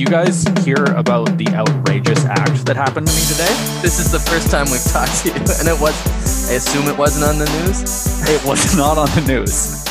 you 0.00 0.06
guys 0.06 0.44
hear 0.64 0.82
about 0.96 1.36
the 1.36 1.46
outrageous 1.48 2.24
act 2.24 2.64
that 2.64 2.74
happened 2.74 3.06
to 3.06 3.12
me 3.12 3.20
today? 3.20 3.52
This 3.82 4.00
is 4.00 4.10
the 4.10 4.18
first 4.18 4.50
time 4.50 4.64
we've 4.70 4.82
talked 4.84 5.14
to 5.22 5.28
you, 5.28 5.34
and 5.34 5.68
it 5.68 5.78
was. 5.78 6.50
I 6.50 6.54
assume 6.54 6.88
it 6.88 6.96
wasn't 6.96 7.26
on 7.26 7.38
the 7.38 7.44
news. 7.60 7.82
It 8.28 8.42
was 8.46 8.76
not 8.76 8.96
on 8.96 9.08
the 9.10 9.20
news. 9.26 9.84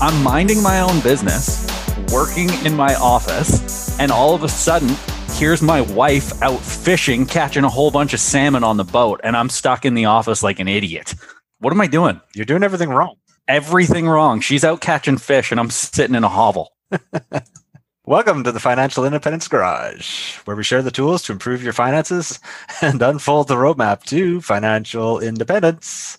I'm 0.00 0.22
minding 0.22 0.62
my 0.62 0.80
own 0.80 1.00
business, 1.00 1.66
working 2.12 2.50
in 2.64 2.76
my 2.76 2.94
office, 2.94 3.98
and 3.98 4.12
all 4.12 4.32
of 4.32 4.44
a 4.44 4.48
sudden, 4.48 4.94
here's 5.32 5.60
my 5.60 5.80
wife 5.80 6.40
out 6.40 6.60
fishing, 6.60 7.26
catching 7.26 7.64
a 7.64 7.68
whole 7.68 7.90
bunch 7.90 8.14
of 8.14 8.20
salmon 8.20 8.62
on 8.62 8.76
the 8.76 8.84
boat, 8.84 9.20
and 9.24 9.36
I'm 9.36 9.48
stuck 9.48 9.84
in 9.84 9.94
the 9.94 10.04
office 10.04 10.44
like 10.44 10.60
an 10.60 10.68
idiot. 10.68 11.16
What 11.58 11.72
am 11.72 11.80
I 11.80 11.88
doing? 11.88 12.20
You're 12.34 12.46
doing 12.46 12.62
everything 12.62 12.90
wrong. 12.90 13.16
Everything 13.48 14.06
wrong. 14.06 14.40
She's 14.40 14.62
out 14.62 14.80
catching 14.80 15.18
fish, 15.18 15.50
and 15.50 15.58
I'm 15.58 15.70
sitting 15.70 16.14
in 16.14 16.22
a 16.22 16.28
hovel. 16.28 16.72
Welcome 18.06 18.42
to 18.42 18.50
the 18.50 18.58
Financial 18.58 19.04
Independence 19.04 19.46
Garage, 19.46 20.34
where 20.38 20.56
we 20.56 20.64
share 20.64 20.82
the 20.82 20.90
tools 20.90 21.22
to 21.22 21.30
improve 21.30 21.62
your 21.62 21.72
finances 21.72 22.40
and 22.82 23.00
unfold 23.00 23.46
the 23.46 23.54
roadmap 23.54 24.02
to 24.06 24.40
financial 24.40 25.20
independence. 25.20 26.18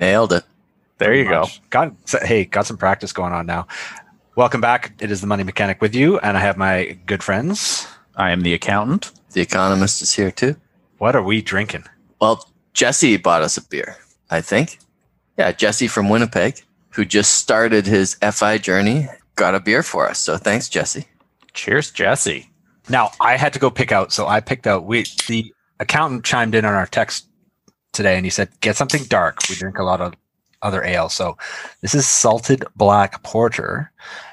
Nailed 0.00 0.32
it. 0.32 0.42
There 0.98 1.14
you 1.14 1.28
go. 1.28 1.46
Got 1.70 1.94
hey, 2.24 2.46
got 2.46 2.66
some 2.66 2.76
practice 2.76 3.12
going 3.12 3.32
on 3.32 3.46
now. 3.46 3.68
Welcome 4.34 4.60
back. 4.60 4.92
It 4.98 5.12
is 5.12 5.20
the 5.20 5.28
Money 5.28 5.44
Mechanic 5.44 5.80
with 5.80 5.94
you, 5.94 6.18
and 6.18 6.36
I 6.36 6.40
have 6.40 6.56
my 6.56 6.98
good 7.06 7.22
friends. 7.22 7.86
I 8.16 8.32
am 8.32 8.40
the 8.40 8.52
accountant. 8.52 9.12
The 9.30 9.40
economist 9.40 10.02
is 10.02 10.12
here 10.12 10.32
too. 10.32 10.56
What 10.98 11.14
are 11.14 11.22
we 11.22 11.42
drinking? 11.42 11.84
Well, 12.20 12.44
Jesse 12.72 13.18
bought 13.18 13.42
us 13.42 13.56
a 13.56 13.64
beer, 13.64 13.98
I 14.32 14.40
think. 14.40 14.80
Yeah, 15.38 15.52
Jesse 15.52 15.86
from 15.86 16.08
Winnipeg, 16.08 16.60
who 16.88 17.04
just 17.04 17.36
started 17.36 17.86
his 17.86 18.16
FI 18.16 18.58
journey, 18.58 19.06
got 19.36 19.54
a 19.54 19.60
beer 19.60 19.84
for 19.84 20.10
us. 20.10 20.18
So 20.18 20.36
thanks, 20.36 20.68
Jesse. 20.68 21.06
Cheers, 21.52 21.90
Jesse. 21.90 22.50
Now 22.88 23.10
I 23.20 23.36
had 23.36 23.52
to 23.52 23.58
go 23.58 23.70
pick 23.70 23.92
out, 23.92 24.12
so 24.12 24.26
I 24.26 24.40
picked 24.40 24.66
out. 24.66 24.84
We 24.84 25.04
the 25.28 25.52
accountant 25.78 26.24
chimed 26.24 26.54
in 26.54 26.64
on 26.64 26.74
our 26.74 26.86
text 26.86 27.28
today, 27.92 28.16
and 28.16 28.26
he 28.26 28.30
said, 28.30 28.48
"Get 28.60 28.76
something 28.76 29.04
dark. 29.04 29.38
We 29.48 29.54
drink 29.54 29.78
a 29.78 29.84
lot 29.84 30.00
of 30.00 30.14
other 30.62 30.84
ale." 30.84 31.08
So 31.08 31.36
this 31.80 31.94
is 31.94 32.06
salted 32.06 32.64
black 32.76 33.22
porter, 33.22 33.92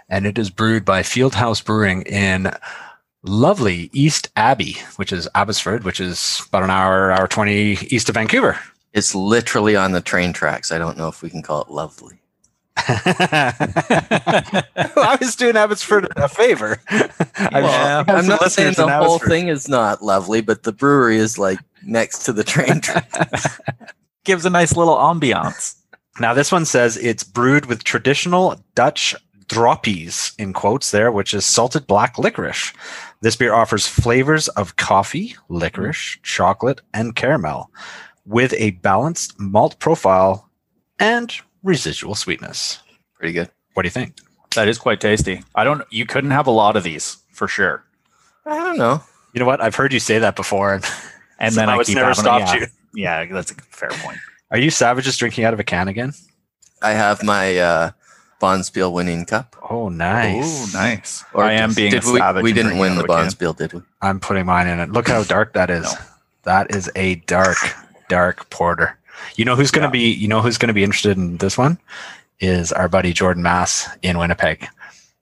and 0.09 0.25
it 0.25 0.37
is 0.37 0.49
brewed 0.49 0.85
by 0.85 1.03
Fieldhouse 1.03 1.63
Brewing 1.63 2.03
in 2.03 2.51
lovely 3.23 3.89
East 3.93 4.29
Abbey, 4.35 4.77
which 4.95 5.11
is 5.11 5.27
Abbotsford, 5.35 5.83
which 5.83 5.99
is 5.99 6.41
about 6.47 6.63
an 6.63 6.69
hour, 6.69 7.11
hour 7.11 7.27
twenty 7.27 7.77
east 7.89 8.09
of 8.09 8.15
Vancouver. 8.15 8.57
It's 8.93 9.13
literally 9.13 9.75
on 9.75 9.91
the 9.91 10.01
train 10.01 10.33
tracks. 10.33 10.71
I 10.71 10.77
don't 10.77 10.97
know 10.97 11.09
if 11.09 11.21
we 11.21 11.29
can 11.29 11.43
call 11.43 11.61
it 11.61 11.69
lovely. 11.69 12.21
I 14.97 15.17
was 15.19 15.35
doing 15.35 15.55
Abbotsford 15.57 16.07
a 16.15 16.27
favor. 16.29 16.81
Well, 17.39 17.99
I've- 17.99 18.11
I'm 18.11 18.25
not 18.27 18.51
saying 18.51 18.73
the 18.73 18.87
whole 18.89 19.19
thing 19.19 19.47
is 19.47 19.67
not 19.69 20.03
lovely, 20.03 20.41
but 20.41 20.63
the 20.63 20.71
brewery 20.71 21.17
is 21.17 21.37
like 21.37 21.59
next 21.83 22.25
to 22.25 22.33
the 22.33 22.43
train 22.43 22.81
tracks. 22.81 23.59
Gives 24.25 24.45
a 24.45 24.49
nice 24.49 24.75
little 24.75 24.95
ambiance. 24.95 25.75
Now, 26.19 26.33
this 26.33 26.51
one 26.51 26.65
says 26.65 26.97
it's 26.97 27.23
brewed 27.23 27.67
with 27.67 27.83
traditional 27.83 28.59
Dutch 28.75 29.15
droppies, 29.47 30.33
in 30.39 30.51
quotes 30.51 30.89
there, 30.91 31.11
which 31.11 31.33
is 31.33 31.45
salted 31.45 31.85
black 31.87 32.17
licorice. 32.17 32.73
This 33.21 33.35
beer 33.35 33.53
offers 33.53 33.87
flavors 33.87 34.47
of 34.49 34.75
coffee, 34.75 35.35
licorice, 35.47 36.17
chocolate, 36.23 36.81
and 36.93 37.15
caramel 37.15 37.69
with 38.25 38.53
a 38.55 38.71
balanced 38.71 39.39
malt 39.39 39.77
profile 39.79 40.49
and 40.99 41.33
residual 41.63 42.15
sweetness. 42.15 42.79
Pretty 43.15 43.33
good. 43.33 43.49
What 43.73 43.83
do 43.83 43.87
you 43.87 43.91
think? 43.91 44.17
That 44.55 44.67
is 44.67 44.77
quite 44.77 45.01
tasty. 45.01 45.43
I 45.55 45.63
don't. 45.63 45.83
You 45.91 46.05
couldn't 46.05 46.31
have 46.31 46.47
a 46.47 46.51
lot 46.51 46.75
of 46.75 46.83
these 46.83 47.17
for 47.31 47.47
sure. 47.47 47.83
I 48.45 48.55
don't 48.57 48.77
know. 48.77 49.03
You 49.33 49.39
know 49.39 49.45
what? 49.45 49.61
I've 49.61 49.75
heard 49.75 49.93
you 49.93 49.99
say 49.99 50.19
that 50.19 50.35
before. 50.35 50.73
And, 50.73 50.85
And 51.39 51.55
then 51.55 51.69
I 51.69 51.77
it's 51.77 51.89
keep 51.89 51.97
never 51.97 52.13
stopped 52.13 52.53
yeah, 52.53 52.55
you. 52.55 52.67
Yeah, 52.95 53.25
that's 53.25 53.51
a 53.51 53.55
fair 53.55 53.89
point. 53.89 54.17
Are 54.51 54.57
you 54.57 54.69
savages 54.69 55.17
drinking 55.17 55.43
out 55.43 55.53
of 55.53 55.59
a 55.59 55.63
can 55.63 55.87
again? 55.87 56.13
I 56.81 56.91
have 56.91 57.23
my 57.23 57.57
uh, 57.57 57.91
Bonspiel 58.41 58.91
winning 58.91 59.25
cup. 59.25 59.55
Oh, 59.69 59.89
nice. 59.89 60.75
Oh, 60.75 60.79
nice. 60.79 61.23
Or 61.33 61.43
I 61.43 61.53
am 61.53 61.73
being 61.73 61.91
did 61.91 62.03
a 62.03 62.11
we, 62.11 62.19
savage. 62.19 62.43
We 62.43 62.51
and 62.51 62.55
didn't 62.55 62.77
win 62.77 62.95
the 62.95 63.03
of. 63.03 63.09
Bonspiel, 63.09 63.55
did 63.55 63.73
we? 63.73 63.81
I'm 64.01 64.19
putting 64.19 64.45
mine 64.45 64.67
in 64.67 64.79
it. 64.79 64.91
Look 64.91 65.07
how 65.07 65.23
dark 65.23 65.53
that 65.53 65.69
is. 65.69 65.83
No. 65.83 65.99
That 66.43 66.73
is 66.73 66.89
a 66.95 67.15
dark, 67.15 67.57
dark 68.09 68.49
porter. 68.49 68.97
You 69.35 69.45
know 69.45 69.55
who's 69.55 69.71
going 69.71 69.89
to 69.89 69.97
Yeah. 69.97 70.03
be. 70.03 70.13
You 70.13 70.27
know 70.27 70.41
who's 70.41 70.57
going 70.57 70.67
to 70.67 70.73
be 70.73 70.83
interested 70.83 71.17
in 71.17 71.37
this 71.37 71.57
one 71.57 71.77
is 72.39 72.71
our 72.71 72.87
buddy 72.87 73.13
Jordan 73.13 73.43
Mass 73.43 73.87
in 74.01 74.17
Winnipeg. 74.17 74.67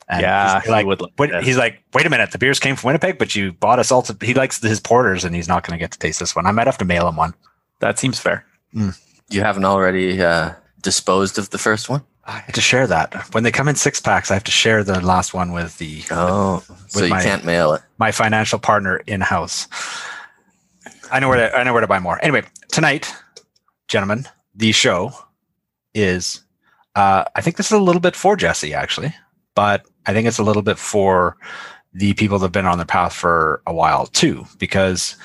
And 0.07 0.21
Yeah, 0.21 0.59
he's 0.61 0.69
like, 0.69 0.83
he 0.83 0.87
would 0.87 1.01
wait, 1.17 1.33
he's 1.43 1.57
like, 1.57 1.81
wait 1.93 2.05
a 2.05 2.09
minute, 2.09 2.31
the 2.31 2.37
beers 2.37 2.59
came 2.59 2.75
from 2.75 2.89
Winnipeg, 2.89 3.17
but 3.17 3.35
you 3.35 3.53
bought 3.53 3.79
us 3.79 3.91
all. 3.91 4.01
To, 4.03 4.15
he 4.25 4.33
likes 4.35 4.61
his 4.61 4.79
porters, 4.79 5.23
and 5.25 5.33
he's 5.33 5.47
not 5.47 5.65
going 5.65 5.77
to 5.79 5.81
get 5.83 5.91
to 5.93 5.97
taste 5.99 6.19
this 6.19 6.35
one. 6.35 6.45
I 6.45 6.51
might 6.51 6.67
have 6.67 6.77
to 6.79 6.85
mail 6.85 7.07
him 7.07 7.15
one. 7.15 7.33
That 7.79 7.97
seems 7.97 8.19
fair. 8.19 8.45
You 8.73 9.41
haven't 9.41 9.65
already 9.65 10.21
uh, 10.21 10.51
disposed 10.81 11.39
of 11.39 11.49
the 11.49 11.57
first 11.57 11.89
one? 11.89 12.03
I 12.25 12.39
have 12.39 12.53
to 12.55 12.61
share 12.61 12.85
that 12.87 13.33
when 13.33 13.43
they 13.43 13.51
come 13.51 13.67
in 13.67 13.75
six 13.75 13.99
packs. 13.99 14.29
I 14.29 14.33
have 14.35 14.43
to 14.43 14.51
share 14.51 14.83
the 14.83 14.99
last 14.99 15.33
one 15.33 15.51
with 15.51 15.77
the 15.79 16.03
Oh, 16.11 16.63
so 16.87 17.03
you 17.03 17.09
my- 17.09 17.23
can't 17.23 17.43
mail 17.45 17.73
it. 17.73 17.81
my 17.97 18.11
financial 18.11 18.59
partner 18.59 18.97
in 19.07 19.21
house. 19.21 19.67
I 21.11 21.19
know 21.19 21.29
where 21.29 21.49
to, 21.49 21.55
I 21.55 21.63
know 21.63 21.71
where 21.73 21.81
to 21.81 21.87
buy 21.87 21.99
more. 21.99 22.19
Anyway, 22.23 22.43
tonight, 22.71 23.13
gentlemen, 23.87 24.25
the 24.53 24.71
show 24.71 25.11
is. 25.93 26.41
Uh, 26.95 27.25
I 27.35 27.41
think 27.41 27.57
this 27.57 27.65
is 27.65 27.71
a 27.73 27.79
little 27.79 27.99
bit 27.99 28.15
for 28.15 28.37
Jesse 28.37 28.73
actually, 28.73 29.13
but 29.53 29.85
I 30.05 30.13
think 30.13 30.27
it's 30.27 30.37
a 30.37 30.43
little 30.43 30.61
bit 30.61 30.77
for 30.77 31.35
the 31.93 32.13
people 32.13 32.39
that 32.39 32.45
have 32.45 32.51
been 32.51 32.65
on 32.65 32.77
the 32.77 32.85
path 32.85 33.13
for 33.13 33.61
a 33.67 33.73
while 33.73 34.05
too, 34.05 34.45
because 34.59 35.17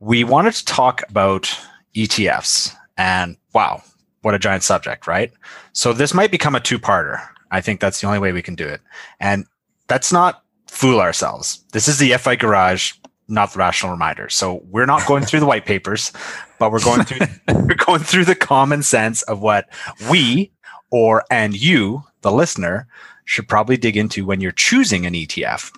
we 0.00 0.24
wanted 0.24 0.54
to 0.54 0.64
talk 0.64 1.02
about 1.08 1.56
ETFs 1.94 2.74
and 2.96 3.36
wow, 3.52 3.82
what 4.22 4.34
a 4.34 4.38
giant 4.38 4.62
subject, 4.62 5.06
right? 5.06 5.32
So 5.72 5.92
this 5.92 6.14
might 6.14 6.30
become 6.30 6.54
a 6.54 6.60
two-parter. 6.60 7.24
I 7.50 7.60
think 7.60 7.80
that's 7.80 8.00
the 8.00 8.06
only 8.06 8.18
way 8.18 8.32
we 8.32 8.42
can 8.42 8.54
do 8.54 8.66
it, 8.66 8.80
and 9.20 9.46
that's 9.86 10.12
not 10.12 10.42
fool 10.66 11.00
ourselves. 11.00 11.64
This 11.72 11.88
is 11.88 11.98
the 11.98 12.12
FI 12.16 12.36
Garage, 12.36 12.92
not 13.28 13.52
the 13.52 13.58
Rational 13.58 13.92
Reminder. 13.92 14.28
So 14.28 14.62
we're 14.64 14.86
not 14.86 15.06
going 15.06 15.24
through 15.24 15.40
the 15.40 15.46
white 15.46 15.66
papers, 15.66 16.12
but 16.58 16.72
we're 16.72 16.82
going 16.82 17.04
through 17.04 17.26
we're 17.54 17.74
going 17.74 18.00
through 18.00 18.24
the 18.24 18.34
common 18.34 18.82
sense 18.82 19.22
of 19.22 19.40
what 19.40 19.68
we 20.10 20.50
or 20.90 21.24
and 21.30 21.54
you, 21.54 22.02
the 22.22 22.32
listener, 22.32 22.88
should 23.24 23.46
probably 23.46 23.76
dig 23.76 23.96
into 23.96 24.24
when 24.24 24.40
you're 24.40 24.52
choosing 24.52 25.04
an 25.04 25.12
ETF. 25.12 25.76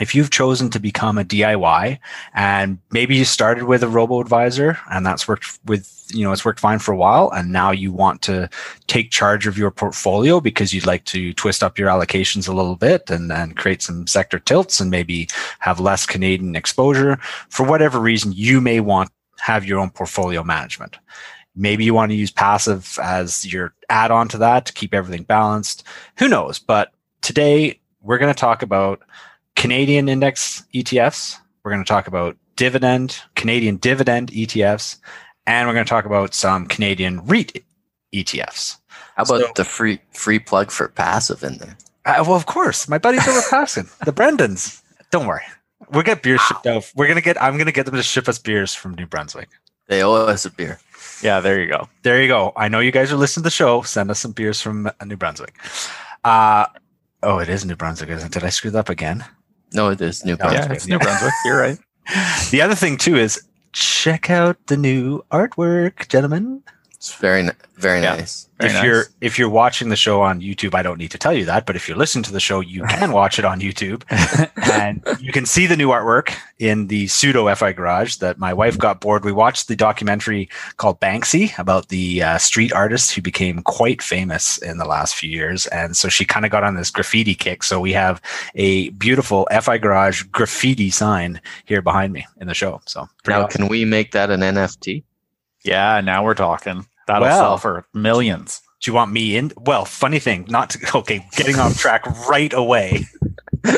If 0.00 0.14
you've 0.14 0.30
chosen 0.30 0.70
to 0.70 0.78
become 0.78 1.16
a 1.16 1.24
DIY 1.24 1.98
and 2.34 2.78
maybe 2.90 3.16
you 3.16 3.24
started 3.24 3.64
with 3.64 3.82
a 3.82 3.88
robo 3.88 4.20
advisor 4.20 4.78
and 4.90 5.06
that's 5.06 5.26
worked 5.26 5.58
with, 5.64 6.06
you 6.12 6.22
know, 6.22 6.32
it's 6.32 6.44
worked 6.44 6.60
fine 6.60 6.78
for 6.78 6.92
a 6.92 6.96
while 6.96 7.30
and 7.30 7.50
now 7.50 7.70
you 7.70 7.92
want 7.92 8.20
to 8.22 8.50
take 8.86 9.10
charge 9.10 9.46
of 9.46 9.56
your 9.56 9.70
portfolio 9.70 10.40
because 10.40 10.74
you'd 10.74 10.86
like 10.86 11.04
to 11.06 11.32
twist 11.34 11.62
up 11.62 11.78
your 11.78 11.88
allocations 11.88 12.48
a 12.48 12.52
little 12.52 12.76
bit 12.76 13.08
and 13.10 13.30
then 13.30 13.52
create 13.52 13.80
some 13.80 14.06
sector 14.06 14.38
tilts 14.38 14.80
and 14.80 14.90
maybe 14.90 15.28
have 15.60 15.80
less 15.80 16.04
Canadian 16.04 16.56
exposure. 16.56 17.18
For 17.48 17.64
whatever 17.64 17.98
reason, 17.98 18.32
you 18.32 18.60
may 18.60 18.80
want 18.80 19.10
have 19.40 19.64
your 19.64 19.78
own 19.78 19.90
portfolio 19.90 20.42
management. 20.42 20.96
Maybe 21.54 21.84
you 21.84 21.94
want 21.94 22.10
to 22.10 22.16
use 22.16 22.30
passive 22.30 22.98
as 23.02 23.50
your 23.50 23.72
add 23.88 24.10
on 24.10 24.28
to 24.28 24.38
that 24.38 24.66
to 24.66 24.72
keep 24.72 24.92
everything 24.92 25.24
balanced. 25.24 25.84
Who 26.18 26.28
knows? 26.28 26.58
But 26.58 26.92
today 27.22 27.80
we're 28.02 28.18
going 28.18 28.32
to 28.32 28.38
talk 28.38 28.62
about 28.62 29.02
Canadian 29.56 30.08
index 30.08 30.62
ETFs. 30.74 31.36
We're 31.64 31.72
going 31.72 31.84
to 31.84 31.88
talk 31.88 32.06
about 32.06 32.36
dividend, 32.54 33.18
Canadian 33.34 33.76
dividend 33.76 34.30
ETFs, 34.30 34.98
and 35.46 35.66
we're 35.66 35.74
going 35.74 35.84
to 35.84 35.90
talk 35.90 36.04
about 36.04 36.32
some 36.34 36.66
Canadian 36.66 37.26
REIT 37.26 37.64
ETFs. 38.14 38.76
How 39.16 39.24
about 39.24 39.40
So- 39.40 39.52
the 39.56 39.64
free 39.64 40.00
free 40.12 40.38
plug 40.38 40.70
for 40.70 40.88
Passiv 40.88 41.42
in 41.42 41.58
there? 41.58 41.76
Uh, 42.04 42.22
well, 42.24 42.36
of 42.36 42.46
course, 42.46 42.88
my 42.88 42.98
buddies 42.98 43.26
over 43.26 43.40
passing 43.50 43.88
the 44.04 44.12
Brendans. 44.12 44.80
Don't 45.10 45.26
worry, 45.26 45.42
we'll 45.90 46.04
get 46.04 46.22
beers 46.22 46.40
shipped 46.42 46.66
out. 46.66 46.90
We're 46.94 47.08
gonna 47.08 47.20
get. 47.20 47.40
I'm 47.42 47.58
gonna 47.58 47.72
get 47.72 47.86
them 47.86 47.96
to 47.96 48.02
ship 48.02 48.28
us 48.28 48.38
beers 48.38 48.74
from 48.74 48.94
New 48.94 49.06
Brunswick. 49.06 49.48
They 49.88 50.02
owe 50.04 50.14
us 50.14 50.44
a 50.44 50.50
beer. 50.50 50.78
Yeah, 51.22 51.40
there 51.40 51.60
you 51.60 51.66
go. 51.68 51.88
There 52.02 52.20
you 52.22 52.28
go. 52.28 52.52
I 52.56 52.68
know 52.68 52.78
you 52.80 52.92
guys 52.92 53.10
are 53.12 53.16
listening 53.16 53.42
to 53.42 53.46
the 53.46 53.50
show. 53.50 53.82
Send 53.82 54.10
us 54.10 54.20
some 54.20 54.32
beers 54.32 54.60
from 54.60 54.88
New 55.04 55.16
Brunswick. 55.16 55.54
Uh, 56.24 56.66
oh, 57.22 57.38
it 57.38 57.48
is 57.48 57.64
New 57.64 57.74
Brunswick, 57.76 58.10
isn't 58.10 58.26
it? 58.28 58.32
Did 58.32 58.44
I 58.44 58.50
screw 58.50 58.70
that 58.70 58.78
up 58.78 58.88
again? 58.88 59.24
No, 59.72 59.88
it 59.90 60.00
is 60.00 60.24
New 60.24 60.36
Brunswick. 60.36 60.68
Yeah, 60.68 60.72
it's 60.72 60.86
New 60.86 60.98
Brunswick. 60.98 61.32
You're 61.44 61.58
right. 61.58 61.78
The 62.52 62.62
other 62.62 62.76
thing 62.76 62.98
too 62.98 63.16
is 63.16 63.42
check 63.72 64.30
out 64.30 64.56
the 64.68 64.76
new 64.76 65.24
artwork, 65.32 66.06
gentlemen. 66.08 66.62
It's 66.96 67.14
very 67.14 67.48
very 67.76 68.00
Yeah. 68.00 68.16
nice. 68.16 68.48
Very 68.58 68.70
if 68.70 68.74
nice. 68.76 68.84
you're 68.84 69.04
if 69.20 69.38
you're 69.38 69.50
watching 69.50 69.90
the 69.90 69.96
show 69.96 70.22
on 70.22 70.40
YouTube, 70.40 70.74
I 70.74 70.82
don't 70.82 70.96
need 70.96 71.10
to 71.10 71.18
tell 71.18 71.32
you 71.34 71.44
that. 71.44 71.66
But 71.66 71.76
if 71.76 71.86
you're 71.88 71.96
listening 71.98 72.22
to 72.24 72.32
the 72.32 72.40
show, 72.40 72.60
you 72.60 72.84
can 72.84 73.12
watch 73.20 73.38
it 73.38 73.44
on 73.44 73.60
YouTube, 73.60 74.02
and 74.72 75.02
you 75.20 75.30
can 75.30 75.44
see 75.44 75.66
the 75.66 75.76
new 75.76 75.88
artwork 75.88 76.32
in 76.58 76.86
the 76.86 77.06
pseudo 77.06 77.54
FI 77.54 77.72
garage 77.72 78.16
that 78.16 78.38
my 78.38 78.54
wife 78.54 78.78
got 78.78 79.00
bored. 79.02 79.26
We 79.26 79.32
watched 79.32 79.68
the 79.68 79.76
documentary 79.76 80.48
called 80.78 80.98
Banksy 81.00 81.56
about 81.58 81.88
the 81.88 82.22
uh, 82.22 82.38
street 82.38 82.72
artist 82.72 83.12
who 83.14 83.20
became 83.20 83.62
quite 83.62 84.00
famous 84.00 84.56
in 84.58 84.78
the 84.78 84.86
last 84.86 85.14
few 85.16 85.28
years, 85.30 85.66
and 85.66 85.94
so 85.96 86.08
she 86.08 86.24
kind 86.24 86.46
of 86.46 86.50
got 86.50 86.64
on 86.64 86.76
this 86.76 86.90
graffiti 86.90 87.34
kick. 87.34 87.62
So 87.62 87.78
we 87.78 87.92
have 87.92 88.22
a 88.54 88.88
beautiful 88.90 89.46
FI 89.60 89.76
garage 89.78 90.22
graffiti 90.32 90.88
sign 90.88 91.42
here 91.66 91.82
behind 91.82 92.14
me 92.14 92.26
in 92.40 92.46
the 92.48 92.54
show. 92.54 92.80
So 92.86 93.06
pretty 93.22 93.38
Now, 93.38 93.44
awesome. 93.46 93.58
can 93.62 93.68
we 93.68 93.84
make 93.84 94.12
that 94.12 94.30
an 94.30 94.40
NFT? 94.40 95.04
Yeah, 95.66 96.00
now 96.00 96.24
we're 96.24 96.34
talking. 96.34 96.86
That'll 97.06 97.28
Well. 97.28 97.38
sell 97.38 97.58
for 97.58 97.86
millions. 97.92 98.62
Do 98.82 98.90
you 98.90 98.94
want 98.94 99.12
me 99.12 99.36
in? 99.36 99.52
Well, 99.56 99.84
funny 99.84 100.18
thing, 100.18 100.46
not 100.48 100.70
to, 100.70 100.96
okay, 100.98 101.26
getting 101.36 101.58
off 101.58 101.78
track 101.78 102.06
right 102.28 102.52
away. 102.52 103.04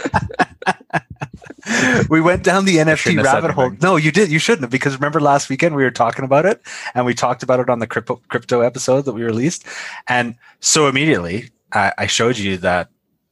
we 2.08 2.20
went 2.20 2.42
down 2.42 2.64
the 2.64 2.76
NFT 2.76 2.96
shouldn't 2.96 3.18
have 3.18 3.26
said 3.26 3.34
rabbit 3.42 3.50
hole. 3.52 3.70
No, 3.82 3.96
you 3.96 4.10
did. 4.10 4.30
You 4.30 4.38
shouldn't 4.38 4.62
have 4.62 4.70
because 4.70 4.94
remember 4.94 5.20
last 5.20 5.48
weekend 5.48 5.74
we 5.74 5.84
were 5.84 5.90
talking 5.90 6.24
about 6.24 6.46
it 6.46 6.62
and 6.94 7.06
we 7.06 7.14
talked 7.14 7.42
about 7.42 7.60
it 7.60 7.68
on 7.68 7.78
the 7.78 7.86
crypto 7.86 8.20
crypto 8.28 8.60
episode 8.60 9.04
that 9.04 9.12
we 9.12 9.22
released. 9.22 9.64
And 10.08 10.34
so 10.60 10.88
immediately 10.88 11.50
I, 11.72 11.92
I 11.98 12.06
showed 12.06 12.38
you 12.38 12.56
that 12.58 12.88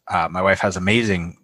uh, 0.08 0.28
my 0.30 0.42
wife 0.42 0.60
has 0.60 0.76
amazing 0.76 1.38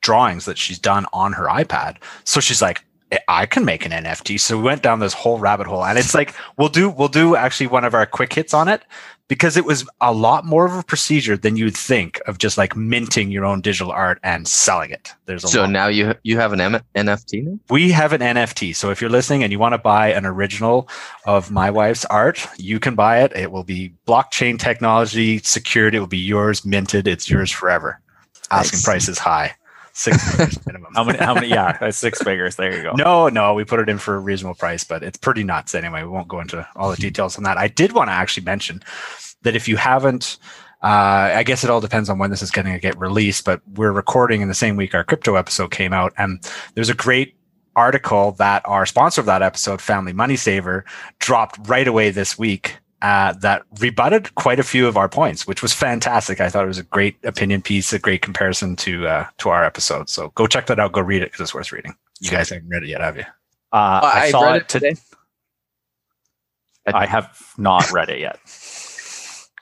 drawings 0.00 0.44
that 0.46 0.58
she's 0.58 0.78
done 0.78 1.06
on 1.12 1.32
her 1.32 1.44
iPad. 1.44 1.96
So 2.24 2.40
she's 2.40 2.62
like, 2.62 2.84
"I- 3.28 3.46
can 3.46 3.64
make 3.64 3.84
an 3.86 3.92
NFT. 3.92 4.38
So 4.40 4.56
we 4.56 4.62
went 4.64 4.82
down 4.82 5.00
this 5.00 5.12
whole 5.14 5.38
rabbit 5.38 5.66
hole, 5.66 5.84
and 5.84 5.98
it's 5.98 6.14
like 6.14 6.34
we'll 6.56 6.68
do 6.68 6.88
we'll 6.88 7.08
do 7.08 7.36
actually 7.36 7.66
one 7.68 7.84
of 7.84 7.94
our 7.94 8.06
quick 8.06 8.32
hits 8.32 8.54
on 8.54 8.68
it 8.68 8.82
because 9.28 9.56
it 9.56 9.64
was 9.64 9.86
a 10.02 10.12
lot 10.12 10.44
more 10.44 10.66
of 10.66 10.74
a 10.74 10.82
procedure 10.82 11.34
than 11.36 11.56
you'd 11.56 11.74
think 11.76 12.20
of 12.26 12.36
just 12.36 12.58
like 12.58 12.76
minting 12.76 13.30
your 13.30 13.44
own 13.46 13.60
digital 13.62 13.90
art 13.90 14.18
and 14.22 14.46
selling 14.46 14.90
it. 14.90 15.12
There's 15.24 15.44
a 15.44 15.48
So 15.48 15.64
now 15.66 15.86
you 15.88 16.14
you 16.24 16.36
have 16.38 16.52
an 16.52 16.60
M- 16.60 16.80
NFT 16.94 17.42
now? 17.44 17.58
we 17.70 17.90
have 17.92 18.12
an 18.12 18.20
NFT. 18.20 18.74
So 18.76 18.90
if 18.90 19.00
you're 19.00 19.08
listening 19.10 19.42
and 19.42 19.50
you 19.52 19.58
want 19.58 19.72
to 19.72 19.78
buy 19.78 20.08
an 20.12 20.26
original 20.26 20.88
of 21.26 21.50
my 21.50 21.70
wife's 21.70 22.04
art, 22.06 22.46
you 22.58 22.78
can 22.80 22.94
buy 22.94 23.22
it. 23.22 23.32
It 23.34 23.50
will 23.50 23.64
be 23.64 23.94
blockchain 24.06 24.58
technology 24.58 25.38
secured. 25.38 25.94
It 25.94 26.00
will 26.00 26.06
be 26.06 26.18
yours, 26.18 26.64
minted. 26.64 27.06
It's 27.08 27.28
yours 27.30 27.50
forever. 27.50 28.00
Asking 28.50 28.76
Nice. 28.78 28.84
price 28.84 29.08
is 29.08 29.18
high, 29.18 29.54
six 29.94 30.22
figures 30.36 30.66
minimum. 30.66 30.92
How 30.94 31.04
many? 31.04 31.18
How 31.18 31.34
many? 31.34 31.48
Yeah, 31.48 31.88
six 31.90 32.22
figures. 32.22 32.56
There 32.56 32.76
you 32.76 32.82
go. 32.82 32.92
No, 32.92 33.28
no, 33.28 33.54
we 33.54 33.64
put 33.64 33.80
it 33.80 33.88
in 33.88 33.98
for 33.98 34.16
a 34.16 34.18
reasonable 34.18 34.56
price, 34.56 34.84
but 34.84 35.02
it's 35.02 35.16
pretty 35.16 35.42
nuts 35.44 35.74
anyway. 35.74 36.02
We 36.02 36.08
won't 36.08 36.28
go 36.28 36.40
into 36.40 36.68
all 36.76 36.90
the 36.90 36.96
details 36.96 37.38
on 37.38 37.44
that. 37.44 37.56
I 37.56 37.68
did 37.68 37.92
want 37.92 38.08
to 38.08 38.12
actually 38.12 38.44
mention 38.44 38.82
that 39.42 39.56
if 39.56 39.68
you 39.68 39.76
haven't, 39.76 40.38
uh, 40.82 41.32
I 41.34 41.42
guess 41.44 41.64
it 41.64 41.70
all 41.70 41.80
depends 41.80 42.10
on 42.10 42.18
when 42.18 42.30
this 42.30 42.42
is 42.42 42.50
going 42.50 42.66
to 42.66 42.78
get 42.78 42.98
released, 42.98 43.44
but 43.44 43.62
we're 43.74 43.92
recording 43.92 44.42
in 44.42 44.48
the 44.48 44.54
same 44.54 44.76
week 44.76 44.94
our 44.94 45.04
crypto 45.04 45.36
episode 45.36 45.70
came 45.70 45.92
out, 45.92 46.12
and 46.18 46.44
there's 46.74 46.90
a 46.90 46.94
great 46.94 47.36
article 47.76 48.32
that 48.32 48.62
our 48.66 48.86
sponsor 48.86 49.20
of 49.20 49.26
that 49.26 49.42
episode, 49.42 49.80
Family 49.80 50.12
Money 50.12 50.36
Saver, 50.36 50.84
dropped 51.18 51.68
right 51.68 51.88
away 51.88 52.10
this 52.10 52.38
week. 52.38 52.78
Uh, 53.04 53.34
that 53.34 53.62
rebutted 53.80 54.34
quite 54.34 54.58
a 54.58 54.62
few 54.62 54.88
of 54.88 54.96
our 54.96 55.10
points, 55.10 55.46
which 55.46 55.60
was 55.60 55.74
fantastic. 55.74 56.40
I 56.40 56.48
thought 56.48 56.64
it 56.64 56.68
was 56.68 56.78
a 56.78 56.84
great 56.84 57.16
opinion 57.22 57.60
piece, 57.60 57.92
a 57.92 57.98
great 57.98 58.22
comparison 58.22 58.76
to 58.76 59.06
uh, 59.06 59.26
to 59.38 59.50
our 59.50 59.62
episode. 59.62 60.08
So 60.08 60.30
go 60.36 60.46
check 60.46 60.64
that 60.68 60.80
out. 60.80 60.92
Go 60.92 61.02
read 61.02 61.20
it 61.20 61.26
because 61.26 61.40
it's 61.42 61.54
worth 61.54 61.70
reading. 61.70 61.94
You 62.20 62.30
guys 62.30 62.48
haven't 62.48 62.66
read 62.70 62.82
it 62.82 62.88
yet, 62.88 63.02
have 63.02 63.18
you? 63.18 63.24
Uh, 63.72 64.00
Oh, 64.02 64.06
I, 64.06 64.20
I 64.22 64.30
saw 64.30 64.54
it 64.54 64.62
it 64.62 64.68
today. 64.70 64.94
I 66.86 67.04
have 67.04 67.38
not 67.58 67.92
read 67.92 68.08
it 68.08 68.20
yet. 68.20 68.38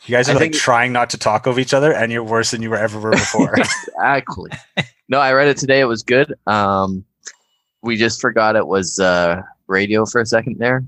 You 0.07 0.17
guys 0.17 0.29
I 0.29 0.33
are 0.33 0.35
like 0.35 0.43
think- 0.51 0.55
trying 0.55 0.93
not 0.93 1.11
to 1.11 1.17
talk 1.19 1.47
over 1.47 1.61
each 1.61 1.73
other, 1.73 1.93
and 1.93 2.11
you're 2.11 2.25
worse 2.25 2.51
than 2.51 2.61
you 2.61 2.71
were 2.71 2.77
ever 2.77 2.99
were 2.99 3.11
before. 3.13 3.55
Exactly. 3.59 4.51
no, 5.09 5.19
I 5.21 5.33
read 5.33 5.47
it 5.47 5.57
today. 5.57 5.79
It 5.79 5.85
was 5.85 6.03
good. 6.03 6.35
Um, 6.49 7.05
we 7.83 7.97
just 7.97 8.21
forgot 8.21 8.57
it 8.57 8.67
was 8.67 8.99
uh, 8.99 9.43
radio 9.69 10.05
for 10.05 10.21
a 10.21 10.27
second 10.27 10.59
there 10.59 10.85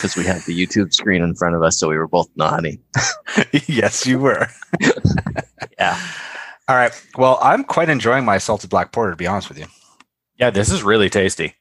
because 0.00 0.16
we 0.16 0.24
had 0.24 0.40
the 0.42 0.58
YouTube 0.58 0.94
screen 0.94 1.22
in 1.22 1.34
front 1.34 1.54
of 1.54 1.62
us, 1.62 1.78
so 1.78 1.90
we 1.90 1.98
were 1.98 2.08
both 2.08 2.30
nodding. 2.36 2.82
yes, 3.66 4.06
you 4.06 4.18
were. 4.18 4.48
Yeah. 5.78 5.98
All 6.68 6.76
right. 6.76 6.92
Well, 7.16 7.38
I'm 7.40 7.64
quite 7.64 7.88
enjoying 7.88 8.24
my 8.26 8.36
salted 8.36 8.68
black 8.68 8.92
porter, 8.92 9.12
to 9.12 9.16
be 9.16 9.26
honest 9.26 9.48
with 9.48 9.58
you. 9.58 9.64
Yeah, 10.36 10.50
this 10.50 10.70
is 10.70 10.82
really 10.82 11.08
tasty. 11.08 11.54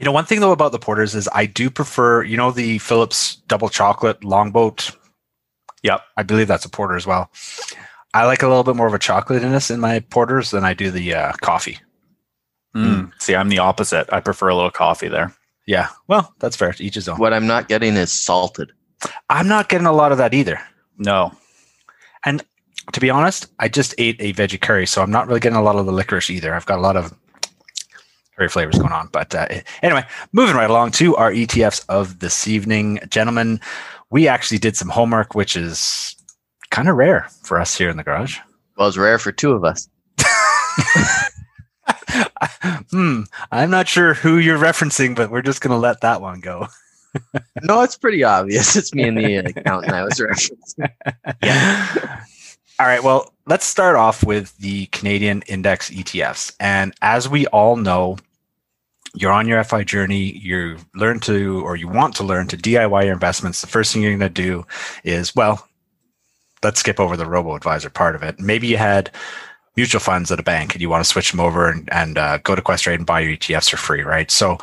You 0.00 0.04
know, 0.04 0.10
one 0.10 0.24
thing 0.24 0.40
though 0.40 0.50
about 0.50 0.72
the 0.72 0.80
porters 0.80 1.14
is 1.14 1.28
I 1.32 1.46
do 1.46 1.70
prefer, 1.70 2.24
you 2.24 2.36
know, 2.36 2.50
the 2.50 2.78
Phillips 2.78 3.36
double 3.46 3.68
chocolate 3.68 4.24
longboat. 4.24 4.90
Yep. 5.84 6.02
I 6.16 6.24
believe 6.24 6.48
that's 6.48 6.64
a 6.64 6.68
porter 6.68 6.96
as 6.96 7.06
well. 7.06 7.30
I 8.14 8.24
like 8.24 8.42
a 8.42 8.48
little 8.48 8.64
bit 8.64 8.74
more 8.74 8.88
of 8.88 8.94
a 8.94 8.98
chocolatiness 8.98 9.70
in 9.70 9.78
my 9.78 10.00
porters 10.00 10.50
than 10.50 10.64
I 10.64 10.74
do 10.74 10.90
the 10.90 11.14
uh, 11.14 11.32
coffee. 11.40 11.78
Mm. 12.74 13.12
See, 13.20 13.36
I'm 13.36 13.48
the 13.48 13.60
opposite. 13.60 14.12
I 14.12 14.18
prefer 14.18 14.48
a 14.48 14.56
little 14.56 14.72
coffee 14.72 15.08
there. 15.08 15.32
Yeah. 15.72 15.88
Well, 16.06 16.34
that's 16.38 16.54
fair. 16.54 16.74
Each 16.78 16.96
his 16.96 17.08
own. 17.08 17.16
What 17.16 17.32
I'm 17.32 17.46
not 17.46 17.66
getting 17.66 17.96
is 17.96 18.12
salted. 18.12 18.72
I'm 19.30 19.48
not 19.48 19.70
getting 19.70 19.86
a 19.86 19.92
lot 19.92 20.12
of 20.12 20.18
that 20.18 20.34
either. 20.34 20.60
No. 20.98 21.32
And 22.26 22.44
to 22.92 23.00
be 23.00 23.08
honest, 23.08 23.46
I 23.58 23.68
just 23.68 23.94
ate 23.96 24.16
a 24.20 24.34
veggie 24.34 24.60
curry, 24.60 24.86
so 24.86 25.00
I'm 25.00 25.10
not 25.10 25.28
really 25.28 25.40
getting 25.40 25.56
a 25.56 25.62
lot 25.62 25.76
of 25.76 25.86
the 25.86 25.92
licorice 25.92 26.28
either. 26.28 26.52
I've 26.52 26.66
got 26.66 26.78
a 26.78 26.82
lot 26.82 26.98
of 26.98 27.14
curry 28.36 28.50
flavors 28.50 28.78
going 28.78 28.92
on. 28.92 29.08
But 29.12 29.34
uh, 29.34 29.48
anyway, 29.80 30.04
moving 30.32 30.56
right 30.56 30.68
along 30.68 30.90
to 30.92 31.16
our 31.16 31.32
ETFs 31.32 31.86
of 31.88 32.18
this 32.18 32.46
evening, 32.46 33.00
gentlemen. 33.08 33.58
We 34.10 34.28
actually 34.28 34.58
did 34.58 34.76
some 34.76 34.90
homework, 34.90 35.34
which 35.34 35.56
is 35.56 36.14
kind 36.70 36.90
of 36.90 36.96
rare 36.96 37.28
for 37.44 37.58
us 37.58 37.74
here 37.74 37.88
in 37.88 37.96
the 37.96 38.04
garage. 38.04 38.38
Well, 38.76 38.88
it's 38.88 38.98
rare 38.98 39.18
for 39.18 39.32
two 39.32 39.52
of 39.52 39.64
us. 39.64 39.88
hmm, 42.90 43.22
I'm 43.50 43.70
not 43.70 43.88
sure 43.88 44.14
who 44.14 44.38
you're 44.38 44.58
referencing, 44.58 45.16
but 45.16 45.30
we're 45.30 45.42
just 45.42 45.60
going 45.60 45.72
to 45.72 45.76
let 45.76 46.00
that 46.00 46.20
one 46.20 46.40
go. 46.40 46.68
No, 47.62 47.82
it's 47.82 47.98
pretty 47.98 48.24
obvious. 48.24 48.74
It's 48.74 48.94
me 48.94 49.02
and 49.02 49.18
the 49.18 49.36
accountant 49.36 49.92
I 49.92 50.02
was 50.02 50.14
referencing. 50.14 50.90
Yeah. 51.42 52.24
All 52.80 52.86
right. 52.86 53.02
Well, 53.04 53.34
let's 53.46 53.66
start 53.66 53.96
off 53.96 54.24
with 54.24 54.56
the 54.56 54.86
Canadian 54.86 55.42
index 55.42 55.90
ETFs. 55.90 56.54
And 56.58 56.94
as 57.02 57.28
we 57.28 57.46
all 57.48 57.76
know, 57.76 58.16
you're 59.14 59.30
on 59.30 59.46
your 59.46 59.62
FI 59.62 59.84
journey, 59.84 60.38
you 60.38 60.78
learn 60.94 61.20
to, 61.20 61.62
or 61.64 61.76
you 61.76 61.86
want 61.86 62.16
to 62.16 62.24
learn 62.24 62.48
to 62.48 62.56
DIY 62.56 63.04
your 63.04 63.12
investments. 63.12 63.60
The 63.60 63.66
first 63.66 63.92
thing 63.92 64.02
you're 64.02 64.16
going 64.16 64.20
to 64.20 64.42
do 64.42 64.66
is, 65.04 65.36
well, 65.36 65.68
let's 66.62 66.80
skip 66.80 66.98
over 66.98 67.16
the 67.16 67.26
robo 67.26 67.54
advisor 67.54 67.90
part 67.90 68.14
of 68.14 68.22
it. 68.22 68.40
Maybe 68.40 68.68
you 68.68 68.78
had 68.78 69.10
mutual 69.76 70.00
funds 70.00 70.30
at 70.30 70.40
a 70.40 70.42
bank 70.42 70.74
and 70.74 70.82
you 70.82 70.88
want 70.88 71.02
to 71.02 71.08
switch 71.08 71.30
them 71.30 71.40
over 71.40 71.70
and, 71.70 71.88
and 71.92 72.18
uh, 72.18 72.38
go 72.38 72.54
to 72.54 72.62
Questrade 72.62 72.96
and 72.96 73.06
buy 73.06 73.20
your 73.20 73.36
ETFs 73.36 73.70
for 73.70 73.76
free, 73.76 74.02
right? 74.02 74.30
So, 74.30 74.58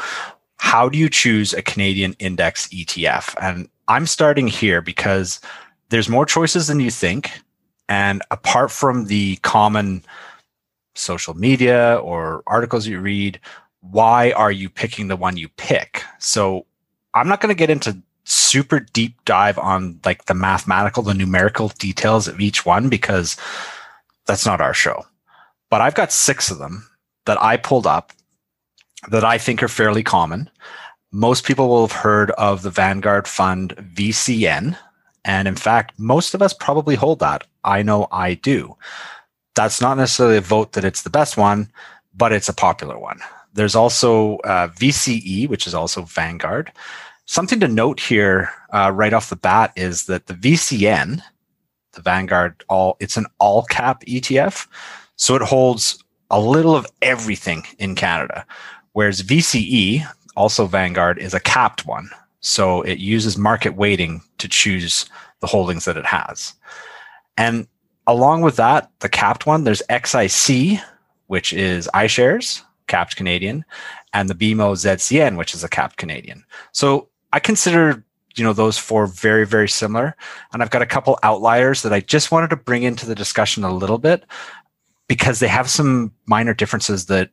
how 0.58 0.90
do 0.90 0.98
you 0.98 1.10
choose 1.10 1.54
a 1.54 1.62
Canadian 1.62 2.16
index 2.20 2.68
ETF? 2.68 3.34
And 3.42 3.70
I'm 3.88 4.06
starting 4.06 4.48
here 4.48 4.82
because 4.82 5.40
there's 5.88 6.10
more 6.10 6.26
choices 6.26 6.68
than 6.68 6.80
you 6.80 6.92
think. 6.92 7.32
And 7.88 8.22
apart 8.30 8.70
from 8.70 9.06
the 9.06 9.38
common 9.38 10.04
social 10.96 11.34
media 11.34 11.96
or 12.04 12.44
articles 12.46 12.86
you 12.86 13.00
read, 13.00 13.40
why 13.82 14.32
are 14.32 14.52
you 14.52 14.70
picking 14.70 15.08
the 15.08 15.16
one 15.16 15.38
you 15.38 15.48
pick? 15.50 16.04
So 16.20 16.66
I'm 17.14 17.28
not 17.28 17.42
going 17.42 17.56
to 17.56 17.58
get 17.58 17.70
into 17.70 17.98
super 18.26 18.80
deep 18.80 19.16
dive 19.26 19.58
on 19.58 20.00
like 20.06 20.26
the 20.26 20.34
mathematical, 20.34 21.02
the 21.02 21.14
numerical 21.14 21.70
details 21.70 22.28
of 22.28 22.40
each 22.40 22.66
one 22.66 22.90
because 22.90 23.38
that's 24.30 24.46
not 24.46 24.62
our 24.62 24.76
show. 24.76 25.08
But 25.72 25.82
I've 25.82 25.96
got 25.96 26.12
six 26.12 26.52
of 26.52 26.60
them 26.60 26.88
that 27.26 27.42
I 27.42 27.58
pulled 27.58 27.88
up 27.88 28.14
that 29.10 29.26
I 29.26 29.40
think 29.40 29.64
are 29.64 29.68
fairly 29.68 30.04
common. 30.04 30.52
Most 31.12 31.46
people 31.46 31.68
will 31.68 31.88
have 31.88 31.98
heard 31.98 32.30
of 32.32 32.62
the 32.62 32.70
Vanguard 32.70 33.28
Fund 33.28 33.76
VCN. 33.96 34.78
And 35.26 35.48
in 35.48 35.56
fact, 35.56 35.98
most 35.98 36.36
of 36.36 36.44
us 36.44 36.54
probably 36.54 36.94
hold 36.96 37.18
that. 37.20 37.44
I 37.64 37.82
know 37.82 38.08
I 38.12 38.36
do. 38.36 38.78
That's 39.56 39.82
not 39.82 39.98
necessarily 39.98 40.38
a 40.38 40.42
vote 40.42 40.74
that 40.74 40.86
it's 40.86 41.02
the 41.02 41.10
best 41.10 41.36
one, 41.36 41.72
but 42.16 42.32
it's 42.32 42.50
a 42.50 42.54
popular 42.54 43.00
one. 43.00 43.20
There's 43.56 43.76
also 43.76 44.38
uh, 44.40 44.68
VCE, 44.68 45.50
which 45.50 45.66
is 45.66 45.74
also 45.74 46.04
Vanguard. 46.04 46.72
Something 47.26 47.60
to 47.62 47.68
note 47.68 48.00
here 48.00 48.52
uh, 48.72 48.92
right 48.94 49.14
off 49.14 49.32
the 49.32 49.36
bat 49.36 49.74
is 49.76 50.06
that 50.06 50.28
the 50.28 50.36
VCN, 50.36 51.24
the 52.00 52.04
Vanguard, 52.04 52.64
all 52.70 52.96
it's 53.00 53.18
an 53.18 53.26
all 53.40 53.64
cap 53.64 54.04
ETF, 54.06 54.68
so 55.18 55.36
it 55.36 55.42
holds 55.42 56.02
a 56.32 56.40
little 56.40 56.76
of 56.76 56.88
everything 57.02 57.64
in 57.78 57.94
Canada, 57.96 58.46
whereas 58.94 59.22
VCE, 59.22 60.06
also 60.38 60.66
Vanguard, 60.66 61.20
is 61.20 61.34
a 61.34 61.40
capped 61.40 61.86
one. 61.86 62.10
So 62.40 62.82
it 62.84 63.00
uses 63.00 63.38
market 63.38 63.76
weighting 63.76 64.22
to 64.38 64.48
choose 64.48 65.10
the 65.42 65.48
holdings 65.48 65.86
that 65.86 65.98
it 65.98 66.06
has. 66.06 66.54
And 67.36 67.68
along 68.08 68.42
with 68.42 68.56
that, 68.56 68.90
the 69.00 69.10
capped 69.10 69.46
one, 69.46 69.66
there's 69.66 69.84
XIC, 69.90 70.82
which 71.28 71.52
is 71.52 71.90
iShares, 71.94 72.62
capped 72.88 73.18
Canadian, 73.18 73.66
and 74.14 74.30
the 74.30 74.36
BMO 74.36 74.72
ZCN, 74.74 75.38
which 75.38 75.54
is 75.54 75.64
a 75.66 75.70
capped 75.70 75.98
Canadian. 75.98 76.46
So 76.72 77.10
I 77.34 77.40
consider 77.40 78.06
you 78.36 78.44
know 78.44 78.54
those 78.54 78.78
four 78.78 79.08
very 79.08 79.46
very 79.46 79.70
similar. 79.70 80.16
And 80.54 80.62
i've 80.62 80.70
got 80.70 80.82
a 80.82 80.88
couple 80.88 81.20
outliers 81.24 81.82
that 81.82 81.94
i 81.94 82.00
just 82.00 82.32
wanted 82.32 82.50
to 82.52 82.56
bring 82.56 82.84
into 82.84 83.06
the 83.06 83.16
discussion 83.16 83.64
a 83.64 83.74
little 83.74 83.98
bit 83.98 84.26
because 85.08 85.40
they 85.40 85.48
have 85.48 85.70
some 85.70 86.14
minor 86.26 86.54
differences 86.54 87.08
that 87.08 87.30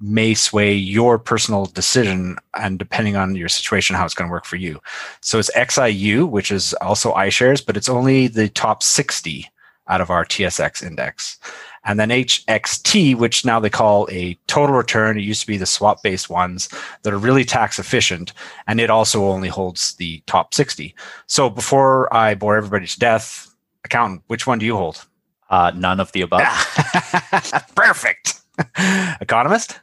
may 0.00 0.32
sway 0.32 0.72
your 0.72 1.18
personal 1.18 1.66
decision 1.66 2.36
and 2.54 2.78
depending 2.78 3.16
on 3.16 3.34
your 3.34 3.48
situation 3.48 3.96
how 3.96 4.04
it's 4.04 4.14
going 4.14 4.28
to 4.28 4.32
work 4.32 4.44
for 4.44 4.56
you. 4.56 4.80
So 5.20 5.38
it's 5.38 5.50
xiu 5.54 6.28
which 6.28 6.50
is 6.50 6.72
also 6.74 7.12
ishares 7.14 7.64
but 7.64 7.76
it's 7.76 7.88
only 7.88 8.28
the 8.28 8.48
top 8.48 8.82
60 8.82 9.50
out 9.88 10.00
of 10.00 10.10
our 10.10 10.24
tsx 10.24 10.82
index 10.82 11.38
and 11.84 11.98
then 11.98 12.10
HXT, 12.10 13.16
which 13.16 13.44
now 13.44 13.60
they 13.60 13.70
call 13.70 14.08
a 14.10 14.38
total 14.46 14.76
return. 14.76 15.18
It 15.18 15.22
used 15.22 15.40
to 15.42 15.46
be 15.46 15.56
the 15.56 15.66
swap 15.66 16.02
based 16.02 16.30
ones 16.30 16.68
that 17.02 17.12
are 17.12 17.18
really 17.18 17.44
tax 17.44 17.78
efficient. 17.78 18.32
And 18.66 18.80
it 18.80 18.90
also 18.90 19.26
only 19.26 19.48
holds 19.48 19.94
the 19.96 20.22
top 20.26 20.54
60. 20.54 20.94
So 21.26 21.48
before 21.50 22.12
I 22.14 22.34
bore 22.34 22.56
everybody 22.56 22.86
to 22.86 22.98
death, 22.98 23.54
accountant, 23.84 24.22
which 24.26 24.46
one 24.46 24.58
do 24.58 24.66
you 24.66 24.76
hold? 24.76 25.04
Uh, 25.50 25.72
none 25.74 26.00
of 26.00 26.12
the 26.12 26.20
above. 26.20 26.42
Perfect. 27.74 28.40
Economist? 29.20 29.80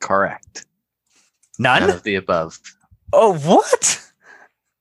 Correct. 0.00 0.66
None? 1.58 1.82
None 1.82 1.90
of 1.90 2.02
the 2.02 2.16
above. 2.16 2.58
Oh, 3.12 3.38
what? 3.38 4.05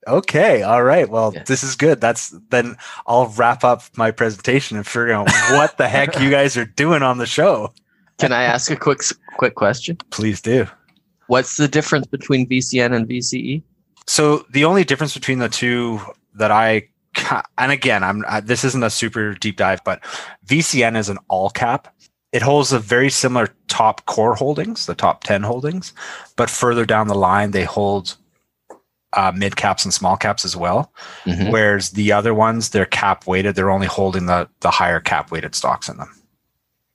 Okay, 0.08 0.62
all 0.62 0.84
right. 0.84 1.10
Well, 1.10 1.32
Yeah. 1.34 1.44
this 1.46 1.64
is 1.64 1.76
good. 1.76 2.00
That's 2.00 2.30
then 2.50 2.78
I'll 3.08 3.28
wrap 3.30 3.64
up 3.64 3.84
my 3.98 4.12
presentation 4.12 4.78
and 4.78 4.86
figure 4.86 5.14
out 5.14 5.30
what 5.52 5.78
the 5.78 5.88
heck 5.88 6.20
you 6.20 6.30
guys 6.30 6.56
are 6.58 6.66
doing 6.66 7.02
on 7.02 7.18
the 7.18 7.26
show. 7.26 7.74
Can 8.20 8.32
I 8.32 8.44
ask 8.44 8.70
a 8.72 8.76
quick 8.76 9.02
quick 9.38 9.56
question? 9.56 9.98
Please 10.12 10.42
do. 10.42 10.68
What's 11.28 11.58
the 11.58 11.68
difference 11.68 12.06
between 12.08 12.48
VCN 12.48 12.94
and? 12.96 13.08
VCE? 13.08 13.64
So 14.08 14.46
the 14.52 14.64
only 14.66 14.84
difference 14.84 15.16
between 15.16 15.40
the 15.40 15.50
two 15.50 16.00
that 16.36 16.52
I 16.52 16.90
and 17.58 17.72
again, 17.72 18.04
I'm 18.04 18.24
I, 18.28 18.42
this 18.42 18.64
isn't 18.64 18.84
a 18.84 18.90
super 18.90 19.34
deep 19.34 19.58
dive, 19.58 19.84
but 19.84 20.04
VCN 20.46 20.96
is 20.98 21.10
an 21.10 21.18
all 21.30 21.50
cap. 21.50 21.94
It 22.32 22.42
holds 22.42 22.74
a 22.74 22.80
very 22.80 23.10
similar 23.10 23.50
top 23.70 24.06
core 24.06 24.36
holdings, 24.36 24.86
the 24.86 24.94
top 24.96 25.24
ten 25.24 25.42
holdings, 25.42 25.94
but 26.36 26.50
further 26.50 26.86
down 26.86 27.08
the 27.08 27.16
line 27.16 27.52
they 27.52 27.64
hold 27.64 28.18
uh, 29.16 29.32
mid 29.36 29.56
caps 29.56 29.86
and 29.86 29.94
small 29.94 30.18
caps 30.18 30.46
as 30.46 30.56
well. 30.56 30.92
Mhm. 31.26 31.52
Whereas 31.52 31.92
the 31.92 32.12
other 32.12 32.34
ones, 32.34 32.70
they're 32.70 32.86
cap 32.86 33.28
weighted. 33.28 33.56
They're 33.56 33.72
only 33.72 33.88
holding 33.88 34.26
the 34.26 34.48
the 34.62 34.72
higher 34.72 35.00
cap 35.00 35.32
weighted 35.32 35.56
stocks 35.56 35.90
in 35.90 35.98
them. 35.98 36.10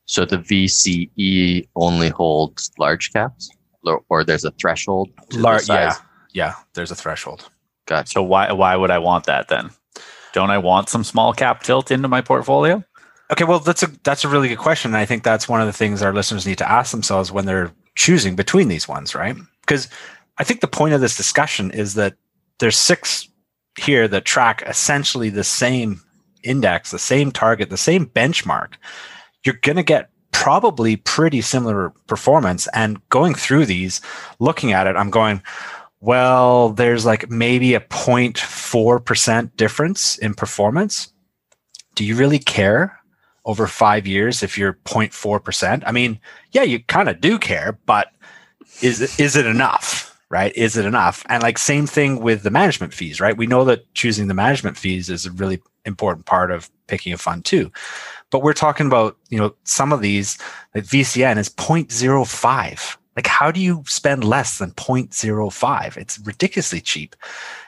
So 0.05 0.25
the 0.25 0.39
VCE 0.39 1.69
only 1.77 2.09
holds 2.09 2.71
large 2.79 3.13
caps, 3.13 3.49
or, 3.85 4.03
or 4.09 4.25
there's 4.25 4.45
a 4.45 4.51
threshold. 4.53 5.09
Large, 5.33 5.67
the 5.67 5.75
yeah, 5.75 5.95
yeah. 6.33 6.55
There's 6.75 6.91
a 6.91 6.97
threshold. 6.97 7.49
Gotcha. 7.87 8.11
So 8.11 8.23
why 8.23 8.53
why 8.53 8.77
would 8.77 8.91
I 8.91 8.99
want 8.99 9.27
that 9.27 9.49
then? 9.49 9.71
Don't 10.33 10.51
I 10.51 10.59
want 10.59 10.89
some 10.89 11.05
small 11.05 11.33
cap 11.33 11.63
tilt 11.63 11.91
into 11.91 12.09
my 12.09 12.21
portfolio? 12.21 12.85
Okay, 13.33 13.45
well, 13.45 13.61
that's 13.61 13.83
a 13.83 13.89
that's 14.03 14.25
a 14.25 14.29
really 14.29 14.49
good 14.49 14.59
question. 14.59 14.91
And 14.91 14.97
I 14.97 15.07
think 15.07 15.23
that's 15.23 15.49
one 15.49 15.61
of 15.61 15.67
the 15.67 15.73
things 15.73 16.03
our 16.03 16.13
listeners 16.13 16.47
need 16.47 16.59
to 16.59 16.71
ask 16.71 16.91
themselves 16.91 17.31
when 17.31 17.47
they're 17.47 17.73
choosing 17.95 18.35
between 18.35 18.69
these 18.69 18.89
ones, 18.89 19.15
right? 19.15 19.37
Because 19.61 19.89
I 20.41 20.45
think 20.45 20.63
the 20.63 20.69
point 20.69 20.95
of 20.95 21.03
this 21.03 21.19
discussion 21.19 21.71
is 21.71 21.95
that 21.95 22.15
there's 22.61 22.79
six 22.79 23.29
here 23.79 24.09
that 24.09 24.25
track 24.25 24.63
essentially 24.67 25.29
the 25.29 25.45
same 25.45 26.01
index, 26.43 26.91
the 26.91 26.99
same 26.99 27.31
target, 27.31 27.69
the 27.69 27.77
same 27.77 28.07
benchmark. 28.07 28.73
You're 29.45 29.59
going 29.61 29.77
to 29.77 29.83
get 29.83 30.09
probably 30.33 30.97
pretty 30.97 31.43
similar 31.43 31.91
performance. 32.07 32.67
And 32.73 33.07
going 33.11 33.35
through 33.35 33.67
these, 33.67 34.01
looking 34.39 34.73
at 34.73 34.87
it, 34.87 34.97
I'm 34.97 35.11
going, 35.11 35.43
well, 36.01 36.71
there's 36.71 37.05
like 37.05 37.31
maybe 37.31 37.75
a 37.75 37.81
0.4% 37.81 39.57
difference 39.57 40.17
in 40.17 40.33
performance. 40.33 41.13
Do 41.95 42.03
you 42.03 42.17
really 42.17 42.39
care 42.39 42.99
over 43.45 43.67
five 43.67 44.07
years 44.07 44.43
if 44.43 44.57
you're 44.57 44.79
0.4%? 44.87 45.83
I 45.85 45.93
mean, 45.93 46.19
yeah, 46.53 46.63
you 46.63 46.83
kind 46.85 47.11
of 47.11 47.21
do 47.21 47.39
care, 47.39 47.79
but 47.85 48.09
is 48.81 49.19
is 49.21 49.37
it 49.37 49.45
enough? 49.45 50.00
Right? 50.31 50.55
Is 50.55 50.77
it 50.77 50.85
enough? 50.85 51.25
And 51.29 51.43
like 51.43 51.59
same 51.59 51.89
thing 51.89 52.21
with 52.21 52.45
the 52.45 52.51
management 52.51 52.95
fees, 52.95 53.21
right? 53.21 53.37
We 53.37 53.49
know 53.49 53.65
that 53.65 53.93
choosing 53.95 54.29
the 54.29 54.35
management 54.35 54.77
fees 54.77 55.11
is 55.11 55.27
a 55.27 55.33
really 55.33 55.61
important 55.85 56.27
part 56.27 56.53
of 56.53 56.71
picking 56.87 57.13
a 57.13 57.19
fund 57.19 57.45
too. 57.45 57.73
But 58.31 58.43
we're 58.43 58.53
talking 58.53 58.87
about, 58.87 59.17
you 59.29 59.39
know, 59.39 59.57
some 59.65 59.93
of 59.93 60.03
these, 60.03 60.39
like 60.75 60.85
VCN 60.85 61.37
is 61.37 61.49
0.05. 61.49 62.97
Like, 63.17 63.27
how 63.27 63.51
do 63.51 63.61
you 63.61 63.83
spend 63.87 64.23
less 64.23 64.59
than 64.59 64.71
0.05? 64.73 65.97
It's 65.97 66.21
ridiculously 66.21 66.81
cheap. 66.81 67.17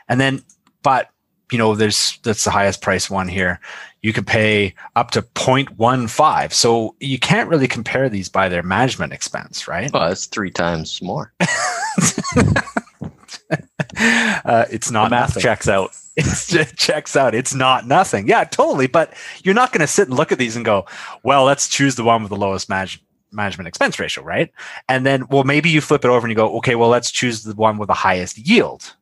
And 0.09 0.21
then, 0.21 0.43
but, 0.83 1.11
you 1.53 1.59
know, 1.59 1.75
there's 1.75 2.19
that's 2.23 2.45
the 2.45 2.51
highest 2.51 2.81
price 2.83 3.11
one 3.11 3.29
here. 3.29 3.61
You 4.03 4.13
can 4.13 4.25
pay 4.25 4.75
up 4.97 5.11
to 5.13 5.23
0.15. 5.23 6.53
So 6.53 6.97
you 6.99 7.19
can't 7.19 7.49
really 7.49 7.69
compare 7.69 8.09
these 8.09 8.29
by 8.29 8.49
their 8.49 8.63
management 8.63 9.13
expense, 9.13 9.69
right? 9.69 9.93
Well, 9.93 10.11
it's 10.11 10.27
three 10.27 10.51
times 10.51 11.01
more. 11.03 11.33
uh, 13.99 14.65
it's 14.71 14.89
The 14.89 14.93
not 14.93 15.11
math 15.11 15.31
nothing. 15.31 15.43
checks 15.43 15.69
out. 15.69 15.91
It's, 16.17 16.53
it 16.55 16.77
checks 16.77 17.17
out. 17.17 17.35
It's 17.35 17.55
not 17.55 17.87
nothing. 17.87 18.27
Yeah, 18.29 18.45
totally. 18.45 18.87
But 18.87 19.15
you're 19.45 19.55
not 19.55 19.73
going 19.73 19.81
to 19.81 19.87
sit 19.87 20.09
and 20.09 20.17
look 20.17 20.33
at 20.33 20.39
these 20.39 20.57
and 20.57 20.65
go, 20.65 20.87
well, 21.23 21.45
let's 21.45 21.69
choose 21.69 21.95
the 21.95 22.05
one 22.05 22.23
with 22.23 22.31
the 22.31 22.37
lowest 22.37 22.69
manage- 22.69 23.05
management 23.31 23.69
expense 23.69 23.99
ratio, 23.99 24.25
right? 24.25 24.51
And 24.89 25.07
then, 25.07 25.27
well, 25.29 25.45
maybe 25.45 25.71
you 25.71 25.81
flip 25.81 26.05
it 26.05 26.09
over 26.09 26.27
and 26.27 26.31
you 26.31 26.37
go, 26.37 26.57
okay, 26.59 26.75
well, 26.75 26.89
let's 26.89 27.11
choose 27.11 27.45
the 27.45 27.55
one 27.55 27.79
with 27.79 27.87
the 27.87 27.95
highest 27.95 28.37
yield. 28.39 28.95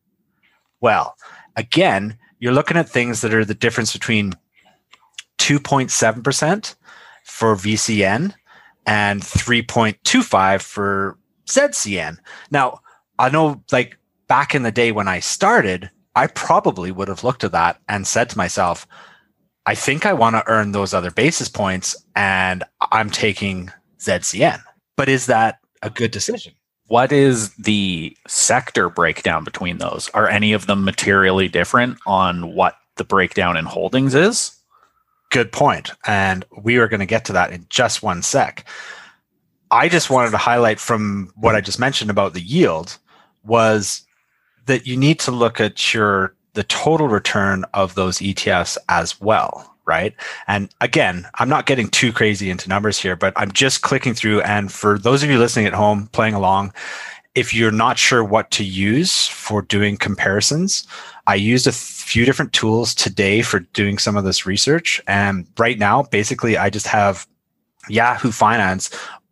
Well, 0.80 1.16
again, 1.56 2.18
you're 2.40 2.52
looking 2.52 2.76
at 2.76 2.88
things 2.88 3.20
that 3.20 3.34
are 3.34 3.44
the 3.44 3.54
difference 3.54 3.92
between 3.92 4.32
2.7% 5.38 6.74
for 7.24 7.54
VCN 7.54 8.34
and 8.86 9.20
3.25 9.22 10.62
for 10.62 11.18
ZCN. 11.46 12.16
Now, 12.50 12.80
I 13.18 13.28
know 13.28 13.62
like 13.70 13.98
back 14.26 14.54
in 14.54 14.62
the 14.62 14.72
day 14.72 14.90
when 14.90 15.06
I 15.06 15.20
started, 15.20 15.90
I 16.16 16.26
probably 16.28 16.90
would 16.90 17.08
have 17.08 17.24
looked 17.24 17.44
at 17.44 17.52
that 17.52 17.80
and 17.88 18.06
said 18.06 18.30
to 18.30 18.38
myself, 18.38 18.86
I 19.66 19.74
think 19.74 20.06
I 20.06 20.14
want 20.14 20.36
to 20.36 20.46
earn 20.46 20.72
those 20.72 20.94
other 20.94 21.10
basis 21.10 21.48
points 21.48 21.94
and 22.16 22.64
I'm 22.90 23.10
taking 23.10 23.70
ZCN. 23.98 24.60
But 24.96 25.08
is 25.08 25.26
that 25.26 25.58
a 25.82 25.90
good 25.90 26.10
decision? 26.10 26.54
What 26.90 27.12
is 27.12 27.54
the 27.54 28.16
sector 28.26 28.90
breakdown 28.90 29.44
between 29.44 29.78
those? 29.78 30.10
Are 30.12 30.28
any 30.28 30.52
of 30.52 30.66
them 30.66 30.84
materially 30.84 31.46
different 31.46 31.98
on 32.04 32.52
what 32.52 32.78
the 32.96 33.04
breakdown 33.04 33.56
in 33.56 33.64
holdings 33.64 34.12
is? 34.12 34.56
Good 35.30 35.52
point. 35.52 35.92
And 36.04 36.44
we 36.64 36.78
are 36.78 36.88
going 36.88 36.98
to 36.98 37.06
get 37.06 37.24
to 37.26 37.32
that 37.34 37.52
in 37.52 37.64
just 37.68 38.02
one 38.02 38.22
sec. 38.22 38.66
I 39.70 39.88
just 39.88 40.10
wanted 40.10 40.32
to 40.32 40.36
highlight 40.36 40.80
from 40.80 41.32
what 41.36 41.54
I 41.54 41.60
just 41.60 41.78
mentioned 41.78 42.10
about 42.10 42.34
the 42.34 42.40
yield 42.40 42.98
was 43.44 44.04
that 44.66 44.84
you 44.84 44.96
need 44.96 45.20
to 45.20 45.30
look 45.30 45.60
at 45.60 45.94
your 45.94 46.34
the 46.54 46.64
total 46.64 47.06
return 47.06 47.64
of 47.72 47.94
those 47.94 48.18
ETFs 48.18 48.76
as 48.88 49.20
well, 49.20 49.69
right? 49.90 50.14
And 50.46 50.72
again, 50.80 51.26
I'm 51.40 51.48
not 51.48 51.66
getting 51.66 51.88
too 51.88 52.12
crazy 52.12 52.48
into 52.48 52.68
numbers 52.68 52.96
here, 52.96 53.16
but 53.16 53.32
I'm 53.34 53.50
just 53.50 53.82
clicking 53.82 54.14
through 54.14 54.40
and 54.42 54.70
for 54.70 54.98
those 54.98 55.24
of 55.24 55.30
you 55.30 55.38
listening 55.38 55.66
at 55.66 55.74
home 55.74 56.06
playing 56.12 56.34
along, 56.34 56.72
if 57.34 57.52
you're 57.52 57.72
not 57.72 57.98
sure 57.98 58.22
what 58.22 58.50
to 58.52 58.64
use 58.64 59.26
for 59.26 59.62
doing 59.62 59.96
comparisons, 59.96 60.86
I 61.26 61.34
used 61.34 61.66
a 61.66 61.72
few 61.72 62.24
different 62.24 62.52
tools 62.52 62.94
today 62.94 63.42
for 63.42 63.60
doing 63.72 63.98
some 63.98 64.16
of 64.16 64.24
this 64.24 64.46
research. 64.46 65.00
And 65.06 65.46
right 65.58 65.78
now, 65.78 66.04
basically, 66.04 66.56
I 66.56 66.70
just 66.70 66.86
have 66.86 67.26
Yahoo 67.88 68.30
Finance 68.30 68.90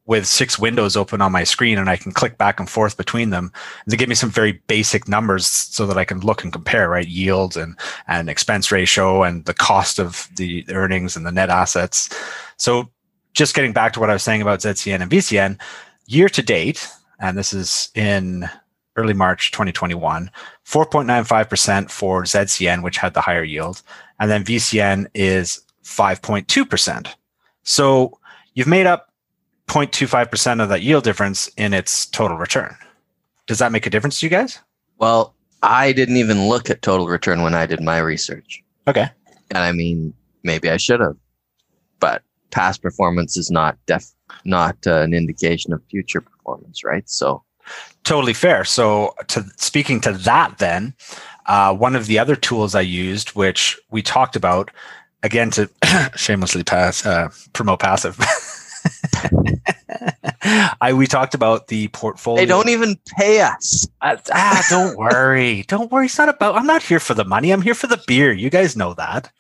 with 0.08 0.26
six 0.26 0.58
windows 0.58 0.96
open 0.96 1.20
on 1.20 1.30
my 1.30 1.44
screen 1.44 1.76
and 1.76 1.90
I 1.90 1.98
can 1.98 2.12
click 2.12 2.38
back 2.38 2.58
and 2.58 2.68
forth 2.68 2.96
between 2.96 3.28
them 3.28 3.52
and 3.84 3.92
they 3.92 3.96
give 3.98 4.08
me 4.08 4.14
some 4.14 4.30
very 4.30 4.52
basic 4.66 5.06
numbers 5.06 5.46
so 5.46 5.86
that 5.86 5.98
I 5.98 6.06
can 6.06 6.20
look 6.20 6.42
and 6.42 6.50
compare, 6.50 6.88
right? 6.88 7.06
Yields 7.06 7.58
and, 7.58 7.76
and 8.08 8.30
expense 8.30 8.72
ratio 8.72 9.22
and 9.22 9.44
the 9.44 9.52
cost 9.52 9.98
of 9.98 10.26
the 10.36 10.64
earnings 10.70 11.14
and 11.14 11.26
the 11.26 11.30
net 11.30 11.50
assets. 11.50 12.08
So 12.56 12.90
just 13.34 13.54
getting 13.54 13.74
back 13.74 13.92
to 13.92 14.00
what 14.00 14.08
I 14.08 14.14
was 14.14 14.22
saying 14.22 14.40
about 14.40 14.60
ZCN 14.60 15.02
and 15.02 15.10
VCN, 15.10 15.60
year 16.06 16.30
to 16.30 16.42
date, 16.42 16.88
and 17.20 17.36
this 17.36 17.52
is 17.52 17.90
in 17.94 18.48
early 18.96 19.12
March 19.12 19.52
2021, 19.52 20.30
4.95% 20.64 21.90
for 21.90 22.22
ZCN, 22.22 22.82
which 22.82 22.96
had 22.96 23.12
the 23.12 23.20
higher 23.20 23.44
yield. 23.44 23.82
And 24.18 24.30
then 24.30 24.42
VCN 24.42 25.08
is 25.12 25.60
5.2%. 25.84 27.14
So 27.62 28.18
you've 28.54 28.66
made 28.66 28.86
up 28.86 29.07
0.25% 29.68 30.62
of 30.62 30.68
that 30.68 30.82
yield 30.82 31.04
difference 31.04 31.48
in 31.56 31.72
its 31.72 32.06
total 32.06 32.37
return. 32.37 32.76
Does 33.46 33.58
that 33.58 33.72
make 33.72 33.87
a 33.87 33.90
difference 33.90 34.20
to 34.20 34.26
you 34.26 34.30
guys? 34.30 34.58
Well, 34.98 35.34
I 35.62 35.92
didn't 35.92 36.16
even 36.16 36.48
look 36.48 36.70
at 36.70 36.82
total 36.82 37.06
return 37.06 37.42
when 37.42 37.54
I 37.54 37.66
did 37.66 37.80
my 37.80 37.98
research. 37.98 38.62
Okay. 38.87 39.08
And 39.50 39.58
I 39.58 39.72
mean, 39.72 40.12
maybe 40.42 40.70
I 40.70 40.76
should 40.76 41.00
have, 41.00 41.16
but 42.00 42.22
past 42.50 42.82
performance 42.82 43.37
is 43.37 43.50
not 43.50 43.78
def 43.87 44.06
not 44.44 44.76
uh, 44.87 45.00
an 45.00 45.14
indication 45.14 45.72
of 45.72 45.82
future 45.90 46.20
performance, 46.20 46.84
right? 46.84 47.08
So 47.08 47.42
Totally 48.04 48.32
fair. 48.32 48.64
So, 48.64 49.14
to 49.28 49.44
speaking 49.56 50.00
to 50.02 50.12
that, 50.12 50.58
then 50.58 50.94
uh, 51.46 51.75
one 51.75 51.94
of 51.94 52.06
the 52.06 52.18
other 52.18 52.37
tools 52.37 52.75
I 52.75 52.80
used, 52.80 53.30
which 53.30 53.78
we 53.90 54.02
talked 54.02 54.37
about, 54.37 54.70
again 55.22 55.50
to 55.52 55.68
shamelessly 56.16 56.64
pass 56.64 57.04
uh, 57.04 57.28
promote 57.52 57.80
Passiv. 57.80 58.18
I 60.80 60.92
we 60.92 61.06
talked 61.06 61.34
about 61.34 61.68
the 61.68 61.88
portfolio. 61.88 62.40
They 62.40 62.46
don't 62.46 62.68
even 62.68 62.96
pay 63.16 63.40
us. 63.40 63.87
Uh, 64.00 64.16
ah, 64.32 64.64
don't 64.70 64.96
worry. 64.96 65.64
Don't 65.64 65.90
worry. 65.90 66.06
It's 66.06 66.18
not 66.18 66.28
about. 66.28 66.54
I'm 66.54 66.66
not 66.66 66.82
here 66.82 67.00
for 67.00 67.14
the 67.14 67.25
money. 67.25 67.50
I'm 67.50 67.62
here 67.62 67.75
for 67.75 67.87
the 67.87 68.02
beer. 68.06 68.32
You 68.32 68.50
guys 68.50 68.76
know 68.76 68.94
that 68.94 69.30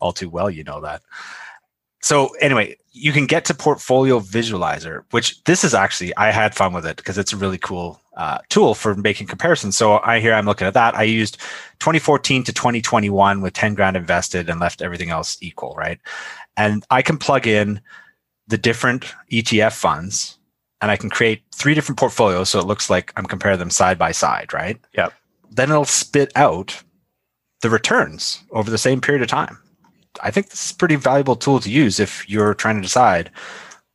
all 0.00 0.12
too 0.12 0.28
well. 0.28 0.50
You 0.50 0.64
know 0.64 0.80
that. 0.80 1.02
So 2.00 2.28
anyway, 2.40 2.76
you 2.92 3.12
can 3.12 3.26
get 3.26 3.44
to 3.46 3.54
Portfolio 3.54 4.20
Visualizer, 4.20 5.04
which 5.10 5.42
this 5.44 5.64
is 5.64 5.74
actually 5.74 6.16
I 6.16 6.30
had 6.30 6.54
fun 6.54 6.72
with 6.72 6.86
it 6.86 6.96
because 6.96 7.18
it's 7.18 7.32
a 7.32 7.36
really 7.36 7.58
cool 7.58 8.00
uh, 8.16 8.38
tool 8.48 8.74
for 8.74 8.94
making 8.94 9.26
comparisons. 9.26 9.76
So 9.76 10.00
I 10.04 10.20
here 10.20 10.34
I'm 10.34 10.46
looking 10.46 10.66
at 10.66 10.74
that. 10.74 10.94
I 10.94 11.02
used 11.02 11.38
2014 11.80 12.44
to 12.44 12.52
2021 12.52 13.40
with 13.40 13.52
10 13.52 13.74
grand 13.74 13.96
invested 13.96 14.48
and 14.48 14.60
left 14.60 14.82
everything 14.82 15.10
else 15.10 15.36
equal, 15.40 15.74
right? 15.76 15.98
And 16.56 16.84
I 16.90 17.02
can 17.02 17.18
plug 17.18 17.46
in 17.46 17.80
the 18.48 18.58
different 18.58 19.14
ETF 19.30 19.72
funds 19.72 20.38
and 20.80 20.90
I 20.90 20.96
can 20.96 21.10
create 21.10 21.42
three 21.54 21.74
different 21.74 21.98
portfolios. 21.98 22.50
So 22.50 22.58
it 22.58 22.66
looks 22.66 22.88
like 22.88 23.12
I'm 23.16 23.26
comparing 23.26 23.58
them 23.58 23.70
side 23.70 23.98
by 23.98 24.12
side, 24.12 24.52
right? 24.52 24.78
Yep. 24.96 25.12
Then 25.50 25.70
it'll 25.70 25.84
spit 25.84 26.32
out 26.36 26.82
the 27.62 27.70
returns 27.70 28.42
over 28.52 28.70
the 28.70 28.78
same 28.78 29.00
period 29.00 29.22
of 29.22 29.28
time. 29.28 29.58
I 30.22 30.30
think 30.30 30.50
this 30.50 30.66
is 30.66 30.70
a 30.72 30.76
pretty 30.76 30.96
valuable 30.96 31.36
tool 31.36 31.60
to 31.60 31.70
use 31.70 32.00
if 32.00 32.28
you're 32.28 32.54
trying 32.54 32.76
to 32.76 32.82
decide 32.82 33.30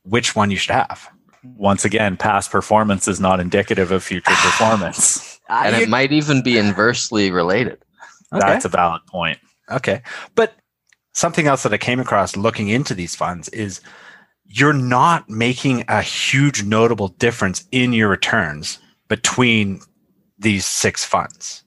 which 0.02 0.36
one 0.36 0.50
you 0.50 0.56
should 0.56 0.74
have. 0.74 1.08
Once 1.56 1.84
again, 1.84 2.16
past 2.16 2.50
performance 2.50 3.06
is 3.08 3.20
not 3.20 3.40
indicative 3.40 3.90
of 3.90 4.02
future 4.02 4.30
performance. 4.34 5.40
And 5.48 5.76
it 5.76 5.88
might 5.88 6.12
even 6.12 6.42
be 6.42 6.58
inversely 6.58 7.30
related. 7.30 7.78
Okay. 8.32 8.46
That's 8.46 8.64
a 8.64 8.70
valid 8.70 9.02
point. 9.06 9.38
Okay. 9.70 10.02
But 10.34 10.54
something 11.12 11.46
else 11.46 11.62
that 11.62 11.72
I 11.72 11.78
came 11.78 12.00
across 12.00 12.36
looking 12.36 12.68
into 12.68 12.94
these 12.94 13.14
funds 13.14 13.48
is 13.50 13.80
you're 14.56 14.72
not 14.72 15.28
making 15.28 15.84
a 15.88 16.00
huge 16.00 16.62
notable 16.62 17.08
difference 17.08 17.64
in 17.72 17.92
your 17.92 18.08
returns 18.08 18.78
between 19.08 19.80
these 20.38 20.64
six 20.64 21.04
funds. 21.04 21.64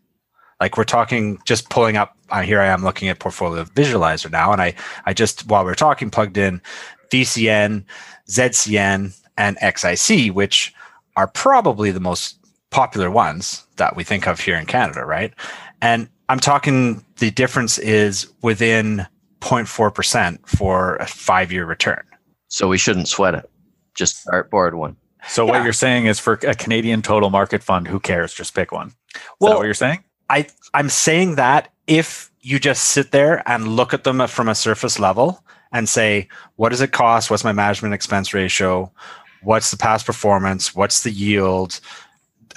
Like 0.62 0.78
we're 0.78 0.86
talking 0.86 1.38
just 1.46 1.70
pulling 1.70 1.98
up 1.98 2.16
uh, 2.30 2.42
here 2.44 2.62
I 2.62 2.68
am 2.68 2.84
looking 2.84 3.10
at 3.10 3.20
portfolio 3.20 3.66
visualizer 3.66 4.32
now 4.32 4.54
and 4.54 4.62
I 4.62 4.74
I 5.06 5.14
just 5.14 5.48
while 5.50 5.66
we're 5.66 5.76
talking 5.76 6.10
plugged 6.10 6.38
in 6.38 6.62
VCN, 7.12 7.84
ZCN 8.30 9.20
and 9.38 9.58
XIC 9.58 10.32
which 10.32 10.74
are 11.18 11.28
probably 11.28 11.92
the 11.92 12.00
most 12.00 12.40
popular 12.70 13.12
ones 13.12 13.68
that 13.76 13.98
we 13.98 14.06
think 14.06 14.28
of 14.28 14.40
here 14.40 14.56
in 14.56 14.66
Canada, 14.66 15.04
right? 15.04 15.34
And 15.82 16.08
I'm 16.30 16.40
talking 16.40 17.04
the 17.18 17.32
difference 17.32 17.78
is 17.80 18.32
within 18.42 19.06
0.4% 19.42 20.40
for 20.48 20.96
a 20.96 21.06
5-year 21.06 21.66
return. 21.66 22.04
So 22.48 22.68
we 22.68 22.78
shouldn't 22.78 23.08
sweat 23.08 23.36
it. 23.36 23.50
Just 23.96 24.22
start 24.22 24.50
board 24.50 24.76
one. 24.76 24.96
So 25.28 25.46
Yeah. 25.46 25.52
what 25.54 25.64
you're 25.64 25.74
saying 25.74 26.06
is 26.06 26.20
for 26.20 26.34
a 26.44 26.56
Canadian 26.56 27.02
total 27.02 27.30
market 27.30 27.64
fund, 27.64 27.88
who 27.88 28.00
cares? 28.00 28.34
Just 28.34 28.54
pick 28.54 28.72
one. 28.72 28.88
Is 29.16 29.22
Well, 29.40 29.54
that 29.54 29.58
what 29.58 29.66
you're 29.66 29.74
saying? 29.74 30.04
I 30.30 30.48
I'm 30.74 30.90
saying 30.90 31.36
that 31.36 31.70
if 31.88 32.32
you 32.42 32.60
just 32.60 32.86
sit 32.86 33.12
there 33.12 33.44
and 33.50 33.76
look 33.76 33.94
at 33.94 34.04
them 34.04 34.26
from 34.28 34.48
a 34.48 34.56
surface 34.56 35.00
level 35.00 35.44
and 35.72 35.90
say, 35.90 36.28
what 36.56 36.70
does 36.70 36.82
it 36.82 36.92
cost? 36.92 37.30
What's 37.30 37.44
my 37.44 37.52
management 37.52 37.94
expense 37.94 38.34
ratio? 38.34 38.92
What's 39.42 39.72
the 39.72 39.78
past 39.78 40.06
performance? 40.06 40.76
What's 40.76 41.04
the 41.04 41.12
yield? 41.12 41.80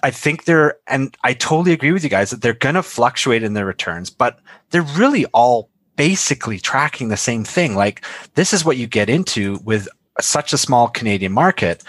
I 0.02 0.10
think 0.10 0.44
they're, 0.44 0.78
and 0.86 1.16
I 1.24 1.34
totally 1.34 1.72
agree 1.72 1.92
with 1.92 2.04
you 2.04 2.10
guys 2.10 2.30
that 2.30 2.40
they're 2.42 2.52
going 2.54 2.76
to 2.76 2.82
fluctuate 2.82 3.42
in 3.42 3.54
their 3.54 3.66
returns, 3.66 4.10
but 4.10 4.38
they're 4.70 4.82
really 4.82 5.26
all 5.26 5.69
basically 6.00 6.58
tracking 6.58 7.10
the 7.10 7.16
same 7.18 7.44
thing. 7.44 7.74
Like 7.74 8.02
this 8.34 8.54
is 8.54 8.64
what 8.64 8.78
you 8.78 8.86
get 8.86 9.10
into 9.10 9.60
with 9.64 9.86
such 10.18 10.54
a 10.54 10.56
small 10.56 10.88
Canadian 10.88 11.30
market 11.30 11.84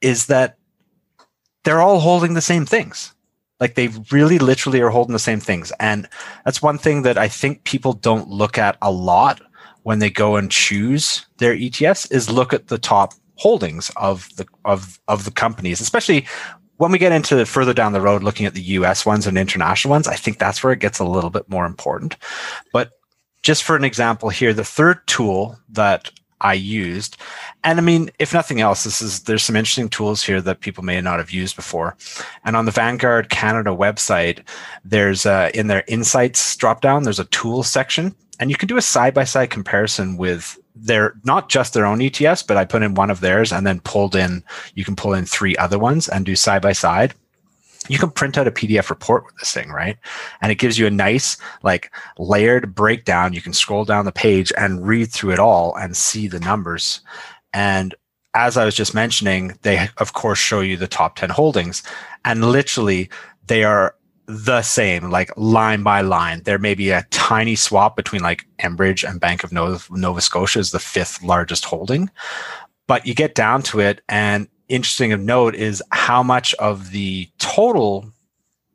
is 0.00 0.26
that 0.26 0.58
they're 1.62 1.80
all 1.80 2.00
holding 2.00 2.34
the 2.34 2.40
same 2.40 2.66
things. 2.66 3.14
Like 3.60 3.76
they 3.76 3.90
really 4.10 4.40
literally 4.40 4.80
are 4.80 4.90
holding 4.90 5.12
the 5.12 5.20
same 5.20 5.38
things. 5.38 5.72
And 5.78 6.08
that's 6.44 6.62
one 6.62 6.78
thing 6.78 7.02
that 7.02 7.16
I 7.16 7.28
think 7.28 7.62
people 7.62 7.92
don't 7.92 8.28
look 8.28 8.58
at 8.58 8.76
a 8.82 8.90
lot 8.90 9.40
when 9.84 10.00
they 10.00 10.10
go 10.10 10.34
and 10.34 10.50
choose 10.50 11.24
their 11.38 11.54
ETFs 11.54 12.10
is 12.10 12.28
look 12.28 12.52
at 12.52 12.66
the 12.66 12.78
top 12.78 13.14
holdings 13.36 13.88
of 13.94 14.28
the 14.34 14.46
of 14.64 14.98
of 15.06 15.24
the 15.24 15.30
companies, 15.30 15.80
especially 15.80 16.26
when 16.78 16.90
we 16.90 16.98
get 16.98 17.12
into 17.12 17.46
further 17.46 17.72
down 17.72 17.92
the 17.92 18.00
road 18.00 18.24
looking 18.24 18.46
at 18.46 18.54
the 18.54 18.62
US 18.78 19.06
ones 19.06 19.28
and 19.28 19.38
international 19.38 19.92
ones, 19.92 20.08
I 20.08 20.16
think 20.16 20.40
that's 20.40 20.64
where 20.64 20.72
it 20.72 20.80
gets 20.80 20.98
a 20.98 21.04
little 21.04 21.30
bit 21.30 21.48
more 21.48 21.66
important. 21.66 22.16
But 22.72 22.90
just 23.44 23.62
for 23.62 23.76
an 23.76 23.84
example 23.84 24.30
here, 24.30 24.52
the 24.52 24.64
third 24.64 25.06
tool 25.06 25.56
that 25.68 26.10
I 26.40 26.54
used, 26.54 27.18
and 27.62 27.78
I 27.78 27.82
mean, 27.82 28.10
if 28.18 28.34
nothing 28.34 28.60
else, 28.60 28.84
this 28.84 29.00
is 29.00 29.22
there's 29.22 29.44
some 29.44 29.54
interesting 29.54 29.88
tools 29.88 30.22
here 30.22 30.40
that 30.40 30.60
people 30.60 30.82
may 30.82 31.00
not 31.00 31.18
have 31.18 31.30
used 31.30 31.54
before. 31.54 31.96
And 32.44 32.56
on 32.56 32.64
the 32.64 32.70
Vanguard 32.70 33.30
Canada 33.30 33.70
website, 33.70 34.40
there's 34.84 35.26
uh, 35.26 35.50
in 35.54 35.68
their 35.68 35.84
insights 35.86 36.56
drop 36.56 36.80
down, 36.80 37.04
there's 37.04 37.20
a 37.20 37.26
tools 37.26 37.68
section, 37.68 38.14
and 38.40 38.50
you 38.50 38.56
can 38.56 38.66
do 38.66 38.78
a 38.78 38.82
side 38.82 39.14
by 39.14 39.24
side 39.24 39.50
comparison 39.50 40.16
with 40.16 40.58
their 40.74 41.14
not 41.24 41.48
just 41.48 41.72
their 41.72 41.86
own 41.86 42.00
ETFs, 42.00 42.46
but 42.46 42.56
I 42.56 42.64
put 42.64 42.82
in 42.82 42.94
one 42.94 43.10
of 43.10 43.20
theirs 43.20 43.52
and 43.52 43.66
then 43.66 43.80
pulled 43.80 44.16
in. 44.16 44.42
You 44.74 44.84
can 44.84 44.96
pull 44.96 45.14
in 45.14 45.26
three 45.26 45.56
other 45.56 45.78
ones 45.78 46.08
and 46.08 46.26
do 46.26 46.34
side 46.34 46.62
by 46.62 46.72
side 46.72 47.14
you 47.88 47.98
can 47.98 48.10
print 48.10 48.38
out 48.38 48.46
a 48.46 48.52
PDF 48.52 48.90
report 48.90 49.24
with 49.24 49.36
this 49.36 49.52
thing, 49.52 49.70
right? 49.70 49.98
And 50.40 50.50
it 50.50 50.56
gives 50.56 50.78
you 50.78 50.86
a 50.86 50.90
nice, 50.90 51.36
like, 51.62 51.92
layered 52.18 52.74
breakdown. 52.74 53.32
You 53.32 53.42
can 53.42 53.52
scroll 53.52 53.84
down 53.84 54.04
the 54.04 54.12
page 54.12 54.52
and 54.56 54.86
read 54.86 55.12
through 55.12 55.32
it 55.32 55.38
all 55.38 55.74
and 55.76 55.96
see 55.96 56.26
the 56.26 56.40
numbers. 56.40 57.00
And 57.52 57.94
as 58.34 58.56
I 58.56 58.64
was 58.64 58.74
just 58.74 58.94
mentioning, 58.94 59.58
they, 59.62 59.88
of 59.98 60.12
course, 60.12 60.38
show 60.38 60.60
you 60.60 60.76
the 60.76 60.88
top 60.88 61.16
10 61.16 61.30
holdings. 61.30 61.82
And 62.24 62.50
literally, 62.50 63.10
they 63.46 63.64
are 63.64 63.94
the 64.26 64.62
same, 64.62 65.10
like 65.10 65.30
line 65.36 65.82
by 65.82 66.00
line. 66.00 66.42
There 66.44 66.58
may 66.58 66.74
be 66.74 66.90
a 66.90 67.06
tiny 67.10 67.56
swap 67.56 67.96
between 67.96 68.22
like 68.22 68.46
Enbridge 68.58 69.08
and 69.08 69.20
Bank 69.20 69.44
of 69.44 69.52
Nova, 69.52 69.84
Nova 69.90 70.20
Scotia 70.20 70.58
is 70.58 70.70
the 70.70 70.78
fifth 70.78 71.22
largest 71.22 71.66
holding. 71.66 72.10
But 72.86 73.06
you 73.06 73.14
get 73.14 73.34
down 73.34 73.62
to 73.64 73.80
it, 73.80 74.02
and 74.08 74.48
interesting 74.68 75.12
of 75.12 75.20
note 75.20 75.54
is 75.54 75.82
how 75.90 76.22
much 76.22 76.54
of 76.54 76.90
the 76.90 77.28
total 77.38 78.10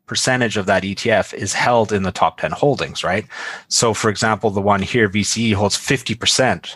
percentage 0.06 0.58
of 0.58 0.66
that 0.66 0.84
ETF 0.84 1.34
is 1.36 1.54
held 1.54 1.94
in 1.94 2.04
the 2.04 2.12
top 2.12 2.40
10 2.40 2.52
holdings, 2.52 3.04
right? 3.04 3.26
So, 3.68 3.94
for 3.94 4.10
example, 4.10 4.50
the 4.50 4.62
one 4.62 4.82
here, 4.82 5.08
VCE, 5.08 5.54
holds 5.54 5.78
50% 5.78 6.76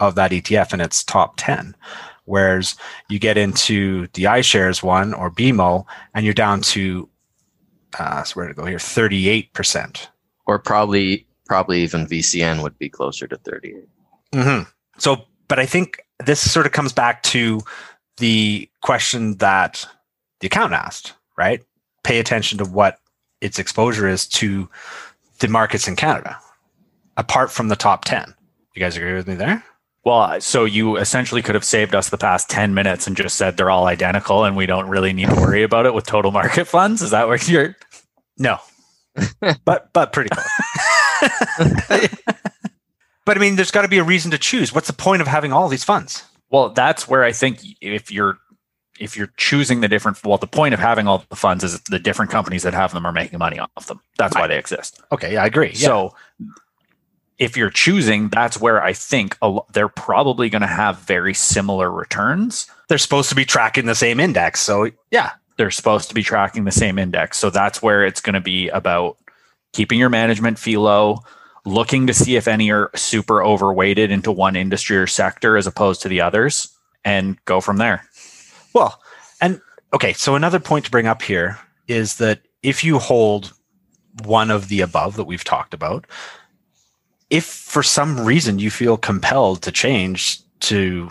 of 0.00 0.14
that 0.14 0.30
ETF 0.30 0.72
in 0.72 0.80
its 0.80 1.02
top 1.02 1.34
10. 1.36 1.74
Whereas 2.26 2.76
you 3.08 3.18
get 3.18 3.36
into 3.36 4.06
the 4.14 4.24
iShares 4.24 4.82
one 4.82 5.12
or 5.14 5.30
BMO, 5.30 5.84
and 6.14 6.24
you're 6.24 6.32
down 6.32 6.60
to, 6.62 7.08
uh, 7.98 8.22
so 8.22 8.34
where 8.34 8.48
to 8.48 8.54
go 8.54 8.64
here, 8.64 8.78
38%. 8.78 10.06
Or 10.46 10.58
probably 10.58 11.26
probably 11.46 11.82
even 11.82 12.06
VCN 12.06 12.62
would 12.62 12.78
be 12.78 12.88
closer 12.88 13.26
to 13.26 13.36
38. 13.36 13.88
hmm 14.34 14.62
So, 14.98 15.24
but 15.48 15.58
I 15.58 15.66
think 15.66 15.98
this 16.24 16.50
sort 16.50 16.66
of 16.66 16.72
comes 16.72 16.92
back 16.92 17.22
to 17.24 17.60
the 18.18 18.68
question 18.82 19.36
that 19.38 19.86
the 20.40 20.46
account 20.46 20.72
asked, 20.72 21.14
right? 21.36 21.62
Pay 22.02 22.18
attention 22.18 22.58
to 22.58 22.64
what 22.64 22.98
its 23.40 23.58
exposure 23.58 24.08
is 24.08 24.26
to 24.26 24.68
the 25.40 25.48
markets 25.48 25.88
in 25.88 25.96
Canada, 25.96 26.38
apart 27.16 27.50
from 27.50 27.68
the 27.68 27.76
top 27.76 28.04
10. 28.04 28.34
You 28.74 28.80
guys 28.80 28.96
agree 28.96 29.14
with 29.14 29.26
me 29.26 29.34
there? 29.34 29.64
Well, 30.04 30.40
so 30.40 30.64
you 30.64 30.96
essentially 30.96 31.40
could 31.40 31.54
have 31.54 31.64
saved 31.64 31.94
us 31.94 32.10
the 32.10 32.18
past 32.18 32.50
10 32.50 32.74
minutes 32.74 33.06
and 33.06 33.16
just 33.16 33.36
said 33.36 33.56
they're 33.56 33.70
all 33.70 33.86
identical 33.86 34.44
and 34.44 34.54
we 34.54 34.66
don't 34.66 34.88
really 34.88 35.12
need 35.12 35.30
to 35.30 35.34
worry 35.34 35.62
about 35.62 35.86
it 35.86 35.94
with 35.94 36.04
total 36.06 36.30
market 36.30 36.66
funds. 36.66 37.00
Is 37.00 37.10
that 37.10 37.26
what 37.26 37.48
you're 37.48 37.74
No. 38.38 38.58
but 39.64 39.92
but 39.92 40.12
pretty 40.12 40.28
close. 40.28 40.46
but 43.24 43.36
I 43.36 43.40
mean, 43.40 43.56
there's 43.56 43.70
got 43.70 43.82
to 43.82 43.88
be 43.88 43.98
a 43.98 44.04
reason 44.04 44.30
to 44.32 44.38
choose. 44.38 44.74
What's 44.74 44.88
the 44.88 44.92
point 44.92 45.22
of 45.22 45.28
having 45.28 45.52
all 45.52 45.68
these 45.68 45.84
funds? 45.84 46.24
Well, 46.54 46.68
that's 46.68 47.08
where 47.08 47.24
I 47.24 47.32
think 47.32 47.58
if 47.80 48.12
you're 48.12 48.38
if 49.00 49.16
you're 49.16 49.32
choosing 49.36 49.80
the 49.80 49.88
different 49.88 50.22
well, 50.24 50.38
the 50.38 50.46
point 50.46 50.72
of 50.72 50.78
having 50.78 51.08
all 51.08 51.24
the 51.28 51.34
funds 51.34 51.64
is 51.64 51.80
the 51.90 51.98
different 51.98 52.30
companies 52.30 52.62
that 52.62 52.74
have 52.74 52.92
them 52.92 53.04
are 53.04 53.10
making 53.12 53.40
money 53.40 53.58
off 53.58 53.86
them. 53.88 54.00
That's 54.18 54.36
why 54.36 54.46
they 54.46 54.56
exist. 54.56 55.02
Okay, 55.10 55.32
yeah, 55.32 55.42
I 55.42 55.46
agree. 55.46 55.72
Yeah. 55.74 55.88
So 55.88 56.14
if 57.38 57.56
you're 57.56 57.70
choosing, 57.70 58.28
that's 58.28 58.60
where 58.60 58.80
I 58.80 58.92
think 58.92 59.36
lo- 59.42 59.66
they're 59.72 59.88
probably 59.88 60.48
going 60.48 60.62
to 60.62 60.68
have 60.68 60.98
very 61.00 61.34
similar 61.34 61.90
returns. 61.90 62.68
they're 62.88 62.98
supposed 62.98 63.28
to 63.30 63.34
be 63.34 63.44
tracking 63.44 63.86
the 63.86 63.94
same 63.96 64.20
index. 64.20 64.60
So 64.60 64.90
yeah, 65.10 65.32
They're 65.56 65.72
supposed 65.72 66.08
to 66.10 66.14
be 66.14 66.22
tracking 66.22 66.62
the 66.64 66.70
same 66.70 66.96
index. 66.98 67.36
So 67.38 67.50
that's 67.50 67.82
where 67.82 68.06
it's 68.06 68.20
going 68.20 68.34
to 68.34 68.40
be 68.40 68.68
about 68.68 69.16
keeping 69.72 69.98
your 69.98 70.10
management 70.10 70.60
fee 70.60 70.76
low, 70.76 71.18
looking 71.64 72.06
to 72.06 72.14
see 72.14 72.36
if 72.36 72.46
any 72.46 72.70
are 72.70 72.90
super 72.94 73.42
overweighted 73.42 74.10
into 74.10 74.30
one 74.30 74.56
industry 74.56 74.96
or 74.96 75.06
sector 75.06 75.56
as 75.56 75.66
opposed 75.66 76.02
to 76.02 76.08
the 76.08 76.20
others, 76.20 76.68
and 77.04 77.42
go 77.44 77.60
from 77.60 77.78
there. 77.78 78.04
Well, 78.72 79.00
and 79.40 79.60
okay, 79.92 80.12
so 80.12 80.34
another 80.34 80.60
point 80.60 80.84
to 80.84 80.90
bring 80.90 81.06
up 81.06 81.22
here 81.22 81.58
is 81.88 82.16
that 82.16 82.40
if 82.62 82.82
you 82.82 82.98
hold 82.98 83.52
one 84.24 84.50
of 84.50 84.68
the 84.68 84.80
above 84.80 85.16
that 85.16 85.24
we've 85.24 85.44
talked 85.44 85.74
about, 85.74 86.06
if 87.30 87.44
for 87.44 87.82
some 87.82 88.24
reason 88.24 88.58
you 88.58 88.70
feel 88.70 88.96
compelled 88.96 89.62
to 89.62 89.72
change 89.72 90.40
to 90.60 91.08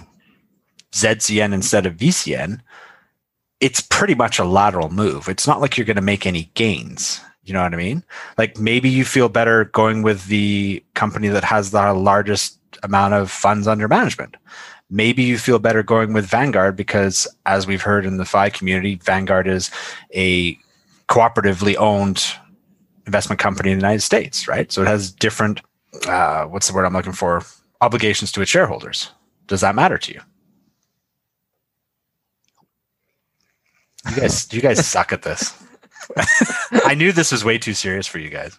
ZCN 0.93 1.53
instead 1.53 1.85
of 1.85 1.97
VCN, 1.97 2.61
it's 3.59 3.81
pretty 3.81 4.15
much 4.15 4.39
a 4.39 4.45
lateral 4.45 4.89
move. 4.89 5.27
It's 5.27 5.47
not 5.47 5.61
like 5.61 5.77
you're 5.77 5.85
going 5.85 5.95
to 5.95 6.01
make 6.01 6.25
any 6.25 6.51
gains. 6.53 7.21
You 7.45 7.53
know 7.53 7.61
what 7.61 7.73
I 7.73 7.77
mean? 7.77 8.03
Like 8.37 8.57
maybe 8.57 8.89
you 8.89 9.03
feel 9.03 9.29
better 9.29 9.65
going 9.65 10.01
with 10.01 10.27
the 10.27 10.83
company 10.93 11.27
that 11.27 11.43
has 11.43 11.71
the 11.71 11.93
largest 11.93 12.59
amount 12.83 13.13
of 13.13 13.29
funds 13.29 13.67
under 13.67 13.87
management. 13.87 14.37
Maybe 14.89 15.23
you 15.23 15.37
feel 15.37 15.59
better 15.59 15.83
going 15.83 16.13
with 16.13 16.25
Vanguard 16.25 16.75
because, 16.75 17.27
as 17.45 17.65
we've 17.65 17.81
heard 17.81 18.05
in 18.05 18.17
the 18.17 18.25
FI 18.25 18.49
community, 18.49 18.95
Vanguard 18.95 19.47
is 19.47 19.71
a 20.13 20.57
cooperatively 21.09 21.75
owned 21.77 22.23
investment 23.05 23.39
company 23.39 23.71
in 23.71 23.77
the 23.77 23.81
United 23.81 24.01
States, 24.01 24.47
right? 24.47 24.71
So 24.71 24.81
it 24.81 24.87
has 24.87 25.11
different, 25.11 25.61
uh, 26.07 26.45
what's 26.45 26.67
the 26.67 26.73
word 26.73 26.85
I'm 26.85 26.93
looking 26.93 27.11
for, 27.11 27.41
obligations 27.81 28.31
to 28.33 28.41
its 28.41 28.51
shareholders. 28.51 29.11
Does 29.47 29.61
that 29.61 29.75
matter 29.75 29.97
to 29.97 30.13
you? 30.13 30.21
You 34.09 34.15
guys, 34.17 34.53
you 34.53 34.61
guys 34.61 34.85
suck 34.87 35.11
at 35.11 35.23
this. 35.23 35.62
I 36.85 36.95
knew 36.95 37.11
this 37.11 37.31
was 37.31 37.43
way 37.43 37.57
too 37.57 37.73
serious 37.73 38.07
for 38.07 38.19
you 38.19 38.29
guys. 38.29 38.57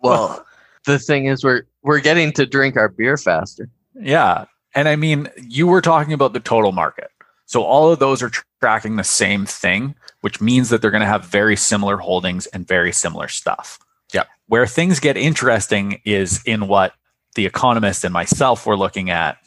Well, 0.00 0.44
the 0.86 0.98
thing 0.98 1.26
is, 1.26 1.44
we're 1.44 1.62
we're 1.82 2.00
getting 2.00 2.32
to 2.32 2.46
drink 2.46 2.76
our 2.76 2.88
beer 2.88 3.16
faster. 3.16 3.68
Yeah. 3.94 4.46
And 4.74 4.88
I 4.88 4.96
mean, 4.96 5.28
you 5.36 5.66
were 5.66 5.80
talking 5.80 6.12
about 6.12 6.32
the 6.32 6.40
total 6.40 6.72
market. 6.72 7.10
So 7.46 7.62
all 7.62 7.90
of 7.90 7.98
those 7.98 8.22
are 8.22 8.30
tracking 8.60 8.96
the 8.96 9.04
same 9.04 9.44
thing, 9.44 9.96
which 10.20 10.40
means 10.40 10.68
that 10.68 10.80
they're 10.80 10.92
going 10.92 11.00
to 11.00 11.06
have 11.06 11.24
very 11.24 11.56
similar 11.56 11.96
holdings 11.96 12.46
and 12.46 12.66
very 12.66 12.92
similar 12.92 13.26
stuff. 13.26 13.78
Yeah. 14.12 14.24
Where 14.46 14.66
things 14.66 15.00
get 15.00 15.16
interesting 15.16 16.00
is 16.04 16.42
in 16.44 16.68
what 16.68 16.94
the 17.34 17.46
economist 17.46 18.04
and 18.04 18.12
myself 18.12 18.66
were 18.66 18.76
looking 18.76 19.10
at, 19.10 19.38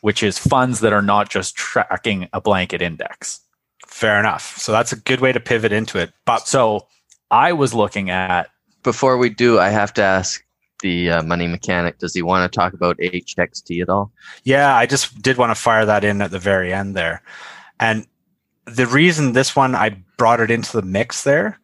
which 0.00 0.22
is 0.22 0.38
funds 0.38 0.80
that 0.80 0.92
are 0.92 1.02
not 1.02 1.28
just 1.28 1.54
tracking 1.54 2.28
a 2.32 2.40
blanket 2.40 2.80
index. 2.80 3.40
Fair 3.92 4.18
enough. 4.18 4.56
So 4.56 4.72
that's 4.72 4.90
a 4.90 4.96
good 4.96 5.20
way 5.20 5.32
to 5.32 5.38
pivot 5.38 5.70
into 5.70 5.98
it. 5.98 6.12
But 6.24 6.48
So 6.48 6.86
I 7.30 7.52
was 7.52 7.74
looking 7.74 8.08
at 8.08 8.48
Before 8.82 9.18
we 9.18 9.28
do, 9.28 9.60
I 9.60 9.68
have 9.68 9.92
to 9.94 10.02
ask 10.02 10.42
the 10.80 11.10
uh, 11.10 11.22
money 11.22 11.46
mechanic. 11.46 11.98
Does 11.98 12.14
he 12.14 12.22
want 12.22 12.50
to 12.50 12.56
talk 12.56 12.72
about 12.72 12.96
HXT 12.98 13.82
at 13.82 13.88
all? 13.88 14.10
Yeah, 14.44 14.74
I 14.74 14.86
just 14.86 15.20
did 15.22 15.36
want 15.36 15.50
to 15.50 15.54
fire 15.54 15.84
that 15.84 16.04
in 16.04 16.22
at 16.22 16.30
the 16.30 16.38
very 16.38 16.72
end 16.72 16.96
there. 16.96 17.22
And 17.78 18.06
the 18.64 18.86
reason 18.86 19.34
this 19.34 19.54
one 19.54 19.74
I 19.74 20.02
brought 20.16 20.40
it 20.40 20.50
into 20.50 20.72
the 20.72 20.86
mix 20.86 21.22
there 21.22 21.60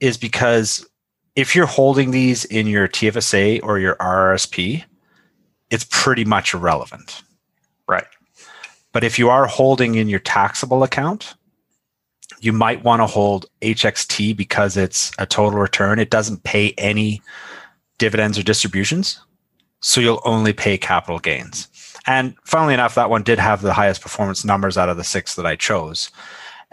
is 0.00 0.16
because 0.16 0.86
if 1.34 1.54
you're 1.54 1.66
holding 1.66 2.12
these 2.12 2.44
in 2.44 2.66
your 2.66 2.88
TFSA 2.88 3.60
or 3.62 3.78
your 3.78 3.96
RRSP, 3.96 4.84
it's 5.70 5.86
pretty 5.90 6.24
much 6.24 6.54
irrelevant. 6.54 7.22
Right. 7.88 8.06
But 8.92 9.04
if 9.04 9.18
you 9.18 9.30
are 9.30 9.46
holding 9.46 9.96
in 9.96 10.08
your 10.08 10.20
taxable 10.20 10.84
account, 10.84 11.34
you 12.42 12.52
might 12.52 12.82
want 12.82 13.00
to 13.00 13.06
hold 13.06 13.46
HXT 13.62 14.36
because 14.36 14.76
it's 14.76 15.12
a 15.18 15.26
total 15.26 15.60
return. 15.60 16.00
It 16.00 16.10
doesn't 16.10 16.42
pay 16.42 16.74
any 16.76 17.22
dividends 17.98 18.36
or 18.36 18.42
distributions. 18.42 19.20
So 19.80 20.00
you'll 20.00 20.20
only 20.24 20.52
pay 20.52 20.76
capital 20.76 21.20
gains. 21.20 21.68
And 22.04 22.34
funnily 22.44 22.74
enough, 22.74 22.96
that 22.96 23.10
one 23.10 23.22
did 23.22 23.38
have 23.38 23.62
the 23.62 23.72
highest 23.72 24.00
performance 24.00 24.44
numbers 24.44 24.76
out 24.76 24.88
of 24.88 24.96
the 24.96 25.04
six 25.04 25.36
that 25.36 25.46
I 25.46 25.54
chose. 25.54 26.10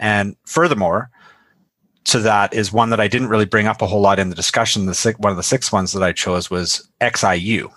And 0.00 0.34
furthermore, 0.44 1.10
to 2.04 2.18
that 2.18 2.52
is 2.52 2.72
one 2.72 2.90
that 2.90 3.00
I 3.00 3.06
didn't 3.06 3.28
really 3.28 3.44
bring 3.44 3.68
up 3.68 3.80
a 3.80 3.86
whole 3.86 4.00
lot 4.00 4.18
in 4.18 4.28
the 4.28 4.34
discussion. 4.34 4.86
The 4.86 4.94
six, 4.94 5.20
one 5.20 5.30
of 5.30 5.36
the 5.36 5.42
six 5.44 5.70
ones 5.70 5.92
that 5.92 6.02
I 6.02 6.10
chose 6.10 6.50
was 6.50 6.88
XIU. 7.00 7.70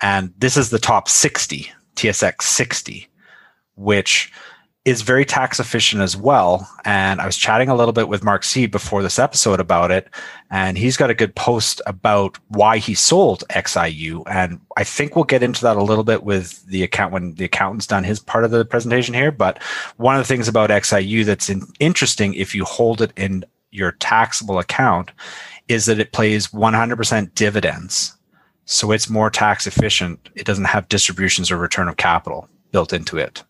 And 0.00 0.32
this 0.38 0.56
is 0.56 0.70
the 0.70 0.78
top 0.78 1.08
60, 1.08 1.68
TSX 1.96 2.42
60, 2.42 3.08
which 3.74 4.32
is 4.84 5.02
very 5.02 5.24
tax 5.24 5.60
efficient 5.60 6.02
as 6.02 6.16
well. 6.16 6.68
And 6.84 7.20
I 7.20 7.26
was 7.26 7.36
chatting 7.36 7.68
a 7.68 7.74
little 7.74 7.92
bit 7.92 8.08
with 8.08 8.24
Mark 8.24 8.42
C 8.42 8.66
before 8.66 9.02
this 9.02 9.18
episode 9.18 9.60
about 9.60 9.92
it. 9.92 10.08
And 10.50 10.76
he's 10.76 10.96
got 10.96 11.10
a 11.10 11.14
good 11.14 11.36
post 11.36 11.80
about 11.86 12.36
why 12.48 12.78
he 12.78 12.94
sold 12.94 13.44
XIU. 13.50 14.24
And 14.26 14.60
I 14.76 14.82
think 14.82 15.14
we'll 15.14 15.24
get 15.24 15.44
into 15.44 15.62
that 15.62 15.76
a 15.76 15.82
little 15.82 16.02
bit 16.02 16.24
with 16.24 16.66
the 16.66 16.82
account 16.82 17.12
when 17.12 17.34
the 17.34 17.44
accountant's 17.44 17.86
done 17.86 18.02
his 18.02 18.18
part 18.18 18.44
of 18.44 18.50
the 18.50 18.64
presentation 18.64 19.14
here. 19.14 19.30
But 19.30 19.62
one 19.98 20.16
of 20.16 20.20
the 20.20 20.26
things 20.26 20.48
about 20.48 20.70
XIU 20.70 21.24
that's 21.24 21.48
in, 21.48 21.62
interesting 21.78 22.34
if 22.34 22.52
you 22.52 22.64
hold 22.64 23.00
it 23.00 23.12
in 23.16 23.44
your 23.70 23.92
taxable 23.92 24.58
account 24.58 25.12
is 25.68 25.86
that 25.86 26.00
it 26.00 26.12
pays 26.12 26.48
100% 26.48 27.34
dividends. 27.34 28.16
So 28.64 28.90
it's 28.90 29.08
more 29.08 29.30
tax 29.30 29.66
efficient. 29.68 30.28
It 30.34 30.44
doesn't 30.44 30.64
have 30.64 30.88
distributions 30.88 31.52
or 31.52 31.56
return 31.56 31.88
of 31.88 31.96
capital 31.98 32.48
built 32.72 32.92
into 32.92 33.16
it. 33.18 33.44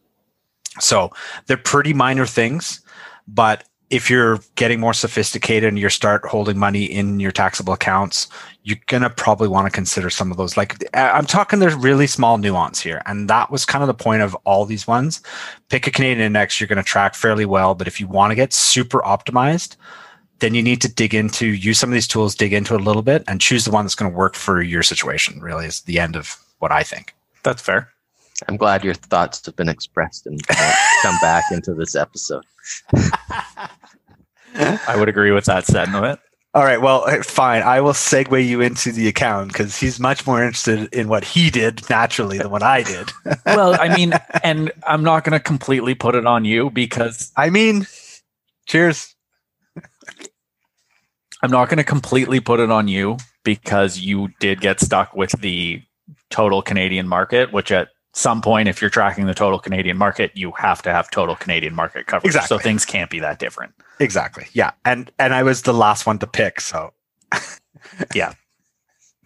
So 0.81 1.11
they're 1.47 1.57
pretty 1.57 1.93
minor 1.93 2.27
things, 2.27 2.81
but 3.29 3.65
if 3.93 4.09
you're 4.09 4.41
getting 4.55 4.81
more 4.81 4.95
sophisticated 4.95 5.69
and 5.69 5.79
you 5.79 5.87
start 5.91 6.25
holding 6.25 6.57
money 6.57 6.85
in 6.85 7.21
your 7.21 7.31
taxable 7.31 7.75
accounts, 7.75 8.27
you're 8.63 8.79
gonna 8.87 9.11
probably 9.11 9.49
want 9.49 9.67
to 9.67 9.71
consider 9.71 10.09
some 10.09 10.31
of 10.31 10.39
those. 10.39 10.57
Like 10.57 10.83
I'm 10.95 11.27
talking, 11.27 11.59
there's 11.59 11.75
really 11.75 12.07
small 12.07 12.39
nuance 12.39 12.81
here, 12.81 13.03
and 13.05 13.29
that 13.29 13.51
was 13.51 13.67
kind 13.67 13.83
of 13.83 13.89
the 13.89 14.03
point 14.03 14.23
of 14.23 14.35
all 14.47 14.65
these 14.65 14.87
ones. 14.87 15.21
Pick 15.69 15.87
a 15.87 15.91
Canadian 15.91 16.25
index 16.25 16.59
you're 16.59 16.69
going 16.69 16.79
to 16.79 16.83
track 16.83 17.15
fairly 17.15 17.45
well, 17.45 17.75
but 17.75 17.87
if 17.87 18.01
you 18.01 18.07
want 18.07 18.31
to 18.31 18.35
get 18.35 18.55
super 18.55 19.01
optimized, 19.01 19.77
then 20.39 20.55
you 20.55 20.63
need 20.63 20.81
to 20.81 20.89
dig 20.93 21.15
into 21.15 21.49
use 21.49 21.79
some 21.79 21.91
of 21.91 21.95
these 21.95 22.09
tools, 22.09 22.35
dig 22.35 22.55
into 22.55 22.75
it 22.75 22.81
a 22.81 22.85
little 22.85 23.03
bit, 23.03 23.23
and 23.29 23.43
choose 23.43 23.67
the 23.67 23.71
one 23.71 23.85
that's 23.85 23.95
going 23.95 24.11
to 24.11 24.17
work 24.17 24.37
for 24.37 24.63
your 24.63 24.83
situation. 24.83 25.39
Really, 25.39 25.67
is 25.67 25.83
the 25.83 25.99
end 25.99 26.17
of 26.17 26.35
what 26.61 26.73
I 26.73 26.83
think. 26.83 27.15
that's 27.43 27.61
fair. 27.61 27.92
I'm 28.49 28.57
glad 28.57 28.85
your 28.85 28.95
thoughts 28.95 29.45
have 29.47 29.57
been 29.57 29.69
expressed 29.69 30.27
and 30.27 30.41
uh, 30.49 30.73
come 31.03 31.17
back 31.21 31.45
into 31.53 31.75
this 31.75 31.95
episode. 31.95 32.45
I 34.55 34.97
would 34.97 35.09
agree 35.09 35.31
with 35.31 35.47
that 35.47 35.67
sentiment. 35.67 36.21
All 36.55 36.65
right. 36.65 36.83
Well, 36.83 37.07
eh, 37.09 37.23
fine. 37.23 37.63
I 37.63 37.81
will 37.81 37.95
segue 37.95 38.47
you 38.47 38.61
into 38.61 38.93
the 38.93 39.09
account 39.09 39.49
because 39.49 39.79
he's 39.79 39.99
much 39.99 40.27
more 40.27 40.43
interested 40.43 40.93
in 40.93 41.09
what 41.09 41.25
he 41.25 41.49
did 41.49 41.89
naturally 41.89 42.37
than 42.37 42.51
what 42.51 42.63
I 42.63 42.83
did. 42.83 43.11
Well, 43.47 43.81
I 43.81 43.95
mean, 43.95 44.13
and 44.45 44.71
I'm 44.87 45.03
not 45.03 45.25
going 45.25 45.33
to 45.33 45.41
completely 45.41 45.95
put 45.95 46.15
it 46.15 46.27
on 46.27 46.45
you 46.45 46.71
because 46.71 47.33
I 47.37 47.49
mean, 47.51 47.87
cheers. 48.67 49.15
I'm 51.43 51.51
not 51.51 51.69
going 51.69 51.79
to 51.79 51.85
completely 51.85 52.39
put 52.39 52.61
it 52.61 52.71
on 52.71 52.87
you 52.87 53.17
because 53.45 53.99
you 53.99 54.29
did 54.39 54.61
get 54.61 54.79
stuck 54.79 55.15
with 55.15 55.33
the 55.41 55.83
total 56.31 56.63
Canadian 56.63 57.09
market, 57.09 57.53
which 57.53 57.73
at 57.73 57.89
some 58.15 58.43
point, 58.43 58.69
if 58.69 58.81
you're 58.81 58.91
tracking 58.91 59.27
the 59.27 59.35
total 59.35 59.59
Canadian 59.59 59.97
market, 59.97 60.33
you 60.35 60.53
have 60.53 60.83
to 60.83 60.93
have 60.93 61.11
total 61.11 61.35
Canadian 61.37 61.75
market 61.75 62.07
coverage. 62.07 62.27
Exactly. 62.35 62.59
So 62.59 62.63
things 62.63 62.85
can't 62.85 63.11
be 63.11 63.21
that 63.21 63.39
different. 63.39 63.73
Exactly. 64.01 64.47
Yeah. 64.53 64.73
And 64.85 65.11
and 65.19 65.33
I 65.35 65.43
was 65.43 65.63
the 65.63 65.73
last 65.73 66.07
one 66.07 66.19
to 66.19 66.27
pick. 66.27 66.61
So 66.61 66.93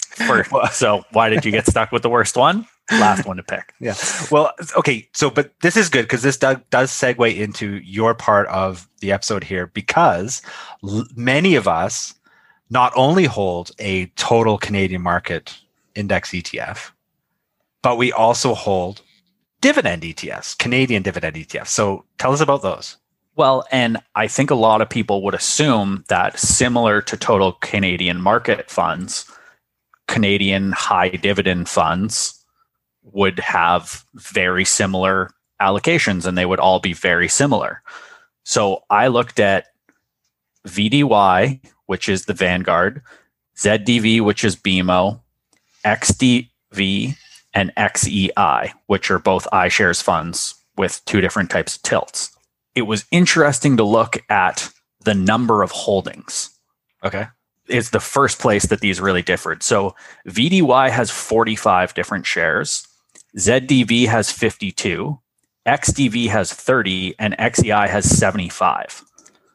For- 0.01 0.45
so 0.73 1.05
why 1.13 1.29
did 1.29 1.45
you 1.45 1.51
get 1.53 1.67
stuck 1.67 1.93
with 1.93 2.03
the 2.03 2.09
worst 2.09 2.37
one? 2.37 2.67
Last 2.93 3.27
one 3.27 3.37
to 3.37 3.43
pick. 3.43 3.75
yeah. 3.81 3.95
Well, 4.31 4.53
okay. 4.77 5.09
So, 5.13 5.29
but 5.29 5.51
this 5.61 5.77
is 5.77 5.89
good 5.89 6.03
because 6.03 6.23
this 6.23 6.37
does, 6.37 6.59
does 6.71 6.91
segue 6.93 7.37
into 7.37 7.79
your 7.79 8.15
part 8.15 8.47
of 8.47 8.89
the 9.01 9.11
episode 9.11 9.43
here 9.43 9.67
because 9.67 10.41
l- 10.85 11.05
many 11.17 11.57
of 11.57 11.67
us 11.67 12.15
not 12.71 12.93
only 12.95 13.25
hold 13.25 13.73
a 13.81 14.07
total 14.15 14.57
Canadian 14.57 15.03
market 15.03 15.59
index 15.97 16.31
ETF, 16.31 16.93
but 17.83 17.97
we 17.97 18.13
also 18.13 18.55
hold 18.55 19.03
dividend 19.61 20.03
ETFs, 20.03 20.57
Canadian 20.59 21.03
dividend 21.03 21.37
ETFs. 21.37 21.69
So 21.69 22.05
tell 22.19 22.33
us 22.33 22.41
about 22.41 22.63
those. 22.63 22.97
Well, 23.37 23.67
and 23.71 23.99
I 24.15 24.29
think 24.29 24.51
a 24.51 24.55
lot 24.55 24.81
of 24.81 24.89
people 24.89 25.23
would 25.23 25.35
assume 25.35 26.05
that 26.09 26.39
similar 26.39 27.03
to 27.03 27.17
total 27.17 27.53
Canadian 27.53 28.21
market 28.21 28.71
funds, 28.71 29.31
Canadian 30.09 30.73
high 30.73 31.11
dividend 31.11 31.69
funds 31.69 32.43
would 33.03 33.39
have 33.39 34.05
very 34.15 34.65
similar 34.65 35.31
allocations 35.61 36.27
and 36.27 36.37
they 36.37 36.47
would 36.47 36.61
all 36.61 36.81
be 36.81 36.93
very 36.93 37.29
similar. 37.29 37.83
So 38.45 38.85
I 38.89 39.09
looked 39.09 39.41
at 39.41 39.67
VDY, 40.67 41.61
which 41.87 42.09
is 42.09 42.25
the 42.25 42.35
Vanguard, 42.35 43.03
ZDV, 43.57 44.21
which 44.21 44.45
is 44.45 44.57
BMO, 44.57 45.21
XDV, 45.85 47.17
and 47.57 47.75
XEI, 47.77 48.71
which 48.87 49.11
are 49.11 49.19
both 49.19 49.49
iShares 49.51 50.03
funds 50.03 50.55
with 50.77 51.03
two 51.07 51.23
different 51.23 51.51
types 51.51 51.77
of 51.77 51.83
tilts. 51.83 52.31
It 52.75 52.83
was 52.83 53.07
interesting 53.11 53.79
to 53.79 53.83
look 53.83 54.19
at 54.29 54.69
the 55.05 55.15
number 55.15 55.63
of 55.63 55.71
holdings. 55.71 56.51
Okay. 57.03 57.29
It's 57.67 57.91
the 57.91 57.99
first 58.01 58.39
place 58.39 58.67
that 58.67 58.81
these 58.81 59.01
really 59.01 59.23
differed. 59.23 59.63
So 59.63 59.97
VDY 60.29 60.91
has 60.91 61.11
45 61.11 61.95
different 61.95 62.27
shares, 62.27 62.87
ZDV 63.39 64.07
has 64.07 64.31
52, 64.31 65.19
XDV 65.67 66.29
has 66.29 66.53
30, 66.53 67.15
and 67.19 67.35
XEI 67.39 67.89
has 67.89 68.05
75. 68.05 69.03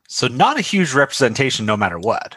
So 0.07 0.27
not 0.27 0.57
a 0.57 0.61
huge 0.61 0.93
representation 0.93 1.67
no 1.67 1.77
matter 1.77 1.99
what. 1.99 2.35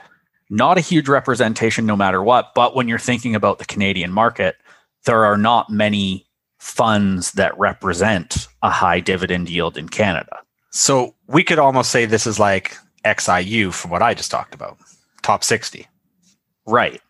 Not 0.51 0.77
a 0.77 0.83
huge 0.83 1.09
representation 1.09 1.87
no 1.87 1.97
matter 1.97 2.23
what. 2.23 2.53
But 2.55 2.77
when 2.77 2.87
you're 2.87 2.99
thinking 2.99 3.35
about 3.35 3.59
the 3.59 3.65
Canadian 3.65 4.13
market, 4.13 4.57
there 5.05 5.25
are 5.25 5.37
not 5.37 5.71
many 5.71 6.27
funds 6.59 7.33
that 7.33 7.59
represent 7.59 8.49
a 8.63 8.71
high 8.71 9.01
dividend 9.01 9.51
yield 9.51 9.77
in 9.77 9.89
Canada. 9.89 10.39
So 10.71 11.15
we 11.29 11.45
could 11.45 11.59
almost 11.59 11.91
say 11.91 12.07
this 12.07 12.27
is 12.27 12.39
like 12.39 12.77
XIU 13.05 13.73
from 13.73 13.91
what 13.91 14.03
I 14.03 14.15
just 14.15 14.31
talked 14.31 14.55
about, 14.55 14.79
top 15.23 15.45
60. 15.45 15.87
Right. 16.67 17.01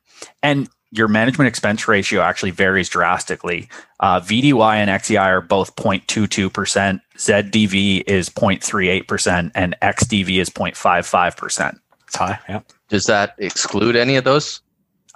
And 0.43 0.69
your 0.91 1.09
management 1.09 1.49
expense 1.49 1.89
ratio 1.89 2.21
actually 2.21 2.51
varies 2.51 2.89
drastically. 2.89 3.69
Uh, 4.01 4.21
VDY 4.21 4.77
and 4.77 4.91
XEI 4.91 5.21
are 5.21 5.41
both 5.41 5.75
0.22%, 5.77 7.01
ZDV 7.17 8.05
is 8.07 8.29
0.38%, 8.29 9.51
and 9.55 9.77
XDV 9.83 10.41
is 10.41 10.51
0.55%. 10.51 11.79
It's 12.07 12.17
high. 12.17 12.39
Yeah. 12.49 12.61
Does 12.89 13.07
that 13.07 13.35
exclude 13.39 13.97
any 13.97 14.17
of 14.17 14.25
those? 14.25 14.61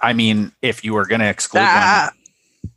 I 0.01 0.13
mean, 0.13 0.51
if 0.61 0.83
you 0.83 0.93
were 0.93 1.05
going 1.05 1.21
to 1.21 1.29
exclude 1.29 1.61
Ah, 1.61 2.11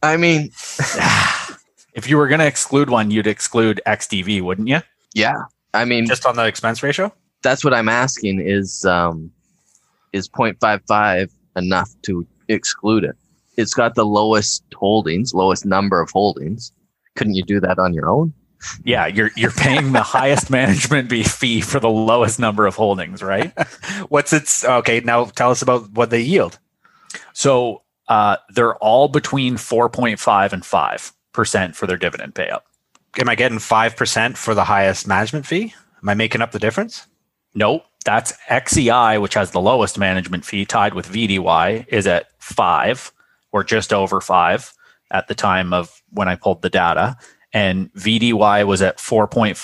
I 0.03 0.17
mean, 0.17 0.51
if 1.95 2.09
you 2.09 2.17
were 2.17 2.29
going 2.29 2.41
to 2.41 2.47
exclude 2.47 2.91
one, 2.91 3.11
you'd 3.11 3.27
exclude 3.27 3.81
XDV, 3.87 4.43
wouldn't 4.43 4.69
you? 4.69 4.81
yeah. 5.15 5.43
I 5.75 5.87
mean, 5.87 6.07
Just 6.07 6.27
on 6.27 6.37
the 6.37 6.45
expense 6.47 6.83
ratio? 6.83 7.13
that's 7.43 7.65
what 7.65 7.73
I'm 7.73 7.89
asking 7.89 8.41
is 8.41 8.85
um, 8.85 9.31
is 10.13 10.29
0.55 10.29 11.31
enough 11.57 11.91
to 12.03 12.27
exclude 12.49 13.05
it? 13.05 13.17
It's 13.57 13.73
got 13.75 13.95
the 13.95 14.05
lowest 14.05 14.63
holdings, 14.75 15.33
lowest 15.35 15.65
number 15.65 16.01
of 16.01 16.11
holdings. 16.11 16.73
Couldn't 17.17 17.35
you 17.35 17.43
do 17.43 17.59
that 17.61 17.79
on 17.79 17.95
your 17.95 18.09
own? 18.09 18.33
Yeah, 18.85 19.07
you're 19.07 19.31
you're 19.37 19.51
paying 19.51 19.93
the 19.93 20.03
highest 20.19 20.51
management 20.51 21.11
fee 21.11 21.25
fee 21.25 21.61
for 21.63 21.81
the 21.81 21.91
lowest 21.91 22.39
number 22.39 22.67
of 22.67 22.75
holdings, 22.77 23.23
right? 23.23 23.53
What's 24.09 24.33
its 24.33 24.65
okay? 24.65 25.01
Now 25.01 25.25
tell 25.25 25.51
us 25.51 25.63
about 25.63 25.91
what 25.93 26.11
they 26.11 26.21
yield. 26.21 26.59
So 27.33 27.82
uh, 28.13 28.37
they're 28.51 28.77
all 28.77 29.09
between 29.09 29.55
4.5 29.55 30.53
and 30.53 30.67
5 30.67 31.13
percent 31.33 31.75
for 31.75 31.87
their 31.87 31.97
dividend 31.97 32.35
payout. 32.35 32.61
Am 33.19 33.29
I 33.29 33.35
getting 33.35 33.59
five 33.59 33.97
percent 33.97 34.37
for 34.37 34.55
the 34.55 34.65
highest 34.65 35.07
management 35.07 35.47
fee? 35.47 35.75
Am 36.03 36.09
I 36.11 36.15
making 36.15 36.43
up 36.43 36.53
the 36.53 36.59
difference? 36.59 37.07
Nope, 37.55 37.87
that's 38.05 38.35
XEI, 38.51 39.21
which 39.21 39.35
has 39.35 39.51
the 39.51 39.61
lowest 39.61 39.99
management 39.99 40.45
fee, 40.45 40.67
tied 40.67 40.93
with 40.93 41.09
VDY, 41.09 41.87
is 41.89 42.07
at 42.07 42.29
five 42.39 43.13
or 43.51 43.65
just 43.65 43.95
over 43.95 44.21
five 44.21 44.75
at 45.11 45.29
the 45.29 45.35
time 45.35 45.73
of 45.73 46.03
when 46.11 46.29
I 46.29 46.37
pulled 46.37 46.61
the 46.61 46.71
data. 46.71 47.17
And 47.55 47.93
VDY 47.95 48.67
was 48.67 48.83
at 48.83 48.97
4.59, 48.97 49.55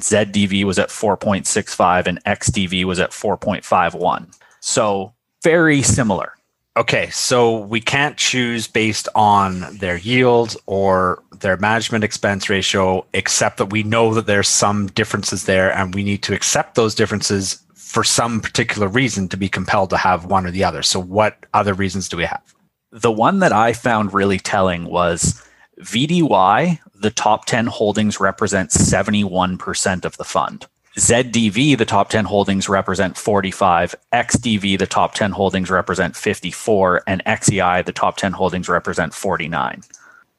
ZDV 0.00 0.64
was 0.64 0.78
at 0.78 0.88
4.65, 0.88 2.06
and 2.06 2.24
XDV 2.24 2.84
was 2.84 2.98
at 2.98 3.10
4.51. 3.10 4.34
So 4.60 5.12
very 5.42 5.82
similar. 5.82 6.34
Okay, 6.80 7.10
so 7.10 7.58
we 7.58 7.78
can't 7.78 8.16
choose 8.16 8.66
based 8.66 9.06
on 9.14 9.76
their 9.76 9.98
yield 9.98 10.56
or 10.64 11.22
their 11.40 11.58
management 11.58 12.04
expense 12.04 12.48
ratio, 12.48 13.04
except 13.12 13.58
that 13.58 13.66
we 13.66 13.82
know 13.82 14.14
that 14.14 14.24
there's 14.24 14.48
some 14.48 14.86
differences 14.86 15.44
there, 15.44 15.70
and 15.76 15.94
we 15.94 16.02
need 16.02 16.22
to 16.22 16.32
accept 16.32 16.76
those 16.76 16.94
differences 16.94 17.62
for 17.74 18.02
some 18.02 18.40
particular 18.40 18.88
reason 18.88 19.28
to 19.28 19.36
be 19.36 19.46
compelled 19.46 19.90
to 19.90 19.98
have 19.98 20.24
one 20.24 20.46
or 20.46 20.50
the 20.50 20.64
other. 20.64 20.82
So, 20.82 20.98
what 20.98 21.44
other 21.52 21.74
reasons 21.74 22.08
do 22.08 22.16
we 22.16 22.24
have? 22.24 22.54
The 22.92 23.12
one 23.12 23.40
that 23.40 23.52
I 23.52 23.74
found 23.74 24.14
really 24.14 24.38
telling 24.38 24.86
was 24.86 25.46
VDY, 25.82 26.78
the 26.94 27.10
top 27.10 27.44
10 27.44 27.66
holdings 27.66 28.20
represent 28.20 28.70
71% 28.70 30.06
of 30.06 30.16
the 30.16 30.24
fund. 30.24 30.66
ZDV, 31.00 31.78
the 31.78 31.86
top 31.86 32.10
10 32.10 32.26
holdings 32.26 32.68
represent 32.68 33.16
45, 33.16 33.94
XDV, 34.12 34.78
the 34.78 34.86
top 34.86 35.14
10 35.14 35.30
holdings 35.30 35.70
represent 35.70 36.14
54, 36.14 37.02
and 37.06 37.24
XEI, 37.24 37.82
the 37.86 37.92
top 37.92 38.18
10 38.18 38.32
holdings 38.32 38.68
represent 38.68 39.14
49. 39.14 39.80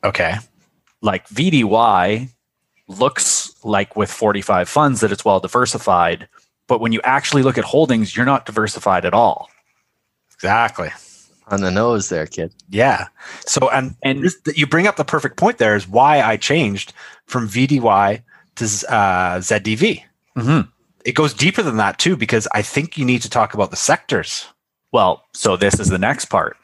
Okay, 0.03 0.35
Like 1.01 1.27
VDY 1.29 2.29
looks 2.87 3.55
like 3.63 3.95
with 3.95 4.11
45 4.11 4.69
funds 4.69 5.01
that 5.01 5.11
it's 5.11 5.25
well 5.25 5.39
diversified, 5.39 6.27
but 6.67 6.79
when 6.79 6.91
you 6.91 7.01
actually 7.03 7.41
look 7.41 7.57
at 7.57 7.63
holdings, 7.63 8.15
you're 8.15 8.23
not 8.23 8.45
diversified 8.45 9.03
at 9.03 9.15
all. 9.15 9.49
exactly. 10.35 10.91
On 11.47 11.61
the 11.61 11.71
nose 11.71 12.09
there, 12.09 12.27
kid. 12.27 12.53
Yeah. 12.69 13.07
So, 13.47 13.67
and 13.71 13.95
And 14.03 14.23
this, 14.23 14.37
you 14.55 14.67
bring 14.67 14.85
up 14.85 14.95
the 14.95 15.03
perfect 15.03 15.37
point 15.37 15.57
there 15.57 15.75
is 15.75 15.87
why 15.87 16.21
I 16.21 16.37
changed 16.37 16.93
from 17.25 17.49
VDY 17.49 18.21
to 18.55 18.65
uh, 18.65 19.39
ZDV. 19.39 20.03
Mhm. 20.37 20.69
It 21.05 21.13
goes 21.13 21.33
deeper 21.33 21.63
than 21.63 21.77
that 21.77 21.97
too, 21.97 22.15
because 22.15 22.47
I 22.53 22.61
think 22.61 22.97
you 22.97 23.05
need 23.05 23.21
to 23.23 23.29
talk 23.29 23.53
about 23.53 23.71
the 23.71 23.77
sectors. 23.77 24.45
Well, 24.91 25.25
so 25.33 25.57
this 25.57 25.79
is 25.79 25.89
the 25.89 25.97
next 25.97 26.25
part. 26.25 26.57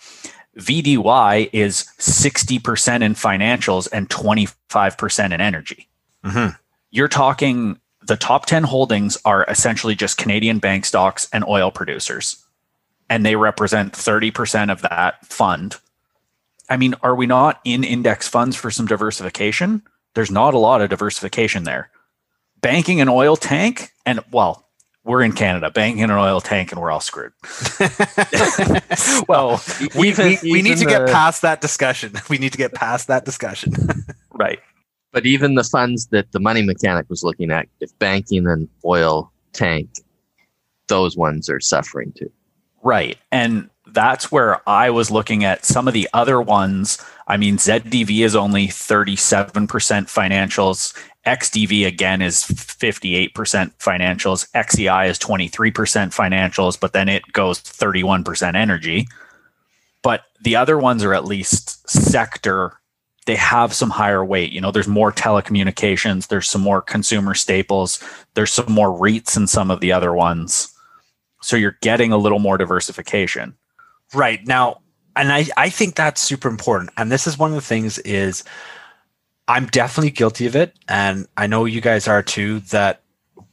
VDY 0.58 1.50
is 1.54 1.86
60% 1.98 3.04
in 3.04 3.14
financials 3.14 3.88
and 3.92 4.10
25% 4.10 5.34
in 5.34 5.42
energy. 5.42 5.88
Mhm. 6.26 6.58
You're 6.92 7.08
talking 7.08 7.80
the 8.02 8.18
top 8.18 8.46
10 8.46 8.64
holdings 8.64 9.18
are 9.26 9.44
essentially 9.50 9.96
just 9.96 10.18
Canadian 10.18 10.60
bank 10.60 10.86
stocks 10.86 11.28
and 11.34 11.44
oil 11.46 11.72
producers, 11.72 12.38
and 13.10 13.26
they 13.26 13.36
represent 13.36 13.94
30% 13.94 14.72
of 14.72 14.82
that 14.82 15.26
fund. 15.26 15.76
I 16.70 16.78
mean, 16.78 16.96
are 17.02 17.16
we 17.16 17.26
not 17.28 17.60
in 17.64 17.84
index 17.84 18.28
funds 18.28 18.56
for 18.56 18.72
some 18.72 18.88
diversification? 18.88 19.84
There's 20.16 20.32
not 20.32 20.54
a 20.54 20.58
lot 20.58 20.82
of 20.82 20.90
diversification 20.90 21.64
there. 21.64 21.90
Banking 22.62 23.02
an 23.02 23.10
oil 23.10 23.36
tank, 23.36 23.92
and 24.06 24.20
well, 24.32 24.68
we're 25.04 25.22
in 25.22 25.32
Canada, 25.32 25.72
banking 25.72 26.04
an 26.04 26.12
oil 26.12 26.42
tank, 26.42 26.72
and 26.72 26.82
we're 26.82 26.92
all 26.92 27.00
screwed. 27.00 27.32
well, 29.28 29.62
we, 29.96 30.10
Even- 30.10 30.38
we, 30.44 30.52
we 30.52 30.62
need 30.62 30.78
to 30.78 30.84
even 30.84 30.88
get 30.88 31.08
past 31.08 31.42
that 31.42 31.62
discussion. 31.62 32.14
We 32.30 32.38
need 32.38 32.52
to 32.52 32.58
get 32.58 32.74
past 32.74 33.08
that 33.08 33.24
discussion. 33.24 33.74
right. 34.34 34.60
But 35.14 35.26
even 35.26 35.56
the 35.56 35.64
funds 35.64 36.08
that 36.08 36.32
the 36.34 36.40
money 36.40 36.62
mechanic 36.62 37.10
was 37.10 37.24
looking 37.24 37.52
at, 37.52 37.68
if 37.80 37.98
banking 38.00 38.46
and 38.48 38.68
oil 38.86 39.32
tank, 39.54 39.90
those 40.88 41.16
ones 41.16 41.50
are 41.50 41.62
suffering 41.62 42.14
too. 42.18 42.30
Right. 42.84 43.18
And 43.32 43.70
that's 43.88 44.32
where 44.32 44.68
I 44.70 44.90
was 44.90 45.10
looking 45.10 45.44
at 45.44 45.66
some 45.66 45.88
of 45.88 45.94
the 45.94 46.10
other 46.14 46.42
ones. 46.42 46.98
I 47.28 47.36
mean, 47.36 47.58
ZDV 47.58 48.24
is 48.24 48.36
only 48.36 48.68
37% 48.68 49.68
financials. 49.68 50.94
XDV 51.26 51.86
again 51.86 52.22
is 52.22 52.44
58% 52.44 53.34
financials. 53.34 54.50
XEI 54.52 55.10
is 55.10 55.20
23% 55.20 55.74
financials, 56.16 56.80
but 56.80 56.94
then 56.94 57.10
it 57.10 57.24
goes 57.34 57.62
31% 57.62 58.56
energy. 58.56 59.08
But 60.02 60.24
the 60.42 60.56
other 60.56 60.78
ones 60.78 61.04
are 61.04 61.14
at 61.14 61.26
least 61.26 61.90
sector. 61.90 62.80
They 63.26 63.36
have 63.36 63.74
some 63.74 63.90
higher 63.90 64.24
weight. 64.24 64.54
You 64.54 64.62
know, 64.62 64.72
there's 64.72 64.88
more 64.88 65.12
telecommunications, 65.12 66.30
there's 66.30 66.50
some 66.50 66.62
more 66.62 66.82
consumer 66.82 67.34
staples, 67.34 68.02
there's 68.36 68.54
some 68.54 68.72
more 68.72 68.98
REITs 68.98 69.36
in 69.36 69.48
some 69.48 69.70
of 69.70 69.82
the 69.82 69.92
other 69.92 70.14
ones. 70.14 70.74
So 71.42 71.58
you're 71.58 71.78
getting 71.82 72.14
a 72.14 72.18
little 72.18 72.40
more 72.40 72.58
diversification. 72.58 73.58
right 74.14 74.46
now, 74.48 74.80
and 75.18 75.32
I, 75.32 75.46
I 75.58 75.70
think 75.70 75.96
that's 75.96 76.22
super 76.22 76.48
important. 76.48 76.92
And 76.98 77.12
this 77.12 77.28
is 77.28 77.38
one 77.38 77.50
of 77.52 77.56
the 77.56 77.62
things 77.62 77.98
is 78.00 78.44
I'm 79.48 79.66
definitely 79.68 80.12
guilty 80.12 80.46
of 80.46 80.56
it. 80.56 80.76
And 80.88 81.28
I 81.38 81.48
know 81.48 81.66
you 81.66 81.82
guys 81.82 82.08
are 82.08 82.22
too, 82.24 82.60
that 82.72 83.02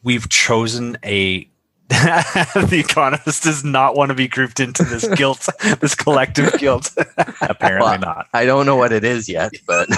we've 0.03 0.29
chosen 0.29 0.99
a 1.05 1.49
the 1.89 2.83
economist 2.85 3.43
does 3.45 3.63
not 3.63 3.95
want 3.95 4.09
to 4.09 4.15
be 4.15 4.27
grouped 4.27 4.59
into 4.59 4.83
this 4.85 5.07
guilt, 5.17 5.49
this 5.81 5.95
collective 5.95 6.53
guilt. 6.59 6.91
Apparently 7.43 7.91
Well, 7.91 7.99
not. 7.99 8.27
I 8.33 8.45
don't 8.47 8.67
know 8.67 8.77
what 8.77 8.93
it 8.93 9.05
is 9.05 9.29
yet, 9.29 9.53
but 9.67 9.89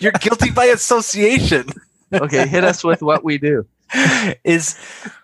You're 0.00 0.12
guilty 0.12 0.50
by 0.50 0.64
association. 0.66 1.66
okay, 2.12 2.46
hit 2.46 2.64
us 2.64 2.82
with 2.82 3.02
what 3.02 3.22
we 3.24 3.38
do. 3.38 3.66
is 4.44 4.76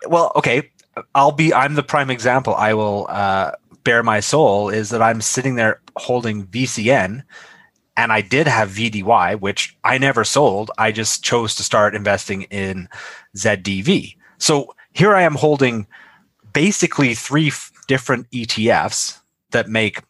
well 0.07 0.31
okay 0.35 0.69
i'll 1.15 1.31
be 1.31 1.51
i'm 1.53 1.73
the 1.73 1.83
prime 1.83 2.09
example 2.11 2.53
i 2.55 2.73
will 2.73 3.07
uh 3.09 3.51
bare 3.83 4.03
my 4.03 4.19
soul 4.19 4.69
is 4.69 4.89
that 4.89 5.01
i'm 5.01 5.21
sitting 5.21 5.55
there 5.55 5.81
holding 5.97 6.45
vcn 6.47 7.23
and 7.97 8.11
i 8.13 8.21
did 8.21 8.47
have 8.47 8.69
vdy 8.69 9.39
which 9.39 9.77
i 9.83 9.97
never 9.97 10.23
sold. 10.23 10.71
I 10.77 10.91
just 10.91 11.23
chose 11.23 11.55
to 11.55 11.63
start 11.63 11.95
investing 11.95 12.43
in 12.43 12.87
zdv 13.35 14.15
so 14.37 14.73
here 14.93 15.15
i 15.15 15.21
am 15.23 15.35
holding 15.35 15.87
basically 16.53 17.13
three 17.15 17.47
f- 17.47 17.71
different 17.87 18.29
etfs 18.31 19.19
that 19.51 19.67
make 19.69 20.01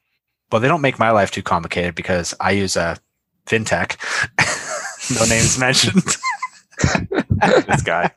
well 0.51 0.61
they 0.61 0.67
don't 0.67 0.81
make 0.81 0.99
my 0.99 1.11
life 1.11 1.31
too 1.31 1.43
complicated 1.43 1.95
because 1.95 2.33
i 2.39 2.51
use 2.51 2.75
a 2.75 2.97
fintech. 3.45 3.97
No 5.15 5.25
names 5.25 5.57
mentioned. 5.57 6.03
This 7.67 7.81
guy. 7.81 8.11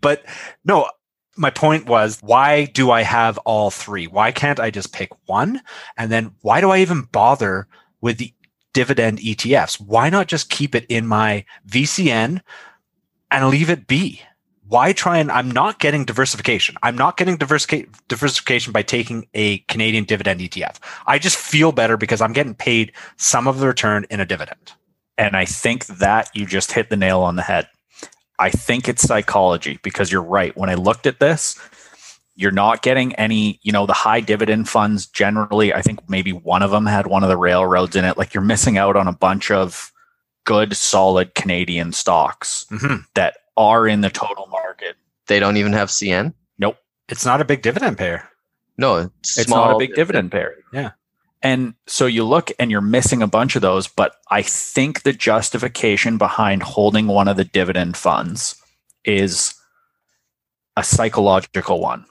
but 0.00 0.24
no, 0.64 0.88
my 1.36 1.50
point 1.50 1.86
was 1.86 2.18
why 2.20 2.66
do 2.66 2.90
I 2.90 3.02
have 3.02 3.38
all 3.38 3.70
three? 3.70 4.06
Why 4.06 4.32
can't 4.32 4.60
I 4.60 4.70
just 4.70 4.92
pick 4.92 5.10
one? 5.26 5.60
And 5.96 6.10
then 6.10 6.32
why 6.42 6.60
do 6.60 6.70
I 6.70 6.78
even 6.78 7.02
bother 7.02 7.66
with 8.00 8.18
the 8.18 8.32
dividend 8.72 9.18
ETFs? 9.18 9.80
Why 9.80 10.10
not 10.10 10.28
just 10.28 10.50
keep 10.50 10.74
it 10.74 10.86
in 10.88 11.06
my 11.06 11.44
VCN 11.68 12.40
and 13.30 13.48
leave 13.48 13.70
it 13.70 13.86
be? 13.86 14.22
why 14.70 14.92
try 14.92 15.18
and 15.18 15.32
I'm 15.32 15.50
not 15.50 15.80
getting 15.80 16.04
diversification. 16.04 16.76
I'm 16.84 16.96
not 16.96 17.16
getting 17.16 17.36
diversification 17.36 18.72
by 18.72 18.82
taking 18.82 19.26
a 19.34 19.58
Canadian 19.58 20.04
dividend 20.04 20.40
ETF. 20.40 20.76
I 21.08 21.18
just 21.18 21.36
feel 21.36 21.72
better 21.72 21.96
because 21.96 22.20
I'm 22.20 22.32
getting 22.32 22.54
paid 22.54 22.92
some 23.16 23.48
of 23.48 23.58
the 23.58 23.66
return 23.66 24.06
in 24.10 24.20
a 24.20 24.24
dividend. 24.24 24.72
And 25.18 25.36
I 25.36 25.44
think 25.44 25.86
that 25.86 26.30
you 26.34 26.46
just 26.46 26.70
hit 26.70 26.88
the 26.88 26.96
nail 26.96 27.20
on 27.20 27.34
the 27.34 27.42
head. 27.42 27.66
I 28.40 28.50
think 28.50 28.88
it's 28.88 29.02
psychology 29.02 29.78
because 29.82 30.10
you're 30.10 30.22
right. 30.22 30.56
When 30.56 30.70
I 30.70 30.74
looked 30.74 31.06
at 31.06 31.20
this, 31.20 31.58
you're 32.36 32.50
not 32.50 32.80
getting 32.82 33.14
any, 33.16 33.60
you 33.62 33.70
know, 33.70 33.84
the 33.86 33.92
high 33.92 34.20
dividend 34.20 34.68
funds 34.68 35.06
generally. 35.06 35.74
I 35.74 35.82
think 35.82 36.08
maybe 36.08 36.32
one 36.32 36.62
of 36.62 36.70
them 36.70 36.86
had 36.86 37.06
one 37.06 37.22
of 37.22 37.28
the 37.28 37.36
railroads 37.36 37.94
in 37.96 38.04
it. 38.04 38.16
Like 38.16 38.32
you're 38.32 38.42
missing 38.42 38.78
out 38.78 38.96
on 38.96 39.06
a 39.06 39.12
bunch 39.12 39.50
of 39.50 39.92
good, 40.46 40.74
solid 40.74 41.34
Canadian 41.34 41.92
stocks 41.92 42.64
Mhm. 42.70 43.04
that 43.14 43.36
are 43.58 43.86
in 43.86 44.00
the 44.00 44.08
total 44.10 44.46
market. 44.46 44.96
They 45.26 45.38
don't 45.38 45.58
even 45.58 45.74
have 45.74 45.90
CN. 45.90 46.32
Nope. 46.58 46.78
It's 47.10 47.26
not 47.26 47.42
a 47.42 47.44
big 47.44 47.60
dividend 47.62 47.98
payer. 47.98 48.26
No, 48.78 48.96
it's, 48.96 49.36
It's 49.36 49.48
small. 49.48 49.66
not 49.66 49.74
a 49.74 49.78
big 49.78 49.94
dividend 49.94 50.32
payer. 50.32 50.54
Yeah. 50.72 50.92
And 51.42 51.74
so 51.86 52.06
you 52.06 52.24
look 52.24 52.52
and 52.58 52.70
you're 52.70 52.80
missing 52.80 53.22
a 53.22 53.26
bunch 53.26 53.56
of 53.56 53.62
those, 53.62 53.88
but 53.88 54.16
I 54.30 54.42
think 54.42 55.02
the 55.02 55.12
justification 55.12 56.18
behind 56.18 56.62
holding 56.62 57.06
one 57.06 57.28
of 57.28 57.36
the 57.36 57.44
dividend 57.44 57.96
funds 57.96 58.56
is 59.04 59.54
a 60.76 60.84
psychological 60.84 61.80
one. 61.80 62.04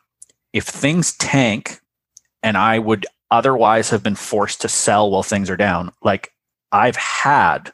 If 0.52 0.66
things 0.66 1.16
tank 1.18 1.80
and 2.42 2.58
I 2.58 2.80
would 2.80 3.06
otherwise 3.30 3.92
have 3.92 4.02
been 4.02 4.16
forced 4.16 4.62
to 4.62 4.68
sell 4.68 5.12
while 5.12 5.24
things 5.24 5.50
are 5.50 5.58
down, 5.58 5.92
like 6.02 6.34
I've 6.72 6.96
had 6.96 7.72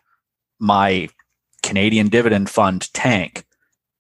my 0.60 1.10
Canadian 1.64 2.10
dividend 2.10 2.50
fund 2.50 2.94
tank. 2.94 3.46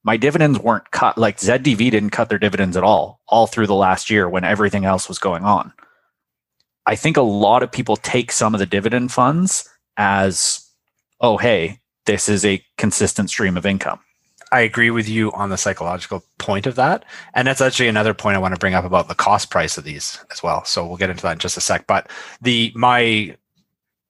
My 0.03 0.17
dividends 0.17 0.59
weren't 0.59 0.91
cut, 0.91 1.17
like 1.17 1.37
ZDV 1.37 1.89
didn't 1.89 2.11
cut 2.11 2.29
their 2.29 2.37
dividends 2.37 2.77
at 2.77 2.83
all, 2.83 3.21
all 3.27 3.47
through 3.47 3.67
the 3.67 3.73
last 3.73 4.09
year 4.09 4.29
when 4.29 4.43
everything 4.43 4.85
else 4.85 5.07
was 5.07 5.17
going 5.17 5.43
on. 5.43 5.73
I 6.85 6.95
think 6.95 7.17
a 7.17 7.21
lot 7.21 7.63
of 7.63 7.71
people 7.71 7.97
take 7.97 8.31
some 8.31 8.53
of 8.53 8.59
the 8.59 8.65
dividend 8.65 9.11
funds 9.11 9.67
as, 9.97 10.67
oh, 11.21 11.37
hey, 11.37 11.79
this 12.05 12.29
is 12.29 12.45
a 12.45 12.63
consistent 12.77 13.29
stream 13.29 13.57
of 13.57 13.65
income. 13.65 13.99
I 14.51 14.61
agree 14.61 14.91
with 14.91 15.09
you 15.09 15.31
on 15.31 15.49
the 15.49 15.57
psychological 15.57 16.23
point 16.37 16.67
of 16.67 16.75
that. 16.75 17.03
And 17.33 17.47
that's 17.47 17.61
actually 17.61 17.87
another 17.87 18.13
point 18.13 18.35
I 18.35 18.39
want 18.39 18.53
to 18.53 18.59
bring 18.59 18.75
up 18.75 18.85
about 18.85 19.07
the 19.07 19.15
cost 19.15 19.49
price 19.49 19.77
of 19.77 19.83
these 19.83 20.23
as 20.31 20.43
well. 20.43 20.63
So 20.65 20.85
we'll 20.85 20.97
get 20.97 21.09
into 21.09 21.23
that 21.23 21.33
in 21.33 21.39
just 21.39 21.57
a 21.57 21.61
sec. 21.61 21.87
But 21.87 22.09
the 22.41 22.71
my 22.75 23.35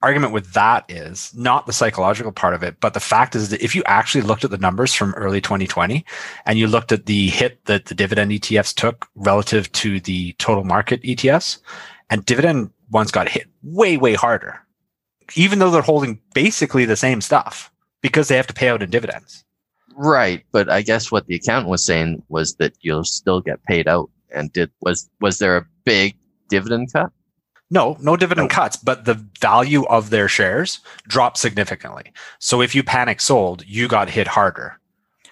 argument 0.01 0.33
with 0.33 0.53
that 0.53 0.85
is 0.88 1.33
not 1.33 1.65
the 1.65 1.73
psychological 1.73 2.31
part 2.31 2.53
of 2.53 2.61
it, 2.61 2.79
but 2.79 2.93
the 2.93 2.99
fact 2.99 3.33
is 3.33 3.49
that 3.49 3.63
if 3.63 3.73
you 3.73 3.81
actually 3.88 4.21
looked 4.21 4.43
at 4.43 4.51
the 4.51 4.57
numbers 4.57 4.93
from 4.93 5.15
early 5.15 5.41
2020 5.41 6.05
and 6.45 6.59
you 6.59 6.67
looked 6.67 6.91
at 6.91 7.07
the 7.07 7.29
hit 7.29 7.63
that 7.65 7.85
the 7.85 7.95
dividend 7.95 8.31
ETFs 8.31 8.73
took 8.73 9.07
relative 9.15 9.71
to 9.71 9.99
the 10.01 10.33
total 10.33 10.63
market 10.63 11.01
ETFs, 11.01 11.57
and 12.10 12.26
dividend 12.26 12.72
ones 12.91 13.12
got 13.12 13.30
hit 13.30 13.48
way, 13.63 13.98
way 13.98 14.13
harder, 14.13 14.60
even 15.36 15.60
though 15.60 15.72
they're 15.72 15.82
holding 15.82 16.20
basically 16.34 16.86
the 16.86 16.96
same 16.96 17.22
stuff 17.22 17.72
because 18.02 18.28
they 18.28 18.36
have 18.36 18.48
to 18.48 18.54
pay 18.54 18.70
out 18.70 18.84
in 18.84 18.89
dividends. 18.89 19.44
Right, 19.96 20.44
but 20.52 20.70
I 20.70 20.82
guess 20.82 21.12
what 21.12 21.26
the 21.28 21.36
accountant 21.36 21.70
was 21.70 21.86
saying 21.86 22.22
was 22.30 22.56
that 22.56 22.74
you'll 22.82 23.06
still 23.06 23.41
get 23.41 23.63
paid 23.63 23.88
out. 23.88 24.10
And 24.34 24.52
did 24.52 24.70
was 24.82 25.10
was 25.22 25.38
there 25.38 25.56
a 25.56 25.65
big 25.86 26.18
dividend 26.50 26.91
cut? 26.91 27.12
No, 27.72 27.98
no 28.02 28.15
dividend 28.15 28.50
No. 28.50 28.56
cuts, 28.56 28.76
but 28.78 29.06
the 29.06 29.15
value 29.39 29.86
of 29.86 30.10
their 30.10 30.28
shares 30.28 30.80
dropped 31.08 31.38
significantly. 31.38 32.12
So 32.39 32.62
if 32.62 32.76
you 32.76 32.84
panic 32.84 33.22
sold, 33.22 33.65
you 33.65 33.88
got 33.88 34.10
hit 34.10 34.28
harder, 34.28 34.80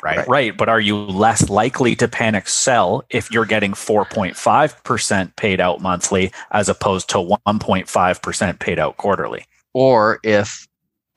right? 0.04 0.28
Right. 0.28 0.56
But 0.56 0.70
are 0.70 0.80
you 0.80 0.98
less 0.98 1.50
likely 1.50 1.96
to 1.96 2.08
panic 2.08 2.48
sell 2.48 3.04
if 3.10 3.32
you're 3.32 3.46
getting 3.46 3.72
4.5% 3.72 5.36
paid 5.36 5.62
out 5.62 5.82
monthly 5.82 6.32
as 6.52 6.70
opposed 6.70 7.10
to 7.10 7.18
1.5% 7.18 8.60
paid 8.60 8.80
out 8.80 8.98
quarterly? 8.98 9.46
Or 9.74 10.20
if 10.24 10.68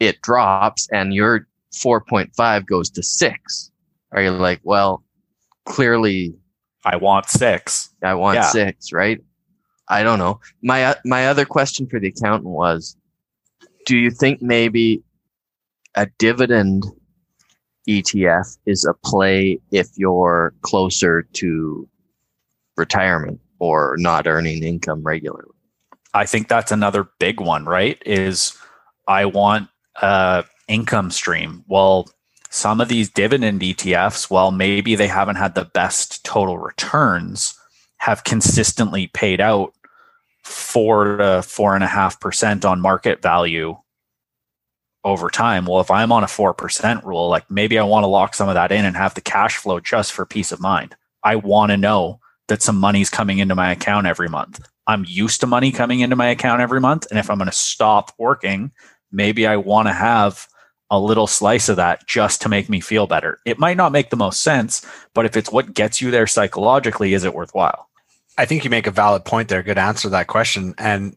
it 0.00 0.22
drops 0.22 0.88
and 0.92 1.12
your 1.12 1.46
4.5 1.74 2.66
goes 2.66 2.88
to 2.90 3.02
six, 3.02 3.70
are 4.12 4.22
you 4.22 4.30
like, 4.30 4.60
well, 4.62 5.02
clearly 5.64 6.34
I 6.84 6.96
want 6.96 7.28
six. 7.28 7.90
I 8.02 8.14
want 8.14 8.36
Yeah. 8.36 8.48
six, 8.50 8.92
right? 8.92 9.20
I 9.88 10.02
don't 10.02 10.18
know. 10.18 10.40
My 10.62 10.96
my 11.04 11.26
other 11.28 11.44
question 11.44 11.86
for 11.86 12.00
the 12.00 12.08
accountant 12.08 12.50
was, 12.50 12.96
do 13.84 13.96
you 13.96 14.10
think 14.10 14.42
maybe 14.42 15.02
a 15.94 16.06
dividend 16.18 16.84
ETF 17.88 18.58
is 18.66 18.84
a 18.84 18.94
play 18.94 19.58
if 19.70 19.88
you're 19.96 20.54
closer 20.62 21.22
to 21.34 21.88
retirement 22.76 23.40
or 23.58 23.96
not 23.98 24.26
earning 24.26 24.62
income 24.62 25.02
regularly? 25.02 25.50
I 26.14 26.26
think 26.26 26.48
that's 26.48 26.72
another 26.72 27.08
big 27.18 27.40
one, 27.40 27.64
right? 27.64 28.02
Is 28.04 28.56
I 29.06 29.26
want 29.26 29.68
a 30.02 30.44
income 30.68 31.10
stream. 31.10 31.64
Well, 31.68 32.08
some 32.50 32.80
of 32.80 32.88
these 32.88 33.10
dividend 33.10 33.60
ETFs, 33.60 34.30
while 34.30 34.50
maybe 34.50 34.94
they 34.94 35.08
haven't 35.08 35.36
had 35.36 35.54
the 35.54 35.64
best 35.64 36.24
total 36.24 36.58
returns, 36.58 37.58
have 37.98 38.24
consistently 38.24 39.08
paid 39.08 39.40
out 39.40 39.72
four 40.42 41.16
to 41.16 41.42
four 41.42 41.74
and 41.74 41.84
a 41.84 41.88
half 41.88 42.20
percent 42.20 42.64
on 42.64 42.80
market 42.80 43.20
value 43.20 43.76
over 45.06 45.30
time. 45.30 45.66
Well, 45.66 45.80
if 45.80 45.90
I'm 45.90 46.10
on 46.10 46.24
a 46.24 46.28
four 46.28 46.52
percent 46.52 47.04
rule, 47.04 47.28
like 47.28 47.48
maybe 47.50 47.78
I 47.78 47.84
want 47.84 48.02
to 48.02 48.08
lock 48.08 48.34
some 48.34 48.48
of 48.48 48.54
that 48.54 48.72
in 48.72 48.84
and 48.84 48.96
have 48.96 49.14
the 49.14 49.20
cash 49.20 49.56
flow 49.56 49.78
just 49.78 50.12
for 50.12 50.26
peace 50.26 50.50
of 50.50 50.60
mind. 50.60 50.96
I 51.22 51.36
want 51.36 51.70
to 51.70 51.76
know 51.76 52.20
that 52.48 52.60
some 52.60 52.78
money's 52.78 53.08
coming 53.08 53.38
into 53.38 53.54
my 53.54 53.70
account 53.70 54.06
every 54.06 54.28
month. 54.28 54.60
I'm 54.86 55.04
used 55.08 55.40
to 55.40 55.46
money 55.46 55.72
coming 55.72 56.00
into 56.00 56.16
my 56.16 56.28
account 56.28 56.60
every 56.60 56.80
month. 56.80 57.06
And 57.08 57.18
if 57.18 57.30
I'm 57.30 57.38
going 57.38 57.50
to 57.50 57.56
stop 57.56 58.12
working, 58.18 58.72
maybe 59.10 59.46
I 59.46 59.56
want 59.56 59.88
to 59.88 59.92
have 59.92 60.48
a 60.90 61.00
little 61.00 61.26
slice 61.26 61.68
of 61.68 61.76
that 61.76 62.06
just 62.06 62.42
to 62.42 62.48
make 62.48 62.68
me 62.68 62.80
feel 62.80 63.06
better. 63.06 63.38
It 63.44 63.58
might 63.58 63.76
not 63.76 63.92
make 63.92 64.10
the 64.10 64.16
most 64.16 64.40
sense, 64.40 64.86
but 65.14 65.24
if 65.24 65.36
it's 65.36 65.50
what 65.50 65.74
gets 65.74 66.00
you 66.00 66.10
there 66.10 66.26
psychologically, 66.26 67.14
is 67.14 67.24
it 67.24 67.34
worthwhile? 67.34 67.88
I 68.38 68.44
think 68.44 68.64
you 68.64 68.70
make 68.70 68.86
a 68.86 68.92
valid 68.92 69.24
point 69.24 69.48
there. 69.48 69.62
Good 69.62 69.78
answer 69.78 70.02
to 70.02 70.10
that 70.10 70.26
question. 70.26 70.74
And 70.78 71.16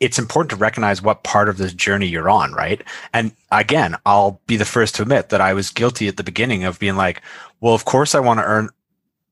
it's 0.00 0.18
important 0.18 0.50
to 0.50 0.56
recognize 0.56 1.02
what 1.02 1.22
part 1.24 1.48
of 1.48 1.58
this 1.58 1.74
journey 1.74 2.06
you're 2.06 2.30
on, 2.30 2.52
right? 2.54 2.82
And 3.12 3.32
again, 3.52 3.96
I'll 4.06 4.40
be 4.46 4.56
the 4.56 4.64
first 4.64 4.94
to 4.96 5.02
admit 5.02 5.28
that 5.28 5.42
I 5.42 5.52
was 5.52 5.70
guilty 5.70 6.08
at 6.08 6.16
the 6.16 6.24
beginning 6.24 6.64
of 6.64 6.78
being 6.78 6.96
like, 6.96 7.22
well, 7.60 7.74
of 7.74 7.84
course 7.84 8.14
I 8.14 8.20
want 8.20 8.40
to 8.40 8.44
earn 8.44 8.70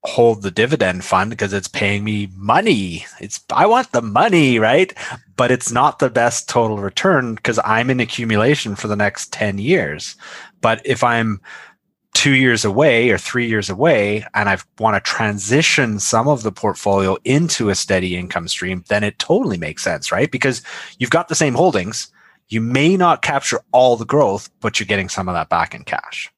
hold 0.05 0.43
the 0.43 0.51
dividend 0.51 1.05
fund 1.05 1.31
because 1.31 1.53
it's 1.53 1.69
paying 1.69 2.05
me 2.05 2.29
money. 2.37 3.05
It's 3.21 3.41
I 3.51 3.67
want 3.67 3.93
the 3.93 4.03
money, 4.03 4.59
right? 4.59 4.93
But 5.37 5.51
it's 5.51 5.73
not 5.73 5.99
the 5.99 6.11
best 6.11 6.49
total 6.49 6.79
return 6.79 7.35
because 7.35 7.59
I'm 7.65 7.91
in 7.91 8.01
accumulation 8.01 8.77
for 8.77 8.89
the 8.89 8.97
next 8.97 9.33
10 9.33 9.59
years. 9.59 10.17
But 10.61 10.81
if 10.85 11.03
I'm 11.03 11.41
two 12.19 12.35
years 12.35 12.65
away 12.65 13.11
or 13.11 13.17
three 13.17 13.47
years 13.47 13.71
away 13.71 14.27
and 14.35 14.49
I 14.49 14.59
want 14.81 14.97
to 14.97 15.09
transition 15.09 16.01
some 16.01 16.27
of 16.27 16.43
the 16.43 16.51
portfolio 16.51 17.17
into 17.23 17.69
a 17.69 17.77
steady 17.77 18.17
income 18.17 18.49
stream, 18.49 18.83
then 18.89 19.05
it 19.05 19.21
totally 19.21 19.57
makes 19.57 19.85
sense, 19.85 20.11
right? 20.11 20.29
Because 20.29 20.61
you've 20.99 21.11
got 21.11 21.29
the 21.29 21.37
same 21.37 21.55
holdings. 21.55 22.11
You 22.49 22.61
may 22.61 22.97
not 22.97 23.23
capture 23.23 23.61
all 23.71 23.97
the 23.97 24.05
growth, 24.05 24.51
but 24.59 24.81
you're 24.81 24.89
getting 24.89 25.09
some 25.09 25.29
of 25.29 25.35
that 25.35 25.49
back 25.49 25.77
in 25.77 25.85
cash. 25.85 26.29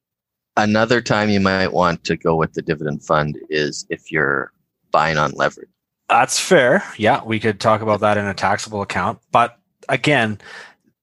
Another 0.54 1.00
time 1.00 1.30
you 1.30 1.40
might 1.40 1.72
want 1.72 2.04
to 2.04 2.14
go 2.14 2.36
with 2.36 2.52
the 2.52 2.60
dividend 2.60 3.02
fund 3.02 3.38
is 3.48 3.86
if 3.88 4.12
you're 4.12 4.52
buying 4.90 5.16
on 5.16 5.30
leverage. 5.32 5.70
That's 6.10 6.38
fair. 6.38 6.84
Yeah, 6.98 7.24
we 7.24 7.40
could 7.40 7.58
talk 7.58 7.80
about 7.80 8.00
that 8.00 8.18
in 8.18 8.26
a 8.26 8.34
taxable 8.34 8.82
account. 8.82 9.18
But 9.32 9.58
again, 9.88 10.40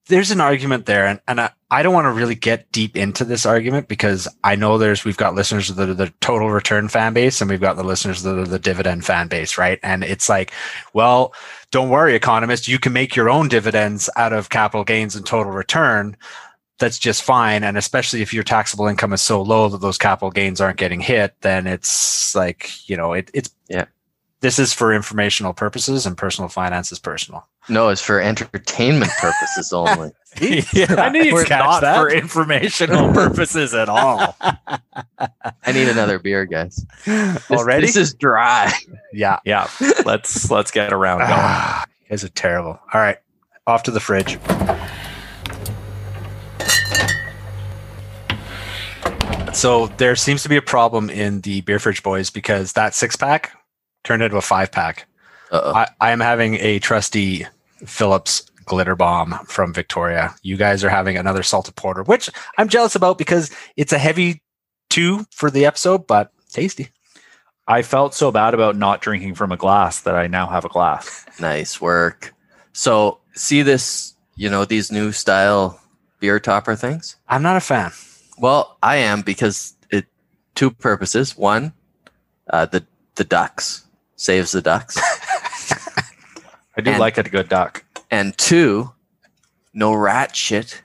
there's 0.08 0.32
an 0.32 0.41
argument 0.41 0.86
there. 0.86 1.06
And, 1.06 1.20
and 1.28 1.41
I, 1.41 1.52
I 1.70 1.84
don't 1.84 1.93
want 1.93 2.06
to 2.06 2.12
really 2.12 2.36
get 2.36 2.72
deep 2.72 2.96
into 2.96 3.26
this 3.26 3.46
argument 3.46 3.88
because 3.88 4.28
I 4.43 4.56
know 4.56 4.78
there's, 4.78 5.04
we've 5.04 5.17
got 5.17 5.36
listeners 5.36 5.67
that 5.67 5.89
are 5.89 5.93
the 5.93 6.13
total 6.22 6.50
return 6.50 6.88
fan 6.88 7.13
base 7.13 7.41
and 7.41 7.50
we've 7.50 7.62
got 7.62 7.76
the 7.76 7.84
listeners 7.84 8.24
that 8.24 8.38
are 8.38 8.46
the 8.46 8.60
dividend 8.60 9.06
fan 9.06 9.28
base, 9.28 9.58
right? 9.58 9.80
And 9.84 10.04
it's 10.04 10.30
like, 10.30 10.52
well, 10.93 11.34
don't 11.72 11.89
worry, 11.89 12.15
economist, 12.15 12.67
you 12.67 12.80
can 12.80 12.93
make 12.93 13.15
your 13.15 13.30
own 13.30 13.50
dividends 13.50 14.10
out 14.15 14.34
of 14.34 14.50
capital 14.50 14.84
gains 14.84 15.15
and 15.15 15.26
total 15.26 15.52
return. 15.52 16.15
That's 16.80 17.00
just 17.00 17.24
fine. 17.24 17.63
And 17.63 17.78
especially 17.78 18.22
if 18.22 18.34
your 18.34 18.43
taxable 18.43 18.88
income 18.88 19.12
is 19.12 19.22
so 19.22 19.41
low 19.41 19.67
that 19.70 19.82
those 19.82 19.98
capital 19.98 20.32
gains 20.32 20.62
aren't 20.62 20.78
getting 20.78 21.02
hit, 21.02 21.36
then 21.41 21.67
it's 21.67 22.36
like, 22.36 22.88
you 22.89 22.96
know, 22.96 23.13
it, 23.13 23.30
it's, 23.34 23.50
Yeah. 23.67 23.86
This 24.39 24.60
is 24.60 24.71
for 24.71 24.93
informational 24.93 25.52
purposes 25.54 26.06
and 26.06 26.15
personal 26.15 26.47
finance 26.47 26.91
is 26.91 27.00
personal. 27.00 27.47
No, 27.69 27.89
it's 27.89 28.02
for 28.02 28.21
entertainment 28.21 29.12
purposes 29.19 29.73
only. 29.73 30.12
yeah, 30.39 30.86
I 30.95 31.09
didn't 31.09 31.36
It's 31.36 31.45
catch 31.45 31.66
not 31.66 31.82
that. 31.82 31.97
for 31.97 32.09
informational 32.12 33.12
purposes 33.14 33.74
at 33.74 33.89
all. 33.89 34.36
I 34.39 35.72
need 35.74 35.88
another 35.89 36.20
beer, 36.20 36.45
guys. 36.45 36.86
This, 37.05 37.49
Already? 37.49 37.88
This 37.88 37.95
is 37.95 38.14
dry. 38.14 38.72
Yeah. 39.12 39.39
yeah, 39.43 39.68
let's 40.05 40.51
let's 40.51 40.70
get 40.70 40.93
around 40.93 41.20
going. 41.22 41.32
Ah, 41.34 41.86
you 42.03 42.09
guys 42.09 42.24
are 42.24 42.30
terrible. 42.30 42.80
All 42.93 43.01
right. 43.01 43.18
Off 43.66 43.82
to 43.84 43.91
the 43.91 43.99
fridge. 43.99 44.38
So 49.53 49.88
there 49.97 50.16
seems 50.16 50.43
to 50.43 50.49
be 50.49 50.57
a 50.57 50.62
problem 50.62 51.09
in 51.09 51.41
the 51.41 51.62
beer 51.62 51.80
fridge 51.80 52.03
boys 52.03 52.30
because 52.30 52.74
that 52.74 52.93
six 52.93 53.16
pack 53.16 53.57
turned 54.08 54.24
into 54.24 54.38
a 54.38 54.41
five 54.41 54.72
pack. 54.72 55.05
I, 55.51 55.88
I 55.99 56.12
am 56.12 56.22
having 56.22 56.55
a 56.55 56.80
trusty 56.80 57.45
Phillips 57.86 58.49
glitter 58.66 58.95
bomb 58.95 59.34
from 59.45 59.74
Victoria. 59.74 60.34
You 60.43 60.55
guys 60.55 60.84
are 60.84 60.89
having 60.89 61.18
another 61.18 61.43
salted 61.43 61.76
porter, 61.76 62.03
which 62.03 62.30
I'm 62.58 62.70
jealous 62.70 62.95
about 62.95 63.18
because 63.18 63.53
it's 63.76 63.91
a 63.91 63.97
heavy 63.97 64.41
two 64.89 65.26
for 65.32 65.51
the 65.51 65.66
episode, 65.66 66.08
but 66.08 66.32
tasty. 66.51 66.89
I 67.68 67.82
felt 67.82 68.14
so 68.14 68.32
bad 68.32 68.53
about 68.53 68.78
not 68.78 69.01
drinking 69.01 69.36
from 69.36 69.51
a 69.51 69.58
glass 69.58 70.01
that 70.01 70.16
I 70.16 70.28
now 70.28 70.47
have 70.47 70.64
a 70.64 70.70
glass. 70.70 71.26
Nice 71.39 71.82
work. 71.82 72.34
So, 72.72 73.20
see 73.34 73.62
this, 73.62 74.16
you 74.38 74.49
know, 74.49 74.64
these 74.64 74.89
new 74.89 75.12
style 75.12 75.82
beer 76.22 76.39
topper 76.39 76.76
things? 76.76 77.18
I'm 77.28 77.43
not 77.43 77.58
a 77.58 77.62
fan. 77.62 77.91
Well, 78.38 78.78
I 78.82 78.97
am 78.97 79.22
because 79.22 79.76
it 79.89 80.05
two 80.55 80.72
purposes. 80.72 81.36
One, 81.36 81.74
uh, 82.49 82.68
the 82.68 82.86
the 83.16 83.26
ducks 83.26 83.87
saves 84.18 84.51
the 84.51 84.61
ducks, 84.61 84.97
I 86.78 86.82
do 86.82 86.91
And- 86.91 86.99
like 86.99 87.18
a 87.18 87.24
good 87.24 87.49
duck. 87.49 87.84
and 88.11 88.38
two, 88.38 88.91
no 89.74 89.93
rat 89.93 90.36
shit 90.36 90.82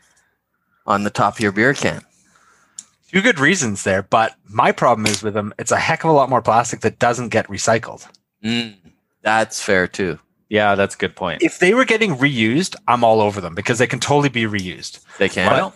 on 0.86 1.04
the 1.04 1.10
top 1.10 1.34
of 1.34 1.40
your 1.40 1.52
beer 1.52 1.74
can. 1.74 2.02
Two 3.10 3.20
good 3.20 3.38
reasons 3.38 3.84
there, 3.84 4.02
but 4.02 4.34
my 4.48 4.72
problem 4.72 5.06
is 5.06 5.22
with 5.22 5.34
them, 5.34 5.52
it's 5.58 5.70
a 5.70 5.76
heck 5.78 6.02
of 6.04 6.10
a 6.10 6.14
lot 6.14 6.30
more 6.30 6.40
plastic 6.40 6.80
that 6.80 6.98
doesn't 6.98 7.28
get 7.28 7.46
recycled. 7.48 8.08
Mm, 8.42 8.74
that's 9.20 9.62
fair 9.62 9.86
too. 9.86 10.18
Yeah, 10.48 10.74
that's 10.74 10.94
a 10.94 10.98
good 10.98 11.14
point. 11.16 11.42
If 11.42 11.58
they 11.58 11.74
were 11.74 11.84
getting 11.84 12.16
reused, 12.16 12.74
I'm 12.88 13.04
all 13.04 13.20
over 13.20 13.40
them 13.40 13.54
because 13.54 13.78
they 13.78 13.86
can 13.86 14.00
totally 14.00 14.28
be 14.30 14.44
reused. 14.44 15.00
They 15.18 15.28
can. 15.28 15.50
Well, 15.50 15.74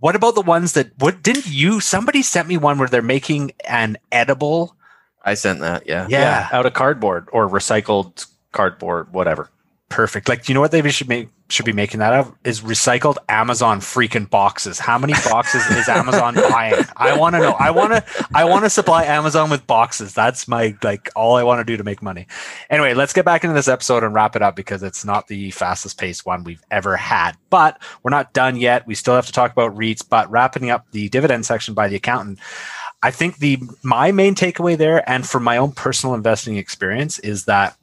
What 0.00 0.14
about 0.16 0.34
the 0.34 0.42
ones 0.42 0.72
that 0.74 0.90
what 0.98 1.22
didn't 1.22 1.46
you 1.48 1.80
somebody 1.80 2.22
sent 2.22 2.48
me 2.48 2.56
one 2.58 2.78
where 2.78 2.88
they're 2.88 3.02
making 3.02 3.52
an 3.66 3.96
edible? 4.12 4.76
I 5.24 5.34
sent 5.34 5.60
that. 5.60 5.86
Yeah. 5.86 6.06
Yeah, 6.08 6.48
out 6.52 6.66
of 6.66 6.74
cardboard 6.74 7.28
or 7.32 7.48
recycled 7.48 8.26
cardboard, 8.52 9.12
whatever. 9.12 9.50
perfect. 9.88 10.28
Like 10.28 10.48
you 10.48 10.54
know 10.54 10.60
what 10.60 10.70
they 10.70 10.88
should 10.90 11.08
make 11.08 11.28
should 11.50 11.66
be 11.66 11.72
making 11.72 12.00
that 12.00 12.14
of 12.14 12.34
is 12.42 12.62
recycled 12.62 13.16
Amazon 13.28 13.78
freaking 13.78 14.28
boxes. 14.28 14.78
How 14.78 14.98
many 14.98 15.12
boxes 15.12 15.64
is 15.66 15.88
Amazon 15.88 16.34
buying? 16.50 16.82
I 16.96 17.16
want 17.18 17.34
to 17.34 17.40
know. 17.40 17.52
I 17.52 17.70
want 17.70 17.92
to 17.92 18.26
I 18.34 18.44
want 18.44 18.64
to 18.64 18.70
supply 18.70 19.04
Amazon 19.04 19.50
with 19.50 19.66
boxes. 19.66 20.14
That's 20.14 20.48
my 20.48 20.74
like 20.82 21.10
all 21.14 21.36
I 21.36 21.42
want 21.42 21.60
to 21.60 21.64
do 21.64 21.76
to 21.76 21.84
make 21.84 22.02
money. 22.02 22.26
Anyway, 22.70 22.94
let's 22.94 23.12
get 23.12 23.24
back 23.24 23.44
into 23.44 23.54
this 23.54 23.68
episode 23.68 24.02
and 24.02 24.14
wrap 24.14 24.34
it 24.36 24.42
up 24.42 24.56
because 24.56 24.82
it's 24.82 25.04
not 25.04 25.28
the 25.28 25.50
fastest 25.50 25.98
paced 25.98 26.24
one 26.24 26.44
we've 26.44 26.62
ever 26.70 26.96
had. 26.96 27.36
But 27.50 27.80
we're 28.02 28.10
not 28.10 28.32
done 28.32 28.56
yet. 28.56 28.86
We 28.86 28.94
still 28.94 29.14
have 29.14 29.26
to 29.26 29.32
talk 29.32 29.52
about 29.52 29.76
REITs, 29.76 30.08
but 30.08 30.30
wrapping 30.30 30.70
up 30.70 30.86
the 30.92 31.08
dividend 31.10 31.44
section 31.46 31.74
by 31.74 31.88
the 31.88 31.96
accountant. 31.96 32.38
I 33.04 33.10
think 33.10 33.36
the 33.36 33.58
my 33.82 34.12
main 34.12 34.34
takeaway 34.34 34.78
there 34.78 35.06
and 35.08 35.28
from 35.28 35.44
my 35.44 35.58
own 35.58 35.72
personal 35.72 36.14
investing 36.14 36.56
experience 36.56 37.18
is 37.18 37.44
that 37.44 37.76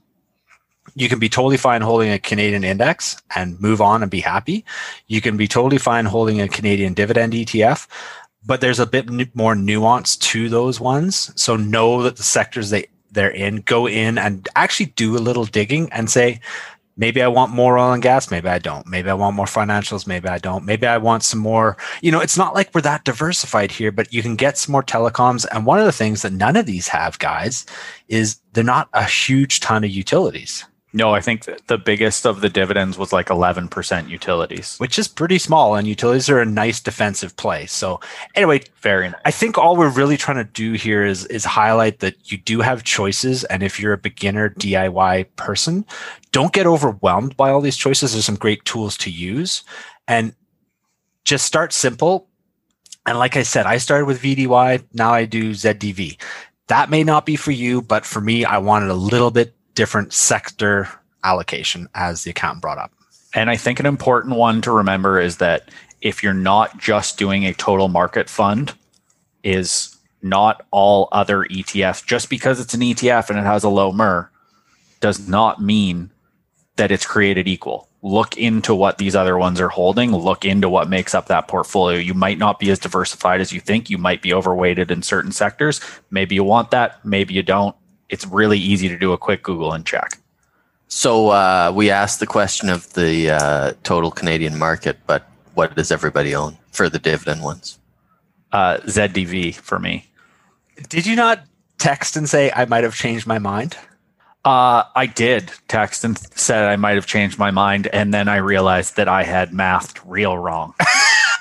you 0.95 1.09
can 1.09 1.19
be 1.19 1.30
totally 1.30 1.57
fine 1.57 1.82
holding 1.82 2.09
a 2.09 2.17
Canadian 2.17 2.63
index 2.63 3.22
and 3.36 3.61
move 3.61 3.82
on 3.82 4.01
and 4.01 4.09
be 4.09 4.19
happy. 4.19 4.65
You 5.05 5.22
can 5.22 5.38
be 5.38 5.47
totally 5.47 5.78
fine 5.78 6.05
holding 6.05 6.41
a 6.41 6.47
Canadian 6.47 6.95
dividend 6.95 7.34
ETF, 7.34 7.88
but 8.43 8.61
there's 8.61 8.80
a 8.80 8.88
bit 8.88 9.36
more 9.36 9.53
nuance 9.53 10.17
to 10.17 10.49
those 10.49 10.80
ones. 10.80 11.32
So 11.39 11.55
know 11.55 12.01
that 12.01 12.15
the 12.15 12.24
sectors 12.24 12.72
they 12.72 12.88
they're 13.11 13.30
in, 13.30 13.57
go 13.57 13.88
in 13.88 14.17
and 14.17 14.49
actually 14.55 14.88
do 14.88 15.15
a 15.17 15.19
little 15.19 15.45
digging 15.45 15.91
and 15.91 16.09
say, 16.09 16.39
maybe 17.02 17.22
I 17.24 17.28
want 17.28 17.52
more 17.52 17.80
oil 17.80 17.93
and 17.93 18.04
gas, 18.04 18.30
maybe 18.30 18.47
I 18.47 18.60
don't. 18.60 18.86
Maybe 18.86 19.10
I 19.10 19.16
want 19.16 19.36
more 19.36 19.47
financials, 19.47 20.06
maybe 20.06 20.30
I 20.30 20.38
don't. 20.38 20.64
Maybe 20.64 20.86
I 20.86 20.99
want 20.99 21.24
some 21.24 21.39
more. 21.39 21.76
You 22.02 22.12
know, 22.12 22.22
it's 22.22 22.38
not 22.38 22.54
like 22.54 22.74
we're 22.74 22.82
that 22.82 23.04
diversified 23.04 23.72
here, 23.72 23.91
but 23.91 24.14
you 24.14 24.22
can 24.22 24.36
get 24.36 24.58
some 24.58 24.72
more 24.72 24.84
telecoms. 24.84 25.47
And 25.52 25.66
one 25.66 25.80
of 25.80 25.86
the 25.86 25.91
things 25.91 26.22
that 26.22 26.32
none 26.32 26.56
of 26.56 26.68
these 26.68 26.88
have, 26.89 27.18
guys, 27.18 27.66
is 28.08 28.39
they're 28.54 28.64
not 28.64 28.88
a 28.93 29.04
huge 29.04 29.62
ton 29.62 29.84
of 29.84 29.89
utilities. 29.89 30.64
No, 30.94 31.14
I 31.14 31.22
think 31.22 31.48
the 31.68 31.78
biggest 31.78 32.26
of 32.26 32.42
the 32.42 32.50
dividends 32.50 32.98
was 32.98 33.14
like 33.14 33.28
11% 33.28 34.10
utilities. 34.10 34.76
which 34.78 35.00
is 35.00 35.08
pretty 35.08 35.38
small, 35.38 35.76
and 35.76 35.88
utilities 35.88 36.30
are 36.30 36.42
a 36.42 36.46
nice 36.46 36.82
defensive 36.82 37.36
play. 37.38 37.66
So, 37.66 38.02
anyway, 38.36 38.62
Very 38.82 39.10
nice. 39.10 39.22
I 39.24 39.32
think 39.32 39.58
all 39.58 39.78
we're 39.78 39.89
really 39.89 40.18
trying 40.18 40.38
to 40.38 40.52
do 40.52 40.74
here 40.74 41.06
is 41.06 41.26
is 41.28 41.46
highlight 41.46 42.00
that 42.00 42.32
you 42.32 42.38
do 42.38 42.60
have 42.62 42.84
choices, 42.84 43.44
and 43.46 43.64
if 43.64 43.80
you're 43.80 43.94
a 43.94 43.98
beginner 43.98 44.50
DIY 44.50 45.28
person, 45.38 45.86
don't 46.32 46.52
get 46.52 46.68
overwhelmed 46.68 47.38
by 47.38 47.50
all 47.52 47.62
these 47.62 47.78
choices. 47.78 48.12
There's 48.12 48.26
some 48.26 48.36
great 48.36 48.66
tools 48.66 48.98
to 48.98 49.12
use, 49.12 49.64
and 50.08 50.34
just 51.24 51.46
start 51.46 51.72
simple. 51.74 52.28
And 53.06 53.18
like 53.18 53.38
I 53.38 53.44
said, 53.44 53.66
I 53.66 53.78
started 53.78 54.06
with 54.06 54.22
VDY. 54.22 54.84
Now 54.94 55.14
I 55.14 55.26
do 55.26 55.52
ZDV. 55.52 56.20
That 56.68 56.89
may 56.89 57.04
not 57.04 57.26
be 57.26 57.36
for 57.36 57.52
you, 57.52 57.82
but 57.82 58.06
for 58.06 58.22
me, 58.22 58.46
I 58.46 58.58
wanted 58.58 58.89
a 58.89 58.96
little 58.96 59.32
bit 59.32 59.56
different 59.76 60.13
sector 60.13 60.89
allocation, 61.24 61.88
as 61.93 62.24
the 62.24 62.32
accountant 62.32 62.61
brought 62.61 62.78
up. 62.78 62.91
And 63.34 63.49
I 63.49 63.55
think 63.55 63.80
an 63.80 63.86
important 63.86 64.36
one 64.36 64.61
to 64.61 64.72
remember 64.72 65.19
is 65.19 65.38
that 65.38 65.69
if 66.01 66.24
you're 66.24 66.34
not 66.34 66.80
just 66.80 67.17
doing 67.17 67.45
a 67.45 67.53
total 67.53 67.88
market 67.88 68.30
fund, 68.30 68.74
is 69.43 69.95
not 70.22 70.65
all 70.72 71.07
other 71.11 71.45
ETFs, 71.45 72.05
just 72.05 72.30
because 72.30 72.59
it's 72.59 72.74
an 72.74 72.82
ETF 72.82 73.30
and 73.30 73.39
it 73.39 73.45
has 73.45 73.63
a 73.63 73.69
low 73.69 73.91
MER, 73.91 74.30
does 74.99 75.28
not 75.28 75.61
mean 75.61 76.11
that 76.76 76.91
it's 76.91 77.05
created 77.05 77.47
equal. 77.47 77.88
Look 78.03 78.38
into 78.38 78.74
what 78.74 78.97
these 78.97 79.15
other 79.15 79.38
ones 79.38 79.61
are 79.61 79.69
holding, 79.69 80.11
look 80.11 80.43
into 80.43 80.69
what 80.69 80.89
makes 80.89 81.13
up 81.13 81.28
that 81.28 81.47
portfolio. 81.47 81.99
You 81.99 82.15
might 82.15 82.39
not 82.39 82.59
be 82.59 82.72
as 82.72 82.80
diversified 82.80 83.41
as 83.41 83.51
you 83.51 83.59
think. 83.59 83.89
You 83.89 83.99
might 83.99 84.22
be 84.24 84.34
overweighted 84.34 84.89
in 84.89 85.03
certain 85.03 85.32
sectors. 85.32 85.80
Maybe 86.09 86.36
you 86.36 86.43
want 86.43 86.72
that, 86.72 87.03
maybe 87.05 87.34
you 87.34 87.43
don't. 87.43 87.76
It's 88.12 88.28
really 88.28 88.59
easy 88.59 88.88
to 88.89 88.97
do 88.97 89.14
a 89.14 89.18
quick 89.18 89.41
Google 89.41 89.74
and 89.74 89.86
check. 89.86 90.20
So 90.88 91.30
uh, 91.30 91.72
we 91.74 91.89
asked 91.89 92.20
the 92.20 92.28
question 92.28 92.70
of 92.70 92.93
the 92.93 93.32
uh, 93.32 93.74
total 93.84 94.12
Canadian 94.12 94.59
market, 94.59 94.99
but 95.07 95.26
what 95.53 95.74
does 95.76 95.91
everybody 95.91 96.36
own 96.36 96.57
for 96.72 96.89
the 96.89 96.99
dividend 96.99 97.41
ones? 97.41 97.80
Uh, 98.51 98.78
ZDV 98.80 99.55
for 99.55 99.80
me. 99.80 100.05
Did 100.89 101.05
you 101.05 101.16
not 101.16 101.45
text 101.78 102.18
and 102.18 102.30
say 102.30 102.51
I 102.53 102.66
might 102.66 102.84
have 102.84 102.93
changed 102.93 103.26
my 103.26 103.39
mind? 103.39 103.78
Uh, 104.43 104.84
I 104.95 105.05
did 105.05 105.51
text 105.68 106.03
and 106.03 106.18
said 106.38 106.66
I 106.66 106.76
might 106.76 106.95
have 106.95 107.05
changed 107.05 107.39
my 107.39 107.51
mind, 107.51 107.88
and 107.88 108.14
then 108.14 108.28
I 108.28 108.38
realized 108.38 108.97
that 108.97 109.07
I 109.07 109.24
had 109.24 109.53
mathed 109.53 109.99
real 110.05 110.38
wrong. 110.38 110.74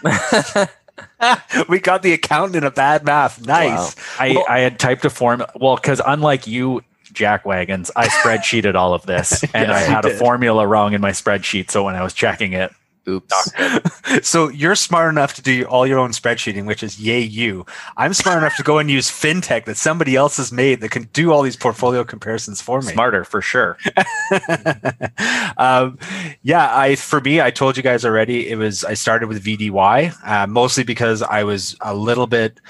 we 1.68 1.78
got 1.80 2.02
the 2.02 2.12
accountant 2.12 2.56
in 2.56 2.64
a 2.64 2.70
bad 2.70 3.04
math. 3.04 3.44
Nice. 3.46 3.94
I, 4.18 4.32
Well- 4.34 4.46
I 4.48 4.60
had 4.60 4.78
typed 4.78 5.04
a 5.04 5.10
form. 5.10 5.44
Well, 5.56 5.76
because 5.76 6.00
unlike 6.04 6.46
you, 6.46 6.82
Jack 7.12 7.44
Wagons, 7.44 7.90
I 7.96 8.06
spreadsheeted 8.22 8.74
all 8.74 8.94
of 8.94 9.04
this, 9.06 9.42
and 9.54 9.70
I 9.72 9.80
Yes, 9.80 9.88
you 9.88 9.94
had 9.94 10.04
a 10.04 10.08
did. 10.10 10.18
formula 10.18 10.66
wrong 10.66 10.92
in 10.92 11.00
my 11.00 11.10
spreadsheet. 11.10 11.70
So 11.70 11.84
when 11.84 11.94
I 11.96 12.02
was 12.02 12.12
checking 12.14 12.52
it, 12.52 12.72
Oops. 13.08 13.52
So 14.22 14.48
you're 14.48 14.74
smart 14.74 15.12
enough 15.12 15.34
to 15.34 15.42
do 15.42 15.64
all 15.66 15.86
your 15.86 16.00
own 16.00 16.10
spreadsheeting, 16.10 16.66
which 16.66 16.82
is 16.82 16.98
yay 16.98 17.20
you. 17.20 17.64
I'm 17.96 18.12
smart 18.12 18.38
enough 18.38 18.56
to 18.56 18.64
go 18.64 18.78
and 18.78 18.90
use 18.90 19.08
fintech 19.08 19.66
that 19.66 19.76
somebody 19.76 20.16
else 20.16 20.36
has 20.38 20.50
made 20.50 20.80
that 20.80 20.90
can 20.90 21.04
do 21.12 21.32
all 21.32 21.42
these 21.42 21.54
portfolio 21.54 22.02
comparisons 22.02 22.60
for 22.60 22.80
me. 22.80 22.92
smarter 22.92 23.22
for 23.22 23.40
sure. 23.40 23.78
um, 25.58 25.96
yeah, 26.42 26.76
I 26.76 26.96
for 26.96 27.20
me, 27.20 27.40
I 27.40 27.52
told 27.52 27.76
you 27.76 27.84
guys 27.84 28.04
already. 28.04 28.48
It 28.48 28.56
was 28.56 28.84
I 28.84 28.94
started 28.94 29.28
with 29.28 29.44
VDY 29.44 30.12
uh, 30.26 30.46
mostly 30.48 30.82
because 30.82 31.22
I 31.22 31.44
was 31.44 31.76
a 31.80 31.94
little 31.94 32.26
bit. 32.26 32.60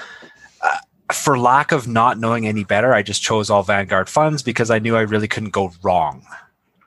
Uh, 0.63 0.77
for 1.11 1.39
lack 1.39 1.73
of 1.73 1.89
not 1.89 2.19
knowing 2.19 2.47
any 2.47 2.65
better, 2.65 2.93
I 2.93 3.03
just 3.03 3.23
chose 3.23 3.49
all 3.49 3.63
Vanguard 3.63 4.11
funds 4.11 4.43
because 4.43 4.71
I 4.71 4.79
knew 4.79 4.95
I 4.95 5.01
really 5.01 5.27
couldn't 5.27 5.51
go 5.51 5.73
wrong. 5.83 6.27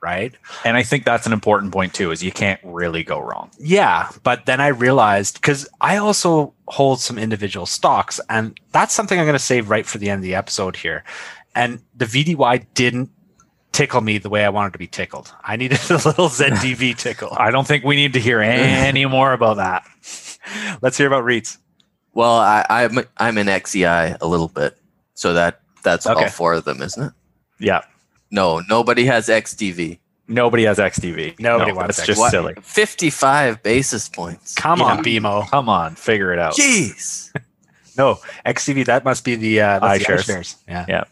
Right. 0.04 0.34
And 0.66 0.76
I 0.76 0.84
think 0.84 1.06
that's 1.06 1.26
an 1.26 1.32
important 1.32 1.72
point 1.72 1.94
too, 1.94 2.12
is 2.12 2.22
you 2.22 2.34
can't 2.34 2.60
really 2.62 3.04
go 3.06 3.20
wrong. 3.22 3.52
Yeah. 3.58 4.10
But 4.24 4.46
then 4.46 4.60
I 4.60 4.68
realized 4.68 5.36
because 5.36 5.66
I 5.80 5.96
also 5.96 6.54
hold 6.68 7.00
some 7.00 7.18
individual 7.18 7.66
stocks, 7.66 8.20
and 8.30 8.60
that's 8.74 8.94
something 8.94 9.18
I'm 9.18 9.24
going 9.26 9.34
to 9.34 9.40
save 9.40 9.70
right 9.70 9.86
for 9.86 10.00
the 10.00 10.10
end 10.10 10.20
of 10.20 10.24
the 10.24 10.36
episode 10.36 10.76
here. 10.76 11.06
And 11.56 11.82
the 11.96 12.04
VDY 12.04 12.66
didn't 12.74 13.12
tickle 13.72 14.02
me 14.02 14.18
the 14.18 14.28
way 14.30 14.44
I 14.44 14.50
wanted 14.50 14.74
to 14.74 14.78
be 14.78 14.88
tickled. 14.88 15.34
I 15.42 15.56
needed 15.56 15.80
a 15.90 15.94
little 15.94 16.28
ZDV 16.28 16.98
tickle. 16.98 17.30
I 17.38 17.50
don't 17.52 17.66
think 17.66 17.86
we 17.86 17.96
need 17.96 18.12
to 18.14 18.20
hear 18.20 18.42
any 18.42 19.06
more 19.18 19.32
about 19.32 19.56
that. 19.56 19.86
Let's 20.82 20.98
hear 20.98 21.08
about 21.08 21.24
REITs. 21.24 21.60
Well, 22.14 22.34
I, 22.36 22.66
I'm 22.70 23.00
I'm 23.18 23.38
in 23.38 23.48
XEI 23.48 24.18
a 24.20 24.28
little 24.28 24.50
bit, 24.50 24.78
so 25.14 25.34
that 25.34 25.62
that's 25.82 26.06
Okay. 26.06 26.26
all 26.26 26.30
four 26.30 26.54
of 26.56 26.66
them, 26.66 26.82
isn't 26.82 27.02
it? 27.02 27.14
Yeah. 27.60 27.82
No, 28.34 28.62
nobody 28.68 29.06
has 29.06 29.28
XDV. 29.30 30.00
Nobody 30.28 30.64
has 30.64 30.80
XDV. 30.80 31.40
Nobody 31.40 31.72
no, 31.72 31.78
wants 31.78 31.98
That's 31.98 32.08
just 32.08 32.20
What? 32.20 32.32
silly. 32.32 32.56
Fifty-five 32.64 33.62
basis 33.62 34.10
points. 34.10 34.56
Come 34.56 34.80
Yeah. 34.80 34.86
on, 34.86 35.04
BMO. 35.04 35.48
Come 35.52 35.70
on, 35.70 35.94
figure 35.96 36.34
it 36.34 36.40
out. 36.40 36.56
Jeez. 36.56 37.32
No, 37.96 38.18
XDV, 38.44 38.86
that 38.88 39.06
must 39.06 39.24
be 39.24 39.36
the, 39.36 39.62
uh, 39.62 39.78
that's 39.78 40.00
the 40.08 40.14
iShares. 40.14 40.26
iShares. 40.26 40.56
Yeah. 40.68 40.86
Yeah. 40.90 41.04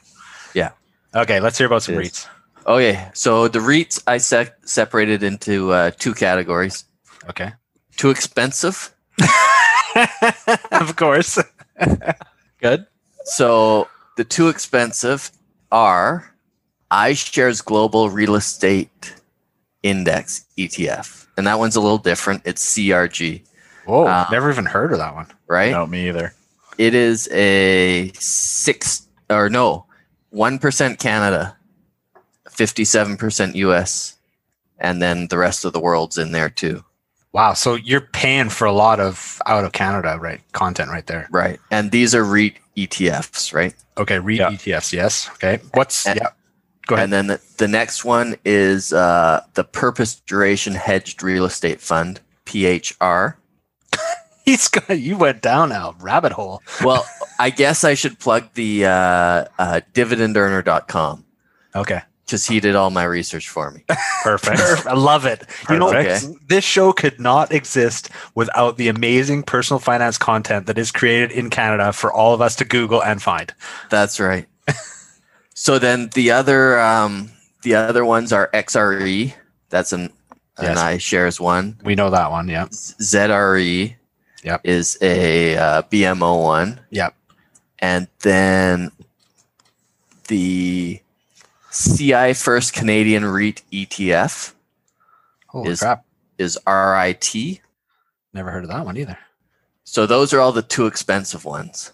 Yeah. 0.55 0.71
Okay, 1.13 1.39
let's 1.39 1.55
hear 1.55 1.67
about 1.67 1.83
some 1.83 1.93
It 1.93 2.07
is. 2.07 2.11
REITs. 2.11 2.27
Okay, 2.65 3.09
so 3.13 3.47
the 3.47 3.59
REITs 3.59 4.01
I 4.07 4.17
se- 4.17 4.49
separated 4.65 5.21
into 5.21 5.71
uh, 5.73 5.91
two 5.99 6.15
categories: 6.15 6.85
Okay. 7.29 7.51
too 7.97 8.09
expensive 8.09 8.91
of 10.71 10.95
course. 10.95 11.37
Good. 12.59 12.87
So 13.25 13.87
the 14.17 14.23
too 14.23 14.49
expensive 14.49 15.29
are 15.71 16.30
iShares 16.91 17.63
Global 17.63 18.09
Real 18.09 18.35
Estate 18.35 19.13
Index 19.83 20.45
ETF. 20.57 21.25
And 21.37 21.47
that 21.47 21.57
one's 21.59 21.75
a 21.75 21.81
little 21.81 21.97
different. 21.97 22.41
It's 22.45 22.63
CRG, 22.75 23.43
Whoa, 23.85 24.05
Uh, 24.05 24.27
never 24.31 24.51
even 24.51 24.65
heard 24.65 24.91
of 24.91 24.99
that 24.99 25.15
one. 25.15 25.27
right? 25.47 25.71
No, 25.71 25.87
me 25.87 26.07
either. 26.09 26.33
It 26.77 26.93
is 26.93 27.27
a 27.31 28.11
six 28.13 29.07
or 29.29 29.49
no, 29.49 29.85
1% 30.33 30.99
Canada, 30.99 31.55
57% 32.49 33.55
US, 33.55 34.15
and 34.79 35.01
then 35.01 35.27
the 35.27 35.37
rest 35.37 35.65
of 35.65 35.73
the 35.73 35.79
world's 35.79 36.17
in 36.17 36.31
there 36.31 36.49
too. 36.49 36.83
Wow, 37.33 37.53
so 37.53 37.75
you're 37.75 38.01
paying 38.01 38.49
for 38.49 38.65
a 38.65 38.73
lot 38.73 38.99
of 38.99 39.41
out 39.45 39.63
of 39.63 39.71
Canada, 39.71 40.17
right? 40.19 40.41
Content 40.51 40.89
right 40.91 41.07
there. 41.07 41.27
Right. 41.31 41.59
And 41.71 41.91
these 41.91 42.13
are 42.13 42.23
REIT 42.25 42.57
ETFs, 42.75 43.53
right? 43.53 43.73
Okay, 43.97 44.19
read 44.19 44.39
Yeah. 44.39 44.49
ETFs. 44.51 44.91
Yes. 44.91 45.29
Okay. 45.35 45.59
What's 45.73 46.05
And- 46.05 46.19
yeah? 46.21 46.29
Go 46.87 46.95
ahead. 46.95 47.05
And 47.05 47.13
then 47.13 47.27
the, 47.27 47.41
the 47.57 47.67
next 47.67 48.03
one 48.03 48.35
is 48.43 48.91
uh, 48.93 49.43
the 49.53 49.63
Purpose 49.63 50.15
Duration 50.21 50.73
Hedged 50.75 51.21
Real 51.23 51.45
Estate 51.45 51.79
Fund, 51.81 52.19
PHR. 52.45 53.35
He's 54.45 54.67
got 54.67 54.89
you 54.99 55.17
went 55.17 55.41
down 55.41 55.71
a 55.71 55.93
rabbit 55.99 56.31
hole. 56.31 56.61
Well, 56.83 57.05
I 57.39 57.51
guess 57.51 57.83
I 57.83 57.93
should 57.93 58.19
plug 58.19 58.53
the 58.55 58.85
uh, 58.85 58.89
uh, 59.59 59.81
dividendearner.com 59.93 61.25
Okay. 61.75 62.01
because 62.25 62.47
he 62.47 62.59
did 62.59 62.75
all 62.75 62.89
my 62.89 63.03
research 63.03 63.47
for 63.49 63.69
me. 63.71 63.83
Perfect. 64.23 64.59
I 64.87 64.93
love 64.93 65.25
it. 65.25 65.43
You 65.69 65.77
know, 65.77 65.91
Perfect. 65.91 66.47
this 66.49 66.63
show 66.63 66.91
could 66.91 67.19
not 67.19 67.51
exist 67.51 68.09
without 68.35 68.77
the 68.77 68.87
amazing 68.87 69.43
personal 69.43 69.79
finance 69.79 70.17
content 70.17 70.65
that 70.65 70.77
is 70.77 70.91
created 70.91 71.31
in 71.31 71.49
Canada 71.51 71.93
for 71.93 72.11
all 72.11 72.33
of 72.33 72.41
us 72.41 72.55
to 72.57 72.65
Google 72.65 73.03
and 73.03 73.21
find. 73.21 73.53
That's 73.89 74.19
right. 74.19 74.47
So 75.61 75.77
then 75.77 76.09
the 76.15 76.31
other 76.31 76.79
um, 76.79 77.29
the 77.61 77.75
other 77.75 78.03
ones 78.03 78.33
are 78.33 78.49
XRE. 78.51 79.31
That's 79.69 79.93
an 79.93 80.05
an 80.57 80.75
Yes. 80.75 80.79
iShares 80.79 81.39
one. 81.39 81.79
We 81.83 81.93
know 81.93 82.09
that 82.09 82.31
one. 82.31 82.47
Yeah. 82.47 82.65
ZRE 82.71 83.95
Yep. 84.43 84.61
is 84.63 84.97
a 85.03 85.55
uh, 85.57 85.81
BMO 85.83 86.41
one. 86.41 86.79
Yep. 86.89 87.13
And 87.77 88.07
then 88.21 88.91
the 90.29 90.99
CI 91.71 92.33
First 92.33 92.73
Canadian 92.73 93.23
REIT 93.23 93.61
ETF 93.71 94.53
Holy 95.45 95.69
Is- 95.69 95.79
crap. 95.79 96.03
is 96.39 96.57
RIT. 96.65 97.61
Never 98.33 98.49
heard 98.49 98.63
of 98.63 98.69
that 98.71 98.83
one 98.83 98.97
either. 98.97 99.19
So 99.83 100.07
those 100.07 100.33
are 100.33 100.39
all 100.39 100.51
the 100.53 100.63
two 100.63 100.87
expensive 100.87 101.45
ones. 101.45 101.91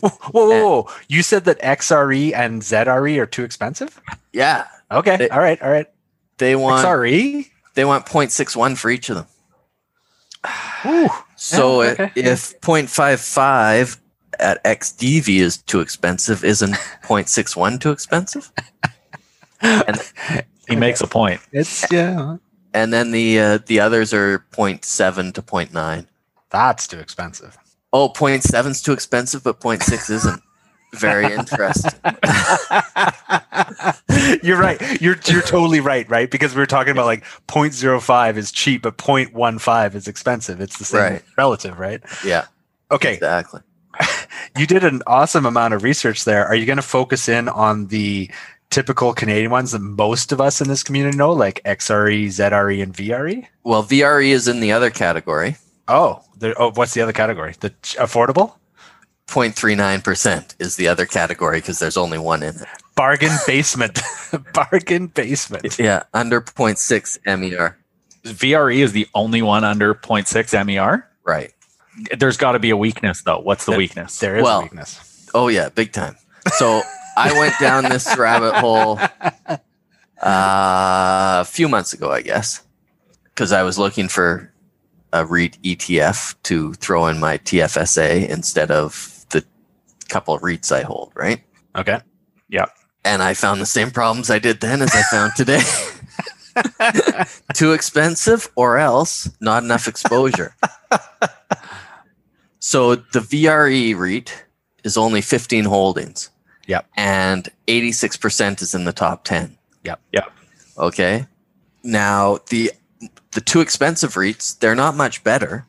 Whoa, 0.00 0.08
whoa, 0.10 0.46
whoa, 0.46 0.82
whoa. 0.82 0.90
You 1.08 1.22
said 1.22 1.44
that 1.44 1.60
XRE 1.60 2.32
and 2.34 2.62
ZRE 2.62 3.18
are 3.18 3.26
too 3.26 3.44
expensive? 3.44 4.00
Yeah, 4.32 4.66
Okay. 4.90 5.16
They- 5.16 5.28
all 5.30 5.40
right. 5.40 5.60
All 5.62 5.70
right. 5.70 5.86
they 6.38 6.54
want 6.56 6.86
XRE? 6.86 7.46
they 7.74 7.84
want 7.84 8.06
0.61 8.06 8.76
for 8.78 8.90
each 8.90 9.08
of 9.10 9.16
them. 9.16 9.26
Ooh. 10.86 11.08
So 11.36 11.82
Yeah, 11.82 11.88
okay. 11.90 12.12
if 12.16 12.60
0.55 12.60 13.98
at 14.38 14.62
XDV 14.64 15.28
is 15.40 15.56
too 15.58 15.80
expensive, 15.80 16.44
isn't 16.44 16.74
0.61 17.04 17.80
too 17.80 17.90
expensive? 17.90 18.50
He 20.68 20.74
makes 20.76 21.00
a 21.00 21.06
point. 21.06 21.40
It's, 21.52 21.84
yeah. 21.92 22.36
And 22.74 22.92
then 22.92 23.10
the 23.12 23.38
uh, 23.40 23.58
the 23.66 23.78
others 23.80 24.12
are 24.12 24.44
0.7 24.52 25.32
to 25.34 25.42
0.9. 25.42 26.06
That's 26.50 26.86
too 26.88 26.98
expensive. 26.98 27.56
Oh, 27.98 28.10
0.7 28.10 28.66
is 28.66 28.82
too 28.82 28.92
expensive, 28.92 29.42
but 29.42 29.58
0.6 29.58 30.10
isn't. 30.10 30.42
Very 30.94 31.32
interesting. 31.32 31.92
you're 34.42 34.58
right. 34.58 35.00
You're 35.00 35.16
you're 35.26 35.40
totally 35.42 35.80
right, 35.80 36.08
right? 36.10 36.30
Because 36.30 36.54
we 36.54 36.60
were 36.60 36.66
talking 36.66 36.92
about 36.92 37.06
like 37.06 37.24
0.05 37.48 38.36
is 38.36 38.52
cheap, 38.52 38.82
but 38.82 38.98
0.15 38.98 39.94
is 39.94 40.08
expensive. 40.08 40.60
It's 40.60 40.78
the 40.78 40.84
same 40.84 41.00
Right. 41.00 41.22
relative, 41.38 41.78
right? 41.78 42.02
Yeah, 42.22 42.44
Okay. 42.90 43.14
exactly. 43.14 43.60
You 44.58 44.66
did 44.66 44.84
an 44.84 45.02
awesome 45.06 45.44
amount 45.46 45.72
of 45.74 45.82
research 45.82 46.24
there. 46.24 46.46
Are 46.46 46.54
you 46.54 46.64
going 46.66 46.76
to 46.76 46.82
focus 46.82 47.28
in 47.28 47.48
on 47.48 47.86
the 47.88 48.30
typical 48.70 49.12
Canadian 49.14 49.50
ones 49.50 49.72
that 49.72 49.80
most 49.80 50.32
of 50.32 50.40
us 50.40 50.60
in 50.62 50.68
this 50.68 50.82
community 50.82 51.16
know, 51.16 51.32
like 51.32 51.60
XRE, 51.64 52.26
ZRE, 52.28 52.82
and 52.82 52.94
VRE? 52.94 53.46
Well, 53.64 53.82
VRE 53.82 54.28
is 54.28 54.48
in 54.48 54.60
the 54.60 54.72
other 54.72 54.90
category. 54.90 55.56
Oh, 55.88 56.22
there, 56.38 56.54
oh, 56.60 56.72
what's 56.72 56.94
the 56.94 57.00
other 57.02 57.12
category? 57.12 57.54
The 57.60 57.70
ch- 57.82 57.96
affordable 57.96 58.54
0.39% 59.28 60.54
is 60.58 60.76
the 60.76 60.88
other 60.88 61.06
category 61.06 61.58
because 61.58 61.78
there's 61.78 61.96
only 61.96 62.18
one 62.18 62.42
in 62.42 62.54
it. 62.56 62.66
bargain 62.96 63.36
basement, 63.46 64.00
bargain 64.52 65.08
basement. 65.08 65.78
Yeah, 65.78 66.04
under 66.14 66.40
0.6 66.40 67.18
MER. 67.26 67.76
VRE 68.24 68.76
is 68.78 68.92
the 68.92 69.06
only 69.14 69.42
one 69.42 69.64
under 69.64 69.94
0.6 69.94 70.66
MER. 70.66 71.08
Right. 71.24 71.52
There's 72.16 72.36
got 72.36 72.52
to 72.52 72.58
be 72.58 72.70
a 72.70 72.76
weakness, 72.76 73.22
though. 73.22 73.38
What's 73.40 73.64
the 73.64 73.72
There- 73.72 73.78
weakness? 73.78 74.18
There 74.18 74.36
is 74.36 74.42
Well, 74.42 74.60
a 74.60 74.62
weakness. 74.62 75.28
Oh, 75.34 75.48
yeah, 75.48 75.68
big 75.70 75.92
time. 75.92 76.16
So 76.56 76.82
I 77.16 77.32
went 77.38 77.54
down 77.60 77.84
this 77.84 78.16
rabbit 78.16 78.54
hole 78.54 78.98
uh, 79.48 79.58
a 80.22 81.44
few 81.44 81.68
months 81.68 81.92
ago, 81.92 82.10
I 82.10 82.22
guess, 82.22 82.62
because 83.24 83.52
I 83.52 83.62
was 83.62 83.78
looking 83.78 84.08
for 84.08 84.52
Uh, 85.12 85.20
a 85.20 85.26
REIT 85.26 85.58
ETF 85.62 86.34
to 86.44 86.74
throw 86.74 87.06
in 87.06 87.18
my 87.18 87.38
TFSA 87.38 88.28
instead 88.28 88.70
of 88.70 89.24
the 89.30 89.44
couple 90.08 90.34
of 90.34 90.42
REITs 90.42 90.72
I 90.72 90.82
hold, 90.82 91.12
right? 91.14 91.42
Okay. 91.74 92.00
Yeah. 92.48 92.66
And 93.04 93.22
I 93.22 93.34
found 93.34 93.60
the 93.60 93.66
same 93.66 93.90
problems 93.90 94.30
I 94.30 94.38
did 94.38 94.60
then 94.60 94.82
as 94.82 94.90
I 94.94 95.02
found 95.02 95.32
today. 95.36 95.62
Too 97.54 97.72
expensive 97.72 98.48
or 98.56 98.78
else 98.78 99.30
not 99.40 99.62
enough 99.62 99.86
exposure. 99.86 100.54
so 102.58 102.96
the 102.96 103.20
VRE 103.20 103.96
REIT 103.96 104.44
is 104.84 104.96
only 104.96 105.20
15 105.20 105.64
holdings. 105.64 106.30
Yep. 106.66 106.86
And 106.96 107.48
86% 107.68 108.62
is 108.62 108.74
in 108.74 108.84
the 108.84 108.92
top 108.92 109.24
10. 109.24 109.56
Yep. 109.84 110.00
Yep. 110.12 110.32
Okay. 110.78 111.26
Now 111.84 112.38
the 112.50 112.72
the 113.36 113.42
two 113.42 113.60
expensive 113.60 114.14
REITs, 114.14 114.58
they're 114.60 114.74
not 114.74 114.96
much 114.96 115.22
better. 115.22 115.66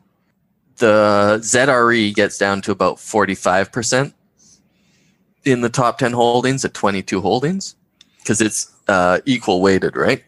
The 0.78 1.38
ZRE 1.42 2.14
gets 2.14 2.38
down 2.38 2.62
to 2.62 2.72
about 2.72 2.96
45% 2.96 4.14
in 5.44 5.60
the 5.60 5.68
top 5.68 5.98
10 5.98 6.14
holdings 6.14 6.64
at 6.64 6.72
22 6.72 7.20
holdings 7.20 7.76
because 8.20 8.40
it's 8.40 8.74
uh, 8.88 9.20
equal 9.26 9.60
weighted, 9.60 9.96
right? 9.96 10.24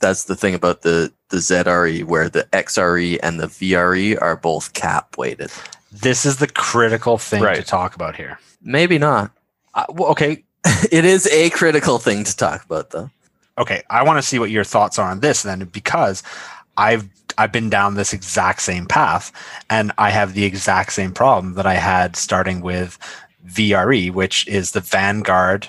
That's 0.00 0.24
the 0.24 0.36
thing 0.36 0.54
about 0.54 0.82
the, 0.82 1.12
the 1.30 1.38
ZRE 1.38 2.04
where 2.04 2.28
the 2.28 2.44
XRE 2.52 3.18
and 3.24 3.40
the 3.40 3.48
VRE 3.48 4.22
are 4.22 4.36
both 4.36 4.72
cap 4.72 5.18
weighted. 5.18 5.50
This 5.90 6.24
is 6.24 6.36
the 6.36 6.46
critical 6.46 7.18
thing 7.18 7.42
to 7.42 7.64
talk 7.64 7.96
about 7.96 8.14
here. 8.14 8.38
Maybe 8.62 8.98
not. 8.98 9.32
Uh, 9.74 9.86
well, 9.88 10.10
okay. 10.10 10.44
it 10.92 11.04
is 11.04 11.26
a 11.26 11.50
critical 11.50 11.98
thing 11.98 12.22
to 12.22 12.36
talk 12.36 12.64
about, 12.64 12.90
though. 12.90 13.10
Okay. 13.62 13.82
I 13.90 14.02
want 14.02 14.18
to 14.18 14.22
see 14.22 14.38
what 14.38 14.50
your 14.50 14.64
thoughts 14.64 14.98
are 14.98 15.10
on 15.10 15.20
this 15.20 15.42
then, 15.42 15.64
because 15.66 16.22
I've 16.76 17.08
I've 17.38 17.52
been 17.52 17.70
down 17.70 17.94
this 17.94 18.12
exact 18.12 18.60
same 18.60 18.86
path, 18.86 19.32
and 19.70 19.92
I 19.98 20.10
have 20.10 20.34
the 20.34 20.44
exact 20.44 20.92
same 20.92 21.12
problem 21.12 21.54
that 21.54 21.66
I 21.66 21.74
had 21.74 22.16
starting 22.16 22.60
with 22.60 22.98
VRE, 23.46 24.12
which 24.12 24.46
is 24.48 24.72
the 24.72 24.80
Vanguard 24.80 25.68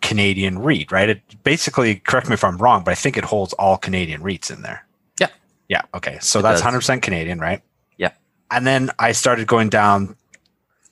Canadian 0.00 0.58
REIT, 0.58 0.92
right? 0.92 1.08
It 1.08 1.22
basically, 1.44 1.96
correct 1.96 2.28
me 2.28 2.34
if 2.34 2.44
I'm 2.44 2.58
wrong, 2.58 2.84
but 2.84 2.90
I 2.90 2.94
think 2.94 3.16
it 3.16 3.24
holds 3.24 3.52
all 3.54 3.76
Canadian 3.78 4.20
REITs 4.22 4.54
in 4.54 4.62
there. 4.62 4.84
Yeah. 5.18 5.28
Yeah. 5.68 5.82
Okay. 5.94 6.18
So 6.20 6.40
It 6.40 6.42
that's 6.42 6.60
does. 6.60 6.74
100% 6.74 7.02
Canadian, 7.02 7.38
right? 7.38 7.62
Yeah. 7.96 8.10
And 8.50 8.66
then 8.66 8.90
I 8.98 9.12
started 9.12 9.46
going 9.46 9.70
down 9.70 10.16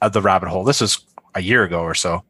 uh, 0.00 0.08
the 0.08 0.22
rabbit 0.22 0.48
hole. 0.48 0.64
This 0.64 0.80
was 0.80 1.04
a 1.34 1.42
year 1.42 1.64
ago 1.64 1.80
or 1.82 1.94
so, 1.94 2.24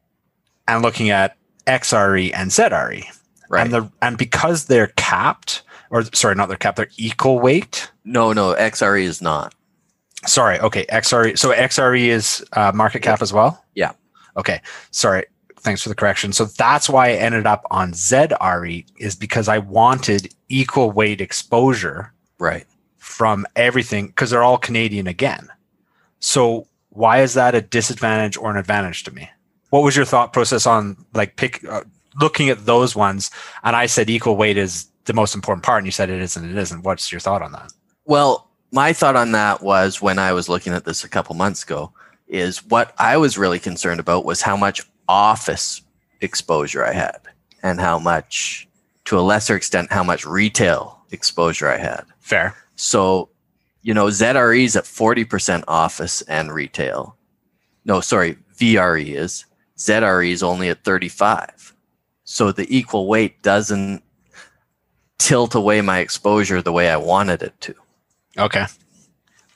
and 0.67 0.81
looking 0.81 1.09
at 1.09 1.37
XRE 1.67 2.31
and 2.33 2.51
ZRE. 2.51 3.05
Right. 3.51 3.63
And 3.65 3.73
the 3.73 3.91
and 4.01 4.17
because 4.17 4.65
they're 4.65 4.93
capped, 4.95 5.63
or 5.89 6.03
sorry, 6.13 6.35
not 6.35 6.47
they're 6.47 6.57
capped, 6.57 6.77
they're 6.77 6.87
equal 6.97 7.39
weight. 7.39 7.91
no, 8.05 8.31
no, 8.33 8.55
XRE 8.55 9.03
is 9.03 9.21
not. 9.21 9.53
Sorry, 10.25 10.57
okay, 10.59 10.85
XRE. 10.85 11.37
So 11.37 11.51
XRE 11.51 12.05
is 12.07 12.45
uh, 12.53 12.71
market 12.73 13.01
cap 13.01 13.21
as 13.21 13.33
well. 13.33 13.63
Yeah. 13.75 13.91
Okay, 14.37 14.61
sorry. 14.91 15.25
Thanks 15.57 15.83
for 15.83 15.89
the 15.89 15.95
correction. 15.95 16.31
So 16.31 16.45
that's 16.45 16.89
why 16.89 17.09
I 17.09 17.13
ended 17.13 17.45
up 17.45 17.65
on 17.71 17.91
ZRE 17.91 18.85
is 18.97 19.15
because 19.15 19.47
I 19.47 19.57
wanted 19.57 20.33
equal 20.49 20.89
weight 20.91 21.21
exposure 21.21 22.13
Right. 22.39 22.65
from 22.97 23.45
everything 23.55 24.07
because 24.07 24.29
they're 24.31 24.43
all 24.43 24.57
Canadian 24.57 25.07
again. 25.07 25.49
So 26.19 26.67
why 26.89 27.21
is 27.21 27.33
that 27.33 27.53
a 27.53 27.61
disadvantage 27.61 28.37
or 28.37 28.49
an 28.49 28.57
advantage 28.57 29.03
to 29.03 29.11
me? 29.11 29.29
What 29.71 29.83
was 29.83 29.95
your 29.95 30.05
thought 30.05 30.33
process 30.33 30.65
on 30.65 30.97
like 31.13 31.35
pick 31.35 31.63
uh, 31.67 31.83
looking 32.19 32.49
at 32.49 32.65
those 32.65 32.95
ones? 32.95 33.31
And 33.63 33.75
I 33.75 33.85
said 33.85 34.09
equal 34.09 34.35
weight 34.35 34.57
is 34.57 34.87
the 35.05 35.13
most 35.13 35.35
important 35.35 35.63
part, 35.63 35.79
and 35.79 35.87
you 35.87 35.91
said 35.91 36.09
it 36.09 36.21
isn't. 36.21 36.49
It 36.49 36.57
isn't. 36.57 36.83
What's 36.83 37.11
your 37.11 37.21
thought 37.21 37.41
on 37.41 37.51
that? 37.53 37.71
Well, 38.05 38.49
my 38.71 38.93
thought 38.93 39.15
on 39.15 39.31
that 39.33 39.61
was 39.61 40.01
when 40.01 40.19
I 40.19 40.33
was 40.33 40.47
looking 40.47 40.73
at 40.73 40.85
this 40.85 41.03
a 41.03 41.09
couple 41.09 41.35
months 41.35 41.63
ago 41.63 41.91
is 42.27 42.63
what 42.65 42.93
I 42.97 43.17
was 43.17 43.37
really 43.37 43.59
concerned 43.59 43.99
about 43.99 44.25
was 44.25 44.41
how 44.41 44.55
much 44.55 44.81
office 45.07 45.81
exposure 46.21 46.85
I 46.85 46.93
had 46.93 47.19
and 47.61 47.79
how 47.79 47.99
much, 47.99 48.67
to 49.05 49.19
a 49.19 49.21
lesser 49.21 49.55
extent, 49.55 49.91
how 49.91 50.03
much 50.03 50.25
retail 50.25 51.03
exposure 51.11 51.67
I 51.67 51.77
had. 51.77 52.05
Fair. 52.19 52.55
So, 52.75 53.29
you 53.81 53.93
know, 53.93 54.05
ZRE 54.05 54.63
is 54.63 54.75
at 54.75 54.85
40% 54.85 55.65
office 55.67 56.21
and 56.23 56.53
retail. 56.53 57.17
No, 57.83 57.99
sorry, 57.99 58.37
VRE 58.57 59.15
is. 59.15 59.45
ZRE 59.77 60.31
is 60.31 60.43
only 60.43 60.69
at 60.69 60.83
35. 60.83 61.75
So 62.31 62.53
the 62.53 62.65
equal 62.75 63.07
weight 63.07 63.41
doesn't 63.41 64.01
tilt 65.19 65.53
away 65.53 65.81
my 65.81 65.99
exposure 65.99 66.61
the 66.61 66.71
way 66.71 66.89
I 66.89 66.95
wanted 66.95 67.43
it 67.43 67.59
to, 67.59 67.75
Okay. 68.37 68.67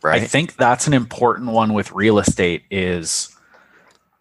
right? 0.04 0.22
I 0.22 0.26
think 0.26 0.58
that's 0.58 0.86
an 0.86 0.94
important 0.94 1.52
one 1.52 1.74
with 1.74 1.94
real 1.94 2.20
estate 2.20 2.64
is 2.70 3.30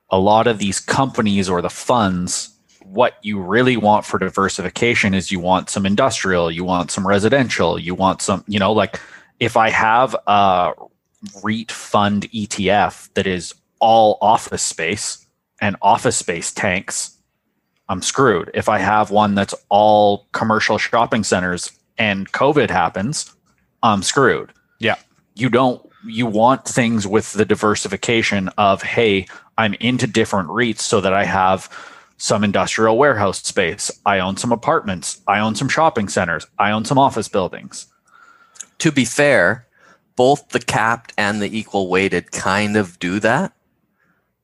a 0.08 0.20
lot 0.20 0.46
of 0.46 0.58
these 0.58 0.78
companies 0.78 1.48
or 1.48 1.62
the 1.62 1.68
funds 1.68 2.50
what 2.84 3.14
you 3.22 3.40
really 3.40 3.76
want 3.76 4.04
for 4.04 4.20
diversification 4.20 5.14
is 5.14 5.32
you 5.32 5.40
want 5.40 5.68
some 5.68 5.84
industrial, 5.84 6.48
you 6.48 6.62
want 6.62 6.92
some 6.92 7.04
residential, 7.04 7.76
you 7.76 7.92
want 7.92 8.22
some, 8.22 8.44
you 8.46 8.60
know, 8.60 8.72
like 8.72 9.00
if 9.40 9.56
I 9.56 9.70
have 9.70 10.14
a 10.28 10.74
REIT 11.42 11.72
fund 11.72 12.30
ETF 12.30 13.12
that 13.14 13.26
is 13.26 13.52
all 13.80 14.16
office 14.20 14.62
space 14.62 15.26
and 15.60 15.74
office 15.82 16.16
space 16.16 16.52
tanks, 16.52 17.13
I'm 17.88 18.02
screwed. 18.02 18.50
If 18.54 18.68
I 18.68 18.78
have 18.78 19.10
one 19.10 19.34
that's 19.34 19.54
all 19.68 20.26
commercial 20.32 20.78
shopping 20.78 21.24
centers 21.24 21.70
and 21.98 22.30
COVID 22.32 22.70
happens, 22.70 23.34
I'm 23.82 24.02
screwed. 24.02 24.52
Yeah. 24.80 24.96
You 25.34 25.48
don't, 25.50 25.84
you 26.06 26.26
want 26.26 26.64
things 26.66 27.06
with 27.06 27.32
the 27.34 27.44
diversification 27.44 28.48
of, 28.58 28.82
hey, 28.82 29.26
I'm 29.58 29.74
into 29.74 30.06
different 30.06 30.48
REITs 30.48 30.80
so 30.80 31.00
that 31.00 31.12
I 31.12 31.24
have 31.24 31.68
some 32.16 32.44
industrial 32.44 32.96
warehouse 32.96 33.42
space. 33.42 33.90
I 34.06 34.18
own 34.18 34.36
some 34.36 34.52
apartments. 34.52 35.20
I 35.26 35.40
own 35.40 35.54
some 35.54 35.68
shopping 35.68 36.08
centers. 36.08 36.46
I 36.58 36.70
own 36.70 36.84
some 36.84 36.98
office 36.98 37.28
buildings. 37.28 37.86
to 38.78 38.90
be 38.92 39.04
fair, 39.04 39.66
both 40.16 40.48
the 40.50 40.58
capped 40.58 41.12
and 41.16 41.40
the 41.40 41.56
equal 41.58 41.88
weighted 41.88 42.32
kind 42.32 42.76
of 42.76 42.98
do 42.98 43.18
that. 43.20 43.52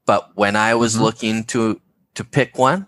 But 0.06 0.30
when 0.36 0.56
I 0.56 0.74
was 0.74 0.96
Mhm. 0.96 1.00
looking 1.00 1.44
to 1.44 1.80
to 2.14 2.24
pick 2.24 2.56
one, 2.58 2.86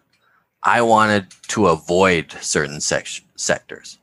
I 0.64 0.82
wanted 0.82 1.26
to 1.48 1.66
avoid 1.68 2.32
certain 2.40 2.80
sec- 2.80 3.22
sectors, 3.36 3.98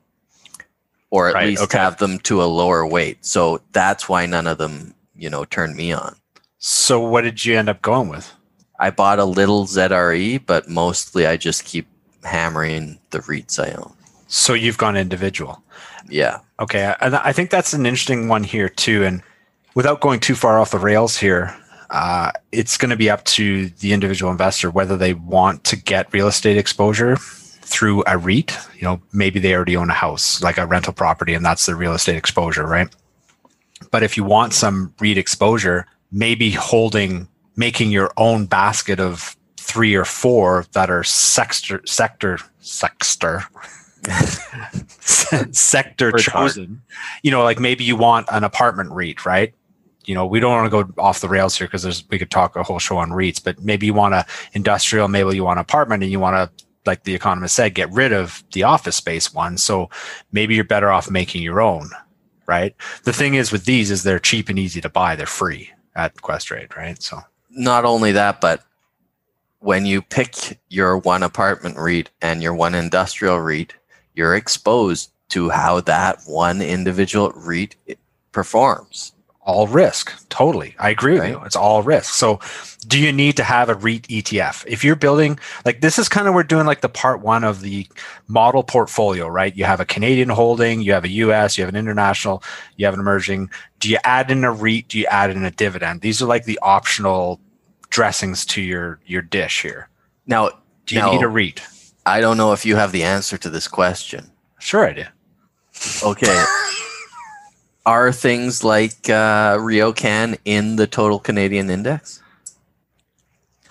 or 1.09 1.29
at 1.29 1.35
Right, 1.35 1.47
least 1.47 1.63
okay. 1.63 1.77
have 1.77 1.97
them 1.97 2.19
to 2.19 2.43
a 2.43 2.45
lower 2.45 2.85
weight. 2.85 3.25
So 3.25 3.61
that's 3.71 4.09
why 4.09 4.25
none 4.25 4.47
of 4.47 4.57
them, 4.57 4.93
you 5.15 5.29
know, 5.29 5.45
turned 5.45 5.75
me 5.75 5.91
on. 5.91 6.15
So 6.57 6.99
what 6.99 7.21
did 7.21 7.45
you 7.45 7.57
end 7.57 7.69
up 7.69 7.81
going 7.81 8.09
with? 8.09 8.31
I 8.79 8.89
bought 8.91 9.19
a 9.19 9.25
little 9.25 9.65
ZRE, 9.65 10.45
but 10.45 10.69
mostly 10.69 11.25
I 11.25 11.37
just 11.37 11.63
keep 11.65 11.87
hammering 12.23 12.99
the 13.11 13.19
REITs 13.19 13.59
I 13.59 13.71
own. 13.75 13.93
So 14.27 14.53
you've 14.53 14.77
gone 14.77 14.95
individual. 14.97 15.63
Yeah. 16.09 16.39
Okay, 16.59 16.93
and 16.99 17.15
I 17.15 17.31
think 17.31 17.49
that's 17.49 17.73
an 17.73 17.85
interesting 17.85 18.27
one 18.27 18.43
here 18.43 18.67
too. 18.69 19.03
And 19.05 19.21
without 19.75 20.01
going 20.01 20.19
too 20.19 20.35
far 20.35 20.59
off 20.59 20.71
the 20.71 20.79
rails 20.79 21.17
here, 21.17 21.55
uh, 21.89 22.31
it's 22.51 22.77
going 22.77 22.89
to 22.89 22.95
be 22.95 23.09
up 23.09 23.23
to 23.25 23.69
the 23.69 23.93
individual 23.93 24.31
investor 24.31 24.69
whether 24.69 24.95
they 24.95 25.13
want 25.13 25.63
to 25.65 25.75
get 25.75 26.11
real 26.13 26.27
estate 26.27 26.57
exposure 26.57 27.15
through 27.15 28.03
a 28.07 28.17
REIT. 28.17 28.57
You 28.75 28.83
know, 28.83 29.01
maybe 29.11 29.39
they 29.39 29.53
already 29.53 29.75
own 29.77 29.89
a 29.89 29.93
house, 29.93 30.41
like 30.41 30.57
a 30.57 30.65
rental 30.65 30.93
property, 30.93 31.33
and 31.33 31.45
that's 31.45 31.65
the 31.65 31.75
real 31.75 31.93
estate 31.93 32.15
exposure, 32.15 32.65
right? 32.65 32.93
But 33.91 34.03
if 34.03 34.17
you 34.17 34.23
want 34.23 34.53
some 34.53 34.93
REIT 34.99 35.17
exposure, 35.17 35.85
maybe 36.11 36.51
holding, 36.51 37.27
making 37.55 37.91
your 37.91 38.11
own 38.17 38.45
basket 38.45 38.99
of 38.99 39.35
three 39.57 39.95
or 39.95 40.05
four 40.05 40.65
that 40.73 40.89
are 40.89 41.03
sector, 41.03 41.81
sector, 41.85 42.39
sector, 42.59 43.43
sector 45.51 46.11
chosen. 46.13 46.81
You 47.23 47.31
know, 47.31 47.43
like 47.43 47.59
maybe 47.59 47.83
you 47.83 47.95
want 47.95 48.27
an 48.31 48.43
apartment 48.43 48.91
REIT, 48.91 49.25
right? 49.25 49.53
You 50.09 50.15
know, 50.15 50.25
we 50.25 50.39
don't 50.39 50.51
want 50.51 50.65
to 50.65 50.83
go 50.83 50.91
off 50.99 51.21
the 51.21 51.29
rails 51.29 51.55
here 51.55 51.67
because 51.67 51.83
there's 51.83 52.03
we 52.09 52.17
could 52.17 52.31
talk 52.31 52.55
a 52.55 52.63
whole 52.63 52.79
show 52.79 52.97
on 52.97 53.11
REITs, 53.11 53.43
but 53.43 53.61
maybe 53.61 53.85
you 53.85 53.93
want 53.93 54.15
a 54.15 54.25
industrial, 54.53 55.07
maybe 55.07 55.35
you 55.35 55.43
want 55.43 55.59
an 55.59 55.61
apartment, 55.61 56.01
and 56.01 56.11
you 56.11 56.19
want 56.19 56.35
to, 56.35 56.65
like 56.87 57.03
the 57.03 57.13
economist 57.13 57.55
said, 57.55 57.75
get 57.75 57.91
rid 57.91 58.11
of 58.11 58.43
the 58.53 58.63
office 58.63 58.95
space 58.95 59.31
one. 59.35 59.55
So 59.59 59.87
maybe 60.31 60.55
you're 60.55 60.63
better 60.63 60.89
off 60.89 61.11
making 61.11 61.43
your 61.43 61.61
own, 61.61 61.91
right? 62.47 62.73
The 63.03 63.13
thing 63.13 63.35
is 63.35 63.51
with 63.51 63.65
these 63.65 63.91
is 63.91 64.01
they're 64.01 64.17
cheap 64.17 64.49
and 64.49 64.57
easy 64.57 64.81
to 64.81 64.89
buy. 64.89 65.15
They're 65.15 65.27
free 65.27 65.69
at 65.95 66.15
Questrade, 66.15 66.75
right? 66.75 66.99
So 67.03 67.19
not 67.51 67.85
only 67.85 68.11
that, 68.13 68.41
but 68.41 68.63
when 69.59 69.85
you 69.85 70.01
pick 70.01 70.59
your 70.69 70.97
one 70.97 71.21
apartment 71.21 71.77
REIT 71.77 72.09
and 72.19 72.41
your 72.41 72.55
one 72.55 72.73
industrial 72.73 73.39
REIT, 73.39 73.75
you're 74.15 74.33
exposed 74.33 75.11
to 75.29 75.51
how 75.51 75.81
that 75.81 76.23
one 76.25 76.63
individual 76.63 77.31
REIT 77.35 77.75
performs. 78.31 79.13
All 79.49 79.67
risk. 79.67 80.13
Totally. 80.29 80.75
I 80.79 80.89
agree 80.89 81.13
with 81.13 81.21
Right. 81.23 81.31
you. 81.31 81.41
It's 81.45 81.55
all 81.55 81.81
risk. 81.83 82.13
So 82.13 82.39
do 82.87 82.99
you 82.99 83.11
need 83.11 83.35
to 83.37 83.43
have 83.43 83.67
a 83.69 83.73
REIT 83.75 84.07
ETF? 84.07 84.63
If 84.67 84.83
you're 84.83 84.95
building 84.95 85.39
like 85.65 85.81
this 85.81 85.97
is 85.99 86.07
kind 86.07 86.27
of 86.27 86.33
we're 86.33 86.43
doing 86.43 86.65
like 86.67 86.81
the 86.81 86.89
part 86.89 87.21
one 87.21 87.43
of 87.43 87.61
the 87.61 87.87
model 88.27 88.63
portfolio, 88.63 89.27
right? 89.27 89.55
You 89.55 89.65
have 89.65 89.79
a 89.79 89.85
Canadian 89.85 90.29
holding, 90.29 90.81
you 90.81 90.93
have 90.93 91.03
a 91.03 91.09
US, 91.25 91.57
you 91.57 91.63
have 91.63 91.73
an 91.73 91.79
international, 91.79 92.43
you 92.77 92.85
have 92.85 92.93
an 92.93 92.99
emerging. 92.99 93.49
Do 93.79 93.89
you 93.89 93.97
add 94.03 94.29
in 94.31 94.43
a 94.43 94.51
REIT? 94.51 94.87
Do 94.89 94.99
you 94.99 95.05
add 95.07 95.29
in 95.31 95.43
a 95.43 95.51
dividend? 95.51 96.01
These 96.01 96.21
are 96.21 96.25
like 96.27 96.45
the 96.45 96.59
optional 96.61 97.39
dressings 97.89 98.45
to 98.47 98.61
your 98.61 98.99
your 99.05 99.21
dish 99.23 99.61
here. 99.63 99.89
Now, 100.27 100.51
Do 100.85 100.95
you 100.95 101.01
No. 101.01 101.11
need 101.11 101.21
a 101.23 101.27
REIT? 101.27 101.61
I 102.05 102.21
don't 102.21 102.37
know 102.37 102.53
if 102.53 102.65
you 102.65 102.75
have 102.75 102.91
the 102.91 103.03
answer 103.03 103.37
to 103.37 103.49
this 103.49 103.67
question. 103.67 104.31
Sure 104.59 104.87
I 104.87 104.93
do. 104.93 105.05
Okay. 106.03 106.43
Are 107.89 108.11
things 108.11 108.63
like 108.63 109.09
uh, 109.09 109.57
RioCan 109.57 110.37
in 110.45 110.75
the 110.75 110.85
total 110.85 111.17
Canadian 111.17 111.71
index? 111.71 112.21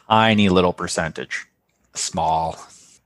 Tiny 0.09 0.49
little 0.49 0.73
percentage. 0.73 1.47
Small. 1.95 2.59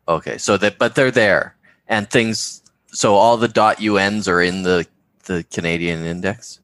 Okay, 0.08 0.38
so 0.38 0.56
that 0.56 0.78
but 0.78 0.94
they're 0.94 1.10
there, 1.10 1.54
and 1.86 2.08
things. 2.08 2.62
So 2.92 3.14
all 3.16 3.36
the 3.36 3.46
dot 3.46 3.78
.UNs 3.78 4.26
are 4.26 4.40
in 4.40 4.62
the 4.62 4.86
the 5.24 5.44
Canadian 5.52 6.02
index. 6.06 6.60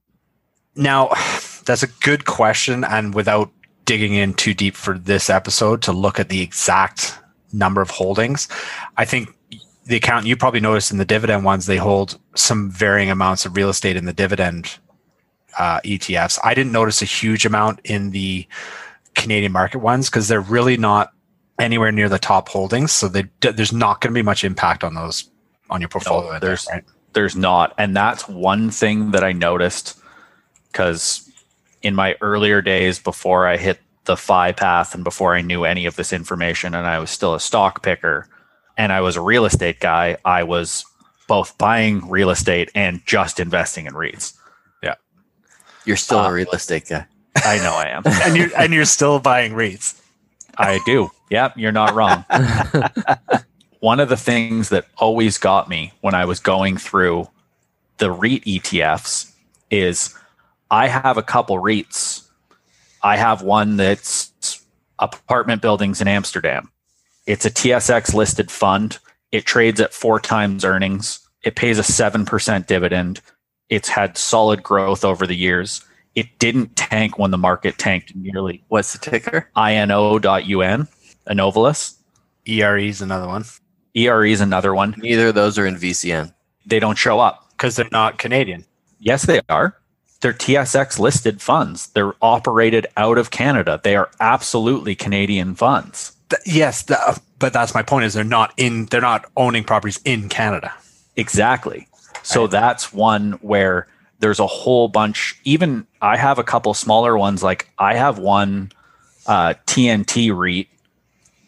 Now, 0.75 1.09
that's 1.67 1.83
a 1.83 1.93
good 2.01 2.25
question. 2.25 2.85
And 2.85 3.15
without 3.15 3.51
digging 3.85 4.15
in 4.15 4.33
too 4.33 4.55
deep 4.55 4.77
for 4.77 4.97
this 4.97 5.29
episode 5.29 5.83
to 5.83 5.93
look 5.93 6.19
at 6.19 6.31
the 6.31 6.41
exact 6.41 7.19
number 7.53 7.83
of 7.83 7.91
holdings, 7.91 8.49
I 8.97 9.05
think 9.05 9.29
the 9.89 9.97
account 9.97 10.27
you 10.27 10.37
probably 10.37 10.61
noticed 10.61 10.93
in 10.93 10.99
the 10.99 11.05
dividend 11.05 11.45
ones, 11.45 11.67
they 11.67 11.79
hold 11.79 12.19
some 12.37 12.71
varying 12.71 13.11
amounts 13.11 13.47
of 13.47 13.57
real 13.57 13.71
estate 13.71 13.97
in 13.97 14.05
the 14.05 14.13
dividend 14.13 14.79
uh, 15.59 15.81
ETFs. 15.81 16.39
I 16.45 16.55
didn't 16.55 16.73
notice 16.73 17.03
a 17.03 17.07
huge 17.07 17.47
amount 17.47 17.81
in 17.85 18.11
the 18.11 18.47
Canadian 19.15 19.53
market 19.53 19.79
ones 19.79 20.11
because 20.11 20.29
they're 20.29 20.41
really 20.41 20.77
not 20.77 21.13
anywhere 21.59 21.91
near 21.91 22.09
the 22.09 22.19
top 22.19 22.49
holdings. 22.49 22.93
So 22.93 23.09
they, 23.09 23.25
there's 23.41 23.73
not 23.73 24.01
going 24.01 24.13
to 24.13 24.19
be 24.19 24.23
much 24.23 24.45
impact 24.45 24.85
on 24.85 24.95
those 24.95 25.31
on 25.71 25.81
your 25.81 25.89
portfolio. 25.89 26.31
there, 26.33 26.41
there's- 26.41 26.69
right? 26.71 26.85
there's 27.15 27.35
not 27.37 27.75
and 27.79 27.97
that's 27.97 28.29
one 28.29 28.71
thing 28.71 29.11
that 29.13 29.25
i 29.25 29.33
noticed 29.33 29.99
because 30.71 31.29
in 31.83 31.95
my 31.95 32.15
earlier 32.21 32.61
days 32.63 32.99
before 32.99 33.47
i 33.47 33.57
hit 33.57 33.81
the 34.05 34.17
FI 34.17 34.53
path 34.53 34.95
and 34.95 35.05
before 35.05 35.35
i 35.35 35.41
knew 35.41 35.65
any 35.65 35.87
of 35.87 35.97
this 35.97 36.13
information 36.13 36.75
and 36.75 36.87
i 36.87 36.99
was 36.99 37.11
still 37.11 37.35
a 37.35 37.41
stock 37.41 37.83
picker 37.83 38.29
and 38.79 38.93
i 38.93 39.01
was 39.03 39.17
a 39.17 39.21
real 39.21 39.45
estate 39.45 39.79
guy 39.81 40.17
i 40.25 40.43
was 40.43 40.85
both 41.27 41.57
buying 41.59 42.09
real 42.09 42.31
estate 42.31 42.71
and 42.75 43.05
just 43.05 43.39
investing 43.39 43.85
in 43.87 43.95
reits 43.95 44.33
Yeah. 44.83 44.95
You're 45.85 45.97
still 45.97 46.21
Uh, 46.21 46.31
a 46.31 46.33
real 46.33 46.51
estate 46.53 46.89
guy. 46.89 47.07
i 47.45 47.59
know 47.59 47.75
i 47.75 47.89
am 47.89 48.03
and 48.25 48.37
you're 48.37 48.51
and 48.57 48.73
you're 48.73 48.87
still 48.87 49.19
buying 49.19 49.53
REITs. 49.53 50.01
i 50.57 50.81
do 50.87 51.11
yep 51.31 51.53
you're 51.57 51.73
not 51.73 51.95
wrong 51.95 52.25
one 53.81 54.01
of 54.01 54.09
the 54.09 54.17
things 54.17 54.71
that 54.71 54.87
always 54.97 55.39
got 55.39 55.69
me 55.69 55.93
when 56.01 56.15
I 56.15 56.25
was 56.25 56.41
going 56.41 56.77
through 56.79 57.29
the 57.99 58.11
REIT 58.11 58.45
ETFs 58.45 59.33
is 59.71 60.15
I 60.71 60.89
have 60.89 61.17
a 61.17 61.23
couple 61.23 61.57
REITs. 61.59 62.27
I 63.03 63.17
have 63.17 63.41
one 63.43 63.77
that's 63.77 64.65
apartment 64.99 65.63
buildings 65.63 66.01
in 66.01 66.09
Amsterdam. 66.09 66.73
It's 67.29 67.45
a 67.45 67.51
TSX 67.51 68.15
listed 68.15 68.51
fund. 68.51 68.99
It 69.33 69.45
trades 69.45 69.83
at 69.83 69.93
four 69.93 70.19
times 70.19 70.65
earnings. 70.65 71.21
It 71.43 71.57
pays 71.57 71.79
a 71.79 71.83
7% 71.83 72.67
dividend. 72.67 73.21
It's 73.69 73.91
had 73.91 74.17
solid 74.17 74.63
growth 74.63 75.05
over 75.05 75.27
the 75.27 75.37
years. 75.37 75.85
It 76.15 76.39
didn't 76.39 76.75
tank 76.75 77.19
when 77.19 77.31
the 77.31 77.37
market 77.37 77.77
tanked 77.77 78.17
nearly 78.17 78.65
What's 78.69 78.95
the 78.95 78.99
ticker? 78.99 79.51
INO.UN, 79.55 80.89
Inovalis. 81.29 81.99
ERE 82.47 82.79
is 82.79 83.03
another 83.03 83.29
one 83.29 83.45
ERE 83.95 84.25
is 84.25 84.41
another 84.41 84.75
one. 84.75 84.95
Neither 84.97 85.29
of 85.29 85.35
those 85.35 85.59
are 85.59 85.67
in 85.67 85.77
VCN. 85.77 86.33
They 86.65 86.81
don't 86.81 86.97
show 86.97 87.21
up. 87.21 87.51
because 87.51 87.77
they're 87.77 87.89
not 87.93 88.17
Canadian. 88.17 88.65
Yes, 89.01 89.27
they 89.27 89.43
are. 89.51 89.77
They're 90.23 90.33
TSX 90.33 90.99
listed 90.99 91.43
funds. 91.43 91.89
They're 91.89 92.15
operated 92.23 92.87
out 92.97 93.19
of 93.19 93.31
Canada. 93.31 93.83
They 93.85 93.97
are 93.97 94.11
absolutely 94.19 94.95
Canadian 94.95 95.55
funds. 95.57 96.13
Th- 96.31 96.43
yes, 96.47 96.83
the, 96.83 97.01
uh, 97.01 97.17
but 97.39 97.53
that's 97.53 97.75
my 97.75 97.83
point. 97.83 98.05
Is 98.05 98.15
they're 98.15 98.25
not 98.25 98.53
in. 98.57 98.87
They're 98.87 99.01
not 99.01 99.31
owning 99.37 99.65
properties 99.65 100.01
in 100.05 100.29
Canada. 100.29 100.73
Exactly. 101.17 101.89
So 102.23 102.43
Right. 102.43 102.51
that's 102.51 102.93
one 102.93 103.33
where 103.43 103.87
there's 104.21 104.41
a 104.41 104.47
whole 104.47 104.89
bunch. 104.89 105.39
Even 105.45 105.87
I 106.03 106.17
have 106.17 106.39
a 106.39 106.45
couple 106.45 106.75
smaller 106.75 107.17
ones. 107.17 107.43
Like 107.43 107.71
I 107.79 107.95
have 107.95 108.19
one 108.19 108.73
uh, 109.27 109.55
TNT 109.67 110.31
REIT. 110.37 110.69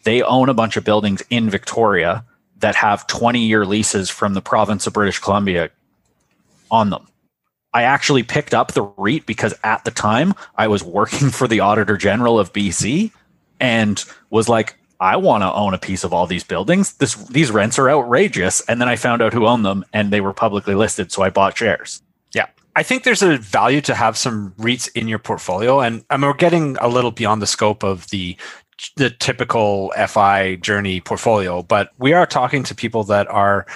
They 0.03 0.21
own 0.23 0.49
a 0.49 0.53
bunch 0.53 0.77
of 0.77 0.83
buildings 0.83 1.21
in 1.29 1.49
Victoria 1.49 2.25
that 2.59 2.75
have 2.75 3.07
20 3.07 3.39
year 3.45 3.65
leases 3.65 4.09
from 4.09 4.33
the 4.33 4.41
province 4.41 4.87
of 4.87 4.93
British 4.93 5.19
Columbia 5.19 5.69
on 6.69 6.89
them. 6.89 7.07
I 7.73 7.83
actually 7.83 8.23
picked 8.23 8.53
up 8.53 8.73
the 8.73 8.83
REIT 8.97 9.25
because 9.25 9.53
at 9.63 9.83
the 9.85 9.91
time 9.91 10.33
I 10.57 10.67
was 10.67 10.83
working 10.83 11.29
for 11.31 11.47
the 11.47 11.59
Auditor 11.59 11.97
General 11.97 12.39
of 12.39 12.53
BC 12.53 13.11
and 13.61 14.03
was 14.29 14.49
like, 14.49 14.75
I 14.99 15.15
want 15.15 15.43
to 15.43 15.53
own 15.53 15.73
a 15.73 15.79
piece 15.79 16.03
of 16.03 16.13
all 16.13 16.27
these 16.27 16.43
buildings. 16.43 16.93
This 16.93 17.15
these 17.27 17.49
rents 17.49 17.79
are 17.79 17.89
outrageous. 17.89 18.61
And 18.67 18.81
then 18.81 18.89
I 18.89 18.95
found 18.95 19.21
out 19.21 19.33
who 19.33 19.47
owned 19.47 19.65
them 19.65 19.85
and 19.93 20.11
they 20.11 20.21
were 20.21 20.33
publicly 20.33 20.75
listed, 20.75 21.11
so 21.11 21.23
I 21.23 21.29
bought 21.29 21.57
shares. 21.57 22.01
Yeah. 22.33 22.47
I 22.75 22.83
think 22.83 23.03
there's 23.03 23.23
a 23.23 23.37
value 23.37 23.81
to 23.81 23.95
have 23.95 24.17
some 24.17 24.51
REITs 24.59 24.89
in 24.93 25.07
your 25.07 25.19
portfolio. 25.19 25.79
And 25.79 26.03
I 26.09 26.17
mean, 26.17 26.27
we're 26.27 26.33
getting 26.33 26.77
a 26.77 26.87
little 26.87 27.11
beyond 27.11 27.41
the 27.41 27.47
scope 27.47 27.83
of 27.83 28.07
the 28.09 28.37
the 28.97 29.11
typical 29.11 29.93
FI 30.07 30.55
journey 30.55 31.01
portfolio, 31.01 31.61
but 31.61 31.91
we 31.99 32.13
are 32.13 32.25
talking 32.25 32.63
to 32.63 32.73
people 32.73 33.03
that 33.03 33.27
are, 33.27 33.67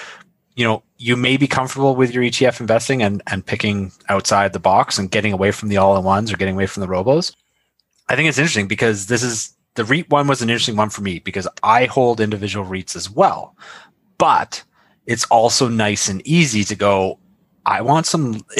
you 0.55 0.65
know, 0.65 0.81
you 0.97 1.15
may 1.15 1.37
be 1.37 1.47
comfortable 1.47 1.95
with 1.95 2.11
your 2.11 2.23
ETF 2.23 2.59
investing 2.59 3.03
and, 3.03 3.21
and 3.27 3.45
picking 3.45 3.91
outside 4.09 4.53
the 4.53 4.59
box 4.59 4.97
and 4.97 5.11
getting 5.11 5.31
away 5.31 5.51
from 5.51 5.69
the 5.69 5.77
all-in-ones 5.77 6.33
or 6.33 6.37
getting 6.37 6.55
away 6.55 6.65
from 6.65 6.81
the 6.81 6.87
robos. 6.87 7.35
I 8.09 8.15
think 8.15 8.29
it's 8.29 8.39
interesting 8.39 8.67
because 8.67 9.05
this 9.05 9.21
is 9.21 9.55
the 9.75 9.83
REIT 9.83 10.09
one 10.09 10.27
was 10.27 10.41
an 10.41 10.49
interesting 10.49 10.75
one 10.75 10.89
for 10.89 11.01
me 11.01 11.19
because 11.19 11.47
I 11.61 11.85
hold 11.85 12.19
individual 12.19 12.65
REITs 12.65 12.95
as 12.95 13.09
well. 13.09 13.55
But 14.17 14.63
it's 15.05 15.25
also 15.25 15.67
nice 15.67 16.07
and 16.07 16.25
easy 16.25 16.63
to 16.63 16.75
go, 16.75 17.19
I 17.65 17.81
want 17.81 18.05
some. 18.05 18.41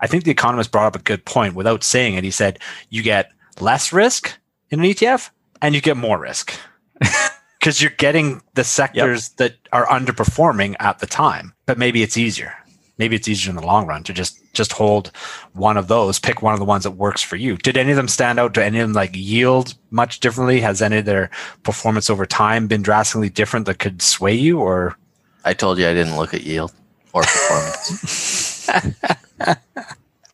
I 0.00 0.06
think 0.06 0.24
the 0.24 0.30
economist 0.30 0.72
brought 0.72 0.86
up 0.86 0.96
a 0.96 1.02
good 1.02 1.24
point 1.24 1.54
without 1.54 1.84
saying 1.84 2.14
it. 2.14 2.24
He 2.24 2.30
said, 2.30 2.58
you 2.90 3.02
get 3.02 3.30
less 3.60 3.92
risk 3.92 4.36
in 4.70 4.80
an 4.80 4.86
ETF 4.86 5.30
and 5.60 5.74
you 5.74 5.80
get 5.80 5.96
more 5.96 6.18
risk 6.18 6.52
because 7.60 7.80
you're 7.80 7.92
getting 7.92 8.42
the 8.54 8.64
sectors 8.64 9.30
that 9.30 9.56
are 9.72 9.86
underperforming 9.86 10.74
at 10.80 10.98
the 10.98 11.06
time. 11.06 11.54
But 11.66 11.78
maybe 11.78 12.02
it's 12.02 12.16
easier. 12.16 12.54
Maybe 12.98 13.16
it's 13.16 13.28
easier 13.28 13.50
in 13.50 13.56
the 13.56 13.66
long 13.66 13.86
run 13.86 14.02
to 14.04 14.12
just 14.12 14.38
just 14.52 14.72
hold 14.72 15.10
one 15.54 15.76
of 15.76 15.88
those, 15.88 16.18
pick 16.18 16.42
one 16.42 16.52
of 16.52 16.60
the 16.60 16.66
ones 16.66 16.84
that 16.84 16.90
works 16.92 17.22
for 17.22 17.36
you. 17.36 17.56
Did 17.56 17.76
any 17.76 17.90
of 17.90 17.96
them 17.96 18.08
stand 18.08 18.38
out? 18.38 18.52
Do 18.52 18.60
any 18.60 18.80
of 18.80 18.88
them 18.88 18.94
like 18.94 19.12
yield 19.14 19.74
much 19.90 20.20
differently? 20.20 20.60
Has 20.60 20.82
any 20.82 20.98
of 20.98 21.04
their 21.06 21.30
performance 21.62 22.10
over 22.10 22.26
time 22.26 22.66
been 22.66 22.82
drastically 22.82 23.30
different 23.30 23.66
that 23.66 23.78
could 23.78 24.02
sway 24.02 24.34
you 24.34 24.60
or 24.60 24.96
I 25.44 25.54
told 25.54 25.78
you 25.78 25.88
I 25.88 25.94
didn't 25.94 26.16
look 26.16 26.34
at 26.34 26.42
yield 26.42 26.72
or 27.12 27.22
performance. 27.22 28.68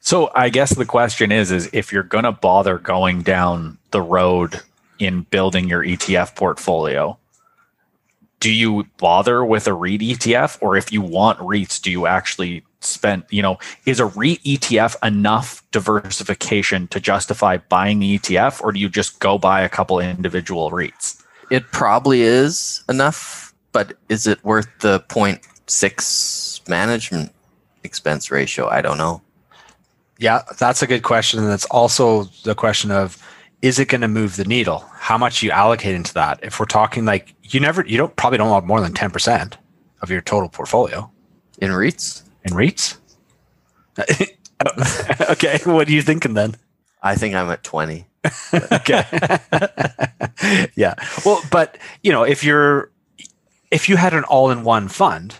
So 0.08 0.30
I 0.34 0.48
guess 0.48 0.74
the 0.74 0.86
question 0.86 1.30
is 1.30 1.52
is 1.52 1.68
if 1.74 1.92
you're 1.92 2.02
going 2.02 2.24
to 2.24 2.32
bother 2.32 2.78
going 2.78 3.20
down 3.20 3.76
the 3.90 4.00
road 4.00 4.62
in 4.98 5.26
building 5.30 5.68
your 5.68 5.84
ETF 5.84 6.34
portfolio, 6.34 7.18
do 8.40 8.52
you 8.52 8.84
bother 8.98 9.44
with 9.44 9.66
a 9.66 9.72
REIT 9.72 10.00
ETF 10.00 10.58
or 10.60 10.76
if 10.76 10.92
you 10.92 11.02
want 11.02 11.38
REITs 11.40 11.80
do 11.80 11.90
you 11.90 12.06
actually 12.06 12.64
spend, 12.80 13.24
you 13.30 13.42
know, 13.42 13.58
is 13.86 13.98
a 13.98 14.06
REIT 14.06 14.42
ETF 14.44 14.96
enough 15.06 15.68
diversification 15.72 16.86
to 16.88 17.00
justify 17.00 17.56
buying 17.56 17.98
the 17.98 18.18
ETF 18.18 18.62
or 18.62 18.72
do 18.72 18.78
you 18.78 18.88
just 18.88 19.18
go 19.18 19.38
buy 19.38 19.62
a 19.62 19.68
couple 19.68 19.98
individual 19.98 20.70
REITs? 20.70 21.22
it 21.50 21.70
probably 21.72 22.22
is 22.22 22.82
enough, 22.88 23.54
but 23.72 23.94
is 24.08 24.26
it 24.26 24.42
worth 24.44 24.68
the 24.80 25.00
0.6 25.08 26.68
management 26.68 27.32
expense 27.84 28.30
ratio? 28.30 28.68
I 28.68 28.82
don't 28.82 28.98
know. 28.98 29.22
Yeah, 30.18 30.42
that's 30.58 30.82
a 30.82 30.86
good 30.86 31.02
question. 31.02 31.40
And 31.40 31.48
that's 31.48 31.64
also 31.66 32.24
the 32.44 32.54
question 32.54 32.90
of 32.90 33.22
is 33.62 33.78
it 33.78 33.88
going 33.88 34.00
to 34.02 34.08
move 34.08 34.36
the 34.36 34.44
needle? 34.44 34.84
How 34.94 35.18
much 35.18 35.42
you 35.42 35.50
allocate 35.50 35.94
into 35.94 36.14
that? 36.14 36.40
If 36.42 36.60
we're 36.60 36.66
talking 36.66 37.04
like 37.04 37.34
you 37.42 37.60
never, 37.60 37.84
you 37.84 37.96
don't 37.96 38.14
probably 38.16 38.38
don't 38.38 38.50
want 38.50 38.66
more 38.66 38.80
than 38.80 38.92
10% 38.92 39.54
of 40.00 40.10
your 40.10 40.20
total 40.20 40.48
portfolio 40.48 41.10
In 41.60 41.70
REITs, 41.70 42.22
in 42.44 42.52
REITs. 42.52 42.98
okay. 45.30 45.58
What 45.64 45.88
are 45.88 45.92
you 45.92 46.02
thinking 46.02 46.34
then? 46.34 46.54
I 47.02 47.16
think 47.16 47.34
I'm 47.34 47.50
at 47.50 47.64
20. 47.64 48.06
okay. 48.72 49.04
yeah. 50.74 50.94
Well, 51.24 51.42
but 51.50 51.78
you 52.02 52.12
know, 52.12 52.22
if 52.22 52.44
you're 52.44 52.90
if 53.70 53.88
you 53.88 53.96
had 53.96 54.14
an 54.14 54.24
all-in-one 54.24 54.88
fund, 54.88 55.36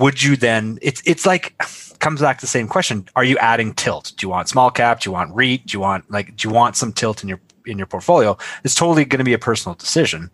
would 0.00 0.22
you 0.22 0.36
then 0.36 0.78
it's 0.82 1.02
it's 1.04 1.26
like 1.26 1.54
comes 2.00 2.20
back 2.20 2.38
to 2.38 2.40
the 2.40 2.48
same 2.48 2.66
question. 2.66 3.06
Are 3.14 3.24
you 3.24 3.38
adding 3.38 3.74
tilt? 3.74 4.12
Do 4.16 4.26
you 4.26 4.30
want 4.30 4.48
small 4.48 4.70
cap? 4.70 5.00
Do 5.00 5.10
you 5.10 5.12
want 5.12 5.34
REIT? 5.34 5.66
Do 5.66 5.76
you 5.76 5.80
want 5.80 6.10
like 6.10 6.34
do 6.36 6.48
you 6.48 6.54
want 6.54 6.76
some 6.76 6.92
tilt 6.92 7.22
in 7.22 7.28
your 7.28 7.40
in 7.66 7.78
your 7.78 7.86
portfolio? 7.86 8.36
It's 8.64 8.74
totally 8.74 9.04
going 9.04 9.18
to 9.18 9.24
be 9.24 9.34
a 9.34 9.38
personal 9.38 9.76
decision. 9.76 10.30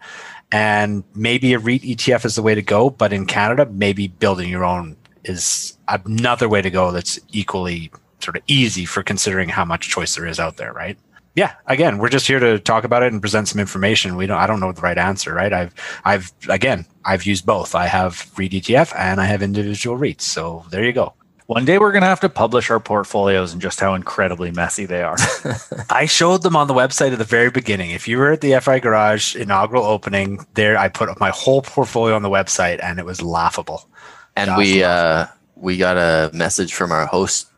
And 0.53 1.03
maybe 1.15 1.53
a 1.53 1.59
REIT 1.59 1.83
ETF 1.83 2.25
is 2.25 2.37
the 2.37 2.43
way 2.43 2.55
to 2.55 2.63
go, 2.63 2.89
but 2.89 3.13
in 3.13 3.27
Canada, 3.27 3.67
maybe 3.67 4.07
building 4.07 4.49
your 4.49 4.65
own 4.65 4.97
is 5.25 5.77
another 5.89 6.49
way 6.49 6.63
to 6.63 6.71
go 6.71 6.93
that's 6.93 7.19
equally 7.33 7.91
sort 8.21 8.37
of 8.37 8.43
easy 8.47 8.85
for 8.85 9.03
considering 9.03 9.49
how 9.49 9.65
much 9.65 9.89
choice 9.89 10.15
there 10.15 10.27
is 10.27 10.39
out 10.39 10.57
there, 10.57 10.73
right? 10.73 10.97
Yeah 11.37 11.53
again 11.67 11.99
we're 11.99 12.09
just 12.09 12.27
here 12.27 12.41
to 12.41 12.59
talk 12.59 12.83
about 12.83 13.05
it 13.05 13.13
and 13.13 13.21
present 13.21 13.47
some 13.47 13.61
information. 13.61 14.17
We 14.17 14.27
don't 14.27 14.39
i 14.39 14.47
don't 14.47 14.59
know 14.59 14.73
the 14.73 14.81
right 14.81 14.99
answer 14.99 15.33
right? 15.33 15.53
I've 15.53 15.75
i've 16.05 16.33
again 16.49 16.85
i've 17.05 17.25
used 17.25 17.47
both. 17.47 17.77
I 17.77 17.87
have 17.87 18.27
REIT 18.37 18.53
etf 18.53 18.93
and 18.99 19.21
i 19.21 19.27
have 19.27 19.43
individual 19.43 19.97
reits. 19.97 20.25
So 20.25 20.65
there 20.71 20.85
you 20.85 20.93
go. 20.93 21.15
One 21.47 21.65
day 21.65 21.79
we're 21.79 21.93
going 21.93 22.03
to 22.03 22.09
have 22.09 22.19
to 22.21 22.29
publish 22.29 22.71
our 22.71 22.81
portfolios 22.81 23.53
and 23.53 23.63
just 23.63 23.79
how 23.79 23.95
incredibly 23.95 24.51
messy 24.51 24.85
they 24.85 25.03
are. 25.03 25.17
i 25.91 26.07
showed 26.07 26.43
them 26.43 26.57
on 26.57 26.67
the 26.67 26.75
website 26.75 27.13
at 27.13 27.19
the 27.19 27.25
very 27.25 27.51
beginning. 27.51 27.93
If 27.93 28.09
you 28.09 28.19
were 28.19 28.33
at 28.33 28.41
the 28.41 28.59
fi 28.61 28.81
garage 28.81 29.37
inaugural 29.37 29.85
opening 29.85 30.45
there 30.55 30.77
i 30.77 30.89
put 30.89 31.21
my 31.21 31.31
whole 31.31 31.63
portfolio 31.63 32.17
on 32.17 32.23
the 32.23 32.31
website 32.31 32.83
and 32.83 32.99
it 32.99 33.05
was 33.05 33.23
laughable. 33.23 33.89
And 34.35 34.49
Josh 34.49 34.59
we 34.59 34.83
loves 34.83 34.85
uh, 34.85 35.27
we 35.55 35.77
got 35.77 35.97
a 35.97 36.31
message 36.35 36.75
from 36.75 36.93
our 36.93 37.07
host 37.07 37.51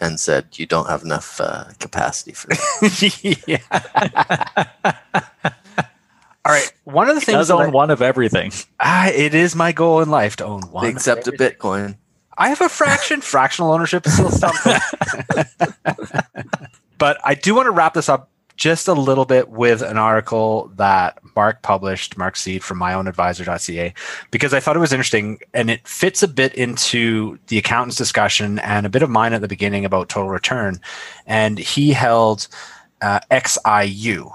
and 0.00 0.18
said 0.20 0.46
you 0.58 0.66
don't 0.66 0.88
have 0.88 1.02
enough 1.02 1.40
uh, 1.40 1.64
capacity 1.80 2.32
for 2.32 2.48
that. 2.48 3.42
yeah. 3.46 4.92
all 6.44 6.52
right 6.52 6.72
one 6.84 7.08
of 7.08 7.14
the 7.16 7.20
He 7.20 7.26
things 7.26 7.38
does 7.38 7.48
that 7.48 7.54
own 7.54 7.66
I- 7.66 7.70
one 7.70 7.90
of 7.90 8.00
everything. 8.02 8.52
ah, 8.80 9.08
it 9.08 9.34
is 9.34 9.54
my 9.54 9.72
goal 9.72 10.00
in 10.00 10.08
life 10.10 10.36
to 10.36 10.44
own 10.44 10.62
one 10.70 10.86
of 10.86 10.90
except 10.92 11.26
a. 11.28 11.32
Bitcoin. 11.32 11.96
I 12.40 12.50
have 12.50 12.60
a 12.60 12.68
fraction. 12.68 13.20
Fractional 13.20 13.72
ownership 13.72 14.06
is 14.06 14.12
still 14.14 14.30
something. 14.30 14.76
but 16.98 17.18
I 17.24 17.34
do 17.34 17.54
want 17.56 17.66
to 17.66 17.72
wrap 17.72 17.94
this 17.94 18.08
up 18.08 18.30
just 18.58 18.88
a 18.88 18.92
little 18.92 19.24
bit 19.24 19.48
with 19.48 19.82
an 19.82 19.96
article 19.96 20.70
that 20.74 21.18
Mark 21.36 21.62
published, 21.62 22.18
Mark 22.18 22.36
Seed 22.36 22.62
from 22.62 22.80
myownadvisor.ca, 22.80 23.94
because 24.32 24.52
I 24.52 24.58
thought 24.58 24.76
it 24.76 24.80
was 24.80 24.92
interesting 24.92 25.38
and 25.54 25.70
it 25.70 25.86
fits 25.86 26.24
a 26.24 26.28
bit 26.28 26.54
into 26.54 27.38
the 27.46 27.56
accountant's 27.56 27.96
discussion 27.96 28.58
and 28.58 28.84
a 28.84 28.90
bit 28.90 29.02
of 29.02 29.10
mine 29.10 29.32
at 29.32 29.40
the 29.40 29.48
beginning 29.48 29.84
about 29.84 30.08
total 30.08 30.28
return. 30.28 30.80
And 31.24 31.56
he 31.56 31.92
held 31.92 32.48
uh, 33.00 33.20
XIU, 33.30 34.32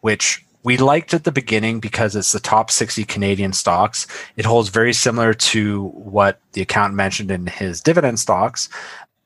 which 0.00 0.44
we 0.62 0.78
liked 0.78 1.12
at 1.12 1.24
the 1.24 1.32
beginning 1.32 1.78
because 1.78 2.16
it's 2.16 2.32
the 2.32 2.40
top 2.40 2.70
60 2.70 3.04
Canadian 3.04 3.52
stocks. 3.52 4.06
It 4.36 4.46
holds 4.46 4.70
very 4.70 4.94
similar 4.94 5.34
to 5.34 5.88
what 5.88 6.40
the 6.52 6.62
accountant 6.62 6.96
mentioned 6.96 7.30
in 7.30 7.46
his 7.48 7.82
dividend 7.82 8.18
stocks, 8.18 8.70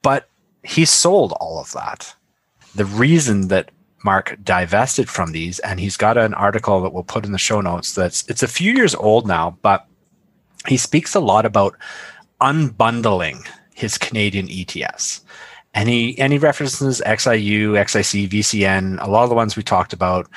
but 0.02 0.28
he 0.64 0.84
sold 0.84 1.32
all 1.34 1.60
of 1.60 1.70
that. 1.72 2.12
The 2.74 2.86
reason 2.86 3.48
that 3.48 3.70
Mark 4.04 4.36
divested 4.42 5.08
from 5.08 5.32
these, 5.32 5.58
and 5.60 5.80
he's 5.80 5.96
got 5.96 6.16
an 6.16 6.34
article 6.34 6.80
that 6.82 6.92
we'll 6.92 7.02
put 7.02 7.24
in 7.24 7.32
the 7.32 7.38
show 7.38 7.60
notes 7.60 7.94
that's 7.94 8.28
it's 8.28 8.42
a 8.42 8.48
few 8.48 8.72
years 8.72 8.94
old 8.94 9.26
now, 9.26 9.58
but 9.62 9.86
he 10.68 10.76
speaks 10.76 11.14
a 11.14 11.20
lot 11.20 11.46
about 11.46 11.76
unbundling 12.40 13.46
his 13.74 13.98
Canadian 13.98 14.48
ETS. 14.50 15.22
And 15.74 15.88
he 15.88 16.18
and 16.18 16.32
he 16.32 16.38
references 16.38 17.02
XIU, 17.04 17.72
XIC, 17.72 18.28
VCN, 18.30 18.98
a 19.02 19.10
lot 19.10 19.24
of 19.24 19.28
the 19.28 19.34
ones 19.34 19.56
we 19.56 19.62
talked 19.62 19.92
about. 19.92 20.28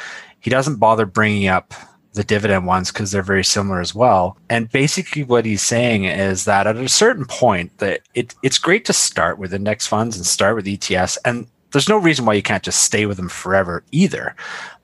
He 0.42 0.50
doesn't 0.50 0.78
bother 0.78 1.06
bringing 1.06 1.48
up 1.48 1.74
the 2.14 2.24
dividend 2.24 2.66
ones 2.66 2.92
because 2.92 3.12
they're 3.12 3.22
very 3.22 3.44
similar 3.44 3.80
as 3.80 3.96
well. 3.96 4.38
And 4.50 4.70
basically, 4.70 5.24
what 5.24 5.46
he's 5.46 5.62
saying 5.62 6.06
is 6.06 6.46
that 6.46 6.68
at 6.68 6.76
a 6.76 6.90
certain 6.90 7.26
point, 7.26 7.78
that 7.78 8.02
it, 8.14 8.36
it's 8.44 8.58
great 8.58 8.84
to 8.86 8.94
start 8.94 9.38
with 9.38 9.54
index 9.54 9.88
funds 9.88 10.18
and 10.18 10.26
start 10.26 10.56
with 10.56 10.68
ETS, 10.68 11.18
and 11.24 11.48
there's 11.72 11.90
no 11.90 11.98
reason 11.98 12.26
why 12.26 12.34
you 12.34 12.42
can't 12.42 12.64
just 12.64 12.84
stay 12.84 13.06
with 13.06 13.18
them 13.18 13.30
forever 13.30 13.84
either. 13.92 14.36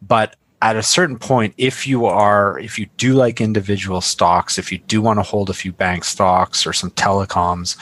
But 0.01 0.36
at 0.61 0.75
a 0.75 0.83
certain 0.83 1.17
point, 1.17 1.53
if 1.57 1.86
you 1.86 2.05
are, 2.05 2.57
if 2.59 2.79
you 2.79 2.88
do 2.97 3.13
like 3.13 3.41
individual 3.41 4.01
stocks, 4.01 4.57
if 4.57 4.71
you 4.71 4.77
do 4.79 5.01
want 5.01 5.19
to 5.19 5.23
hold 5.23 5.49
a 5.49 5.53
few 5.53 5.71
bank 5.71 6.03
stocks 6.03 6.65
or 6.65 6.73
some 6.73 6.91
telecoms, 6.91 7.77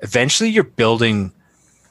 eventually 0.00 0.48
you're 0.50 0.64
building 0.64 1.32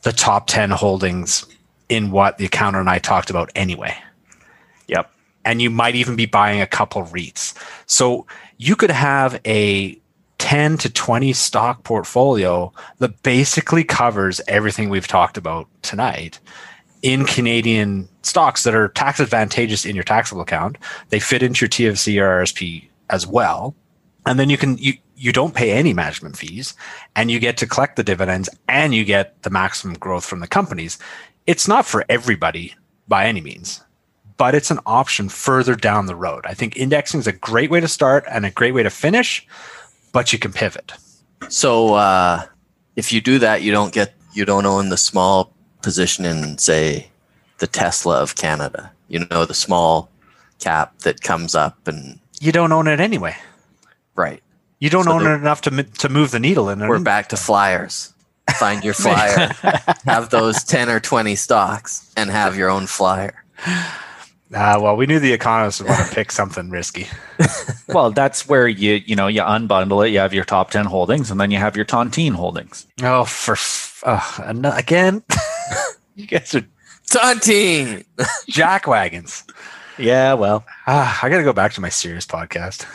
the 0.04 0.12
top 0.12 0.48
10 0.48 0.72
holdings 0.72 1.46
in 1.90 2.12
what 2.12 2.38
the 2.38 2.46
accountant 2.46 2.82
and 2.82 2.90
I 2.90 3.00
talked 3.00 3.30
about 3.30 3.52
anyway. 3.56 3.96
Yep. 4.88 5.12
And 5.46 5.62
you 5.62 5.70
might 5.70 5.96
even 5.96 6.16
be 6.16 6.26
buying 6.26 6.62
a 6.62 6.68
couple 6.68 7.04
REITs. 7.04 7.54
So 7.86 8.26
you 8.58 8.76
could 8.76 8.92
have 8.92 9.40
a 9.46 10.01
10 10.42 10.80
to 10.80 10.90
20 10.90 11.34
stock 11.34 11.84
portfolio 11.84 12.74
that 12.98 13.22
basically 13.22 13.84
covers 13.84 14.42
everything 14.48 14.90
we've 14.90 15.08
talked 15.08 15.38
about 15.38 15.68
tonight 15.84 16.40
in 17.04 17.26
Canadian 17.26 18.10
stocks 18.24 18.64
that 18.64 18.74
are 18.74 18.88
tax 18.88 19.20
advantageous 19.20 19.86
in 19.86 19.94
your 19.94 20.04
taxable 20.04 20.42
account. 20.42 20.80
They 21.10 21.20
fit 21.20 21.44
into 21.44 21.66
your 21.66 21.70
TFC 21.70 22.20
or 22.20 22.44
RSP 22.44 22.88
as 23.12 23.28
well. 23.28 23.76
And 24.26 24.40
then 24.40 24.50
you 24.50 24.58
can 24.58 24.80
you 24.80 24.94
you 25.16 25.32
don't 25.32 25.54
pay 25.54 25.74
any 25.74 25.94
management 25.94 26.36
fees 26.36 26.74
and 27.16 27.30
you 27.30 27.38
get 27.38 27.58
to 27.58 27.68
collect 27.68 27.96
the 27.96 28.04
dividends 28.04 28.50
and 28.68 28.96
you 28.96 29.06
get 29.06 29.44
the 29.44 29.52
maximum 29.52 29.94
growth 29.94 30.26
from 30.26 30.40
the 30.40 30.48
companies. 30.48 30.98
It's 31.46 31.68
not 31.68 31.86
for 31.86 32.04
everybody 32.10 32.74
by 33.08 33.28
any 33.28 33.42
means, 33.42 33.84
but 34.38 34.56
it's 34.56 34.72
an 34.72 34.80
option 34.88 35.30
further 35.30 35.76
down 35.76 36.08
the 36.08 36.16
road. 36.16 36.48
I 36.48 36.56
think 36.56 36.76
indexing 36.76 37.20
is 37.20 37.28
a 37.28 37.32
great 37.32 37.70
way 37.70 37.80
to 37.80 37.88
start 37.88 38.26
and 38.28 38.44
a 38.44 38.50
great 38.50 38.74
way 38.74 38.82
to 38.82 38.90
finish, 38.90 39.46
but 40.12 40.34
you 40.34 40.40
can 40.40 40.52
pivot. 40.52 40.94
So 41.50 41.96
uh, 41.96 42.46
if 42.96 43.12
you 43.12 43.22
do 43.22 43.40
that, 43.40 43.62
you 43.62 43.72
don't 43.72 43.94
get 43.94 44.14
you 44.34 44.46
don't 44.46 44.66
own 44.66 44.90
the 44.90 44.98
small 44.98 45.52
position 45.82 46.26
in 46.26 46.58
say 46.58 47.10
the 47.58 47.68
Tesla 47.68 48.22
of 48.22 48.36
Canada. 48.36 48.92
You 49.08 49.26
know 49.30 49.46
the 49.46 49.54
small 49.54 50.10
cap 50.60 50.98
that 51.00 51.22
comes 51.22 51.56
up 51.56 51.88
and 51.88 52.20
You 52.40 52.52
don't 52.52 52.72
own 52.72 52.88
it 52.88 53.00
anyway. 53.00 53.36
right. 54.16 54.42
You 54.80 54.90
don't 54.90 55.04
So 55.04 55.12
own 55.12 55.28
it 55.28 55.34
enough 55.36 55.62
to 55.62 55.84
to 55.84 56.10
move 56.10 56.32
the 56.32 56.40
needle 56.40 56.70
in. 56.70 56.82
an 56.82 56.88
We're 56.88 57.00
back 57.00 57.30
to 57.30 57.38
flyers. 57.38 58.14
Find 58.56 58.84
your 58.84 58.96
flyer. 58.96 59.52
have 60.06 60.30
those 60.32 60.64
ten 60.64 60.90
or 60.90 61.00
twenty 61.00 61.36
stocks 61.36 62.12
and 62.18 62.30
have 62.32 62.58
your 62.58 62.70
own 62.70 62.88
flyer. 62.88 63.44
Ah, 64.54 64.78
well, 64.80 64.98
we 64.98 65.06
knew 65.06 65.20
the 65.20 65.32
economists 65.34 65.80
would 65.80 65.90
want 65.90 66.08
to 66.10 66.14
pick 66.16 66.32
something 66.32 66.70
risky. 66.70 67.08
Well, 67.88 68.12
that's 68.12 68.48
where 68.48 68.70
you 68.70 69.02
you 69.06 69.18
know 69.18 69.28
you 69.28 69.42
unbundle 69.42 70.08
it. 70.08 70.12
You 70.12 70.20
have 70.20 70.34
your 70.34 70.46
top 70.46 70.72
ten 70.72 70.86
holdings, 70.86 71.30
and 71.30 71.42
then 71.42 71.52
you 71.52 71.58
have 71.58 71.76
your 71.76 71.84
tontine 71.84 72.32
holdings. 72.34 72.88
Oh, 73.04 73.26
for 73.26 73.54
f- 73.54 74.02
uh, 74.06 74.22
ano- 74.46 74.72
again, 74.74 75.24
you 76.16 76.26
guys 76.26 76.56
are 76.56 76.66
Tontine. 77.10 78.06
jack 78.48 78.88
wagons. 78.88 79.44
Yeah, 79.98 80.36
well, 80.36 80.64
Ah, 80.88 81.20
I 81.22 81.28
got 81.30 81.38
to 81.40 81.44
go 81.44 81.52
back 81.52 81.74
to 81.74 81.82
my 81.82 81.90
serious 81.90 82.26
podcast. 82.26 82.86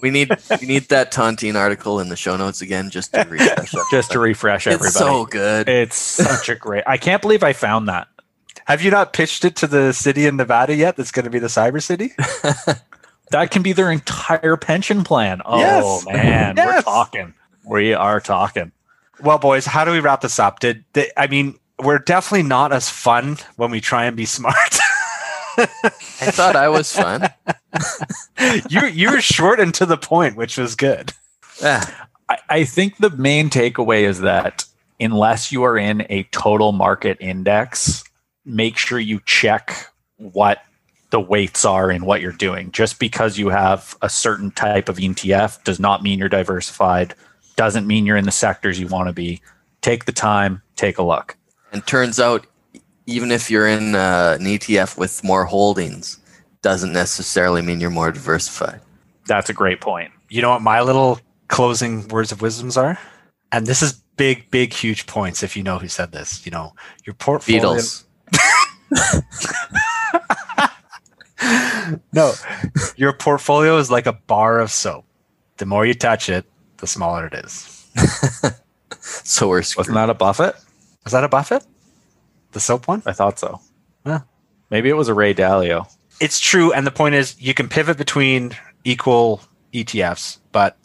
We 0.00 0.08
need 0.10 0.30
we 0.60 0.66
need 0.66 0.88
that 0.88 1.12
Tontine 1.12 1.54
article 1.56 2.00
in 2.00 2.08
the 2.08 2.16
show 2.16 2.36
notes 2.38 2.62
again 2.62 2.88
just 2.88 3.12
to 3.12 3.26
refresh. 3.28 3.74
just 3.90 4.12
to 4.12 4.18
refresh 4.18 4.66
everybody, 4.66 4.88
It's 4.88 4.96
so 4.98 5.26
good. 5.26 5.68
it's 5.68 5.96
such 5.96 6.48
a 6.48 6.54
great. 6.54 6.84
I 6.86 6.96
can't 6.96 7.20
believe 7.20 7.42
I 7.42 7.52
found 7.52 7.88
that. 7.88 8.08
Have 8.66 8.82
you 8.82 8.90
not 8.90 9.12
pitched 9.12 9.44
it 9.44 9.56
to 9.56 9.66
the 9.66 9.92
city 9.92 10.26
in 10.26 10.36
Nevada 10.36 10.74
yet? 10.74 10.96
That's 10.96 11.12
going 11.12 11.24
to 11.24 11.30
be 11.30 11.38
the 11.38 11.48
cyber 11.48 11.82
city. 11.82 12.12
That 13.30 13.50
can 13.50 13.62
be 13.62 13.72
their 13.72 13.90
entire 13.90 14.58
pension 14.58 15.04
plan. 15.04 15.40
Oh 15.46 15.58
Yes. 15.58 16.04
man, 16.04 16.54
we're 16.54 16.82
talking. 16.82 17.32
We 17.64 17.94
are 17.94 18.20
talking. 18.20 18.72
Well, 19.22 19.38
boys, 19.38 19.64
how 19.64 19.86
do 19.86 19.90
we 19.90 20.00
wrap 20.00 20.20
this 20.20 20.38
up? 20.38 20.60
Did, 20.60 20.84
did 20.92 21.10
I 21.16 21.28
mean 21.28 21.58
we're 21.82 21.98
definitely 21.98 22.46
not 22.46 22.74
as 22.74 22.90
fun 22.90 23.38
when 23.56 23.70
we 23.70 23.80
try 23.80 24.04
and 24.04 24.14
be 24.18 24.26
smart. 24.26 24.54
I 25.56 25.66
thought 26.30 26.56
I 26.56 26.68
was 26.68 26.92
fun. 26.94 27.30
you 28.68 28.84
you 28.86 29.10
were 29.10 29.22
short 29.22 29.60
and 29.60 29.72
to 29.76 29.86
the 29.86 29.96
point, 29.96 30.36
which 30.36 30.58
was 30.58 30.74
good. 30.74 31.12
Yeah. 31.62 31.88
I, 32.28 32.38
I 32.50 32.64
think 32.64 32.98
the 32.98 33.08
main 33.10 33.48
takeaway 33.48 34.02
is 34.02 34.20
that 34.20 34.66
unless 35.00 35.50
you 35.50 35.62
are 35.62 35.78
in 35.78 36.04
a 36.10 36.24
total 36.24 36.72
market 36.72 37.16
index, 37.18 38.04
make 38.44 38.76
sure 38.76 38.98
you 38.98 39.20
check 39.24 39.88
what 40.16 40.62
the 41.10 41.20
weights 41.20 41.64
are 41.64 41.90
in 41.90 42.04
what 42.04 42.20
you're 42.20 42.32
doing. 42.32 42.72
Just 42.72 42.98
because 42.98 43.38
you 43.38 43.50
have 43.50 43.96
a 44.02 44.08
certain 44.08 44.50
type 44.50 44.88
of 44.88 44.96
ETF 44.96 45.62
does 45.64 45.78
not 45.78 46.02
mean 46.02 46.18
you're 46.18 46.28
diversified, 46.28 47.14
doesn't 47.56 47.86
mean 47.86 48.06
you're 48.06 48.16
in 48.16 48.24
the 48.24 48.30
sectors 48.30 48.80
you 48.80 48.86
want 48.86 49.08
to 49.08 49.12
be. 49.12 49.40
Take 49.82 50.06
the 50.06 50.12
time, 50.12 50.62
take 50.76 50.98
a 50.98 51.02
look. 51.02 51.36
And 51.72 51.86
turns 51.86 52.18
out, 52.18 52.46
even 53.06 53.30
if 53.30 53.50
you're 53.50 53.66
in 53.66 53.94
uh, 53.94 54.36
an 54.40 54.46
ETF 54.46 54.96
with 54.96 55.22
more 55.22 55.44
holdings, 55.44 56.18
doesn't 56.62 56.92
necessarily 56.92 57.60
mean 57.60 57.80
you're 57.80 57.90
more 57.90 58.12
diversified. 58.12 58.80
That's 59.26 59.50
a 59.50 59.52
great 59.52 59.80
point. 59.80 60.12
You 60.28 60.40
know 60.40 60.50
what 60.50 60.62
my 60.62 60.80
little 60.80 61.20
closing 61.48 62.08
words 62.08 62.32
of 62.32 62.40
wisdoms 62.40 62.76
are? 62.76 62.98
And 63.50 63.66
this 63.66 63.82
is 63.82 63.92
big, 64.16 64.50
big, 64.50 64.72
huge 64.72 65.06
points 65.06 65.42
if 65.42 65.56
you 65.56 65.62
know 65.62 65.78
who 65.78 65.88
said 65.88 66.12
this. 66.12 66.46
You 66.46 66.52
know, 66.52 66.74
your 67.04 67.14
portfolio. 67.14 67.62
Beatles. 67.62 68.04
No, 72.12 72.32
your 72.96 73.12
portfolio 73.12 73.76
is 73.78 73.90
like 73.90 74.06
a 74.06 74.12
bar 74.12 74.60
of 74.60 74.70
soap. 74.70 75.04
The 75.56 75.66
more 75.66 75.84
you 75.84 75.94
touch 75.94 76.28
it, 76.28 76.46
the 76.76 76.86
smaller 76.86 77.26
it 77.26 77.34
is. 77.34 77.88
So 79.02 79.48
we're 79.48 79.62
screwed. 79.62 79.88
Wasn't 79.88 79.94
that 79.94 80.10
a 80.10 80.14
Buffett? 80.14 80.54
Was 81.04 81.12
that 81.12 81.24
a 81.24 81.28
Buffett? 81.28 81.64
The 82.52 82.60
soap 82.60 82.86
one? 82.86 83.02
I 83.04 83.12
thought 83.12 83.38
so. 83.38 83.60
Yeah. 84.06 84.20
Maybe 84.70 84.88
it 84.88 84.96
was 84.96 85.08
a 85.08 85.14
Ray 85.14 85.34
Dalio. 85.34 85.92
It's 86.20 86.38
true. 86.38 86.72
And 86.72 86.86
the 86.86 86.90
point 86.92 87.14
is, 87.14 87.40
you 87.40 87.54
can 87.54 87.68
pivot 87.68 87.98
between 87.98 88.52
equal 88.84 89.42
ETFs, 89.72 90.38
but 90.52 90.76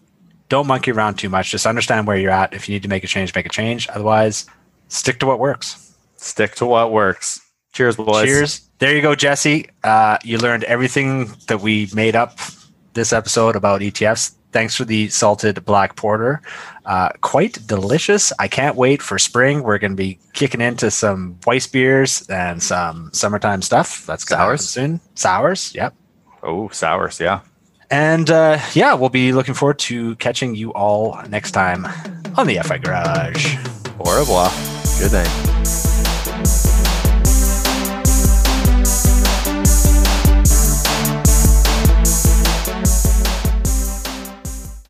don't 0.49 0.65
monkey 0.65 0.91
around 0.91 1.15
too 1.15 1.29
much. 1.29 1.51
Just 1.51 1.67
understand 1.67 2.07
where 2.07 2.17
you're 2.17 2.31
at. 2.31 2.53
If 2.53 2.67
you 2.67 2.73
need 2.73 2.83
to 2.83 2.89
make 2.89 3.03
a 3.03 3.07
change, 3.07 3.35
make 3.35 3.45
a 3.45 3.49
change. 3.49 3.87
Otherwise, 3.89 4.47
stick 4.87 5.19
to 5.19 5.25
what 5.25 5.39
works. 5.39 5.86
Stick 6.17 6.55
to 6.55 6.65
what 6.65 6.91
works. 6.91 7.39
Cheers, 7.73 7.95
boys. 7.95 8.25
Cheers. 8.25 8.69
There 8.79 8.95
you 8.95 9.01
go, 9.01 9.15
Jesse. 9.15 9.69
Uh, 9.83 10.17
you 10.23 10.37
learned 10.37 10.63
everything 10.65 11.31
that 11.47 11.61
we 11.61 11.89
made 11.93 12.15
up 12.15 12.37
this 12.93 13.13
episode 13.13 13.55
about 13.55 13.81
ETFs. 13.81 14.33
Thanks 14.51 14.75
for 14.75 14.85
the 14.85 15.09
salted 15.09 15.63
black 15.65 15.95
porter. 15.95 16.41
Uh, 16.85 17.09
quite 17.21 17.59
delicious. 17.67 18.33
I 18.39 18.47
can't 18.47 18.75
wait 18.75 19.01
for 19.01 19.19
spring. 19.19 19.61
We're 19.61 19.77
going 19.77 19.91
to 19.91 19.97
be 19.97 20.19
kicking 20.33 20.61
into 20.61 20.89
some 20.89 21.37
Weiss 21.45 21.67
beers 21.67 22.27
and 22.29 22.63
some 22.63 23.11
summertime 23.13 23.61
stuff. 23.61 24.05
That's 24.05 24.27
Sours? 24.27 24.67
soon. 24.67 24.99
Sours. 25.15 25.75
Yep. 25.75 25.93
Oh, 26.43 26.69
sours. 26.69 27.19
Yeah. 27.19 27.41
And 27.91 28.29
uh, 28.29 28.59
yeah, 28.73 28.93
we'll 28.93 29.09
be 29.09 29.33
looking 29.33 29.53
forward 29.53 29.79
to 29.79 30.15
catching 30.15 30.55
you 30.55 30.71
all 30.73 31.21
next 31.29 31.51
time 31.51 31.85
on 32.35 32.47
the 32.47 32.59
FI 32.63 32.79
Garage. 32.79 33.57
Au 33.99 34.17
revoir. 34.17 34.51
Good 34.99 35.11
night. 35.13 35.56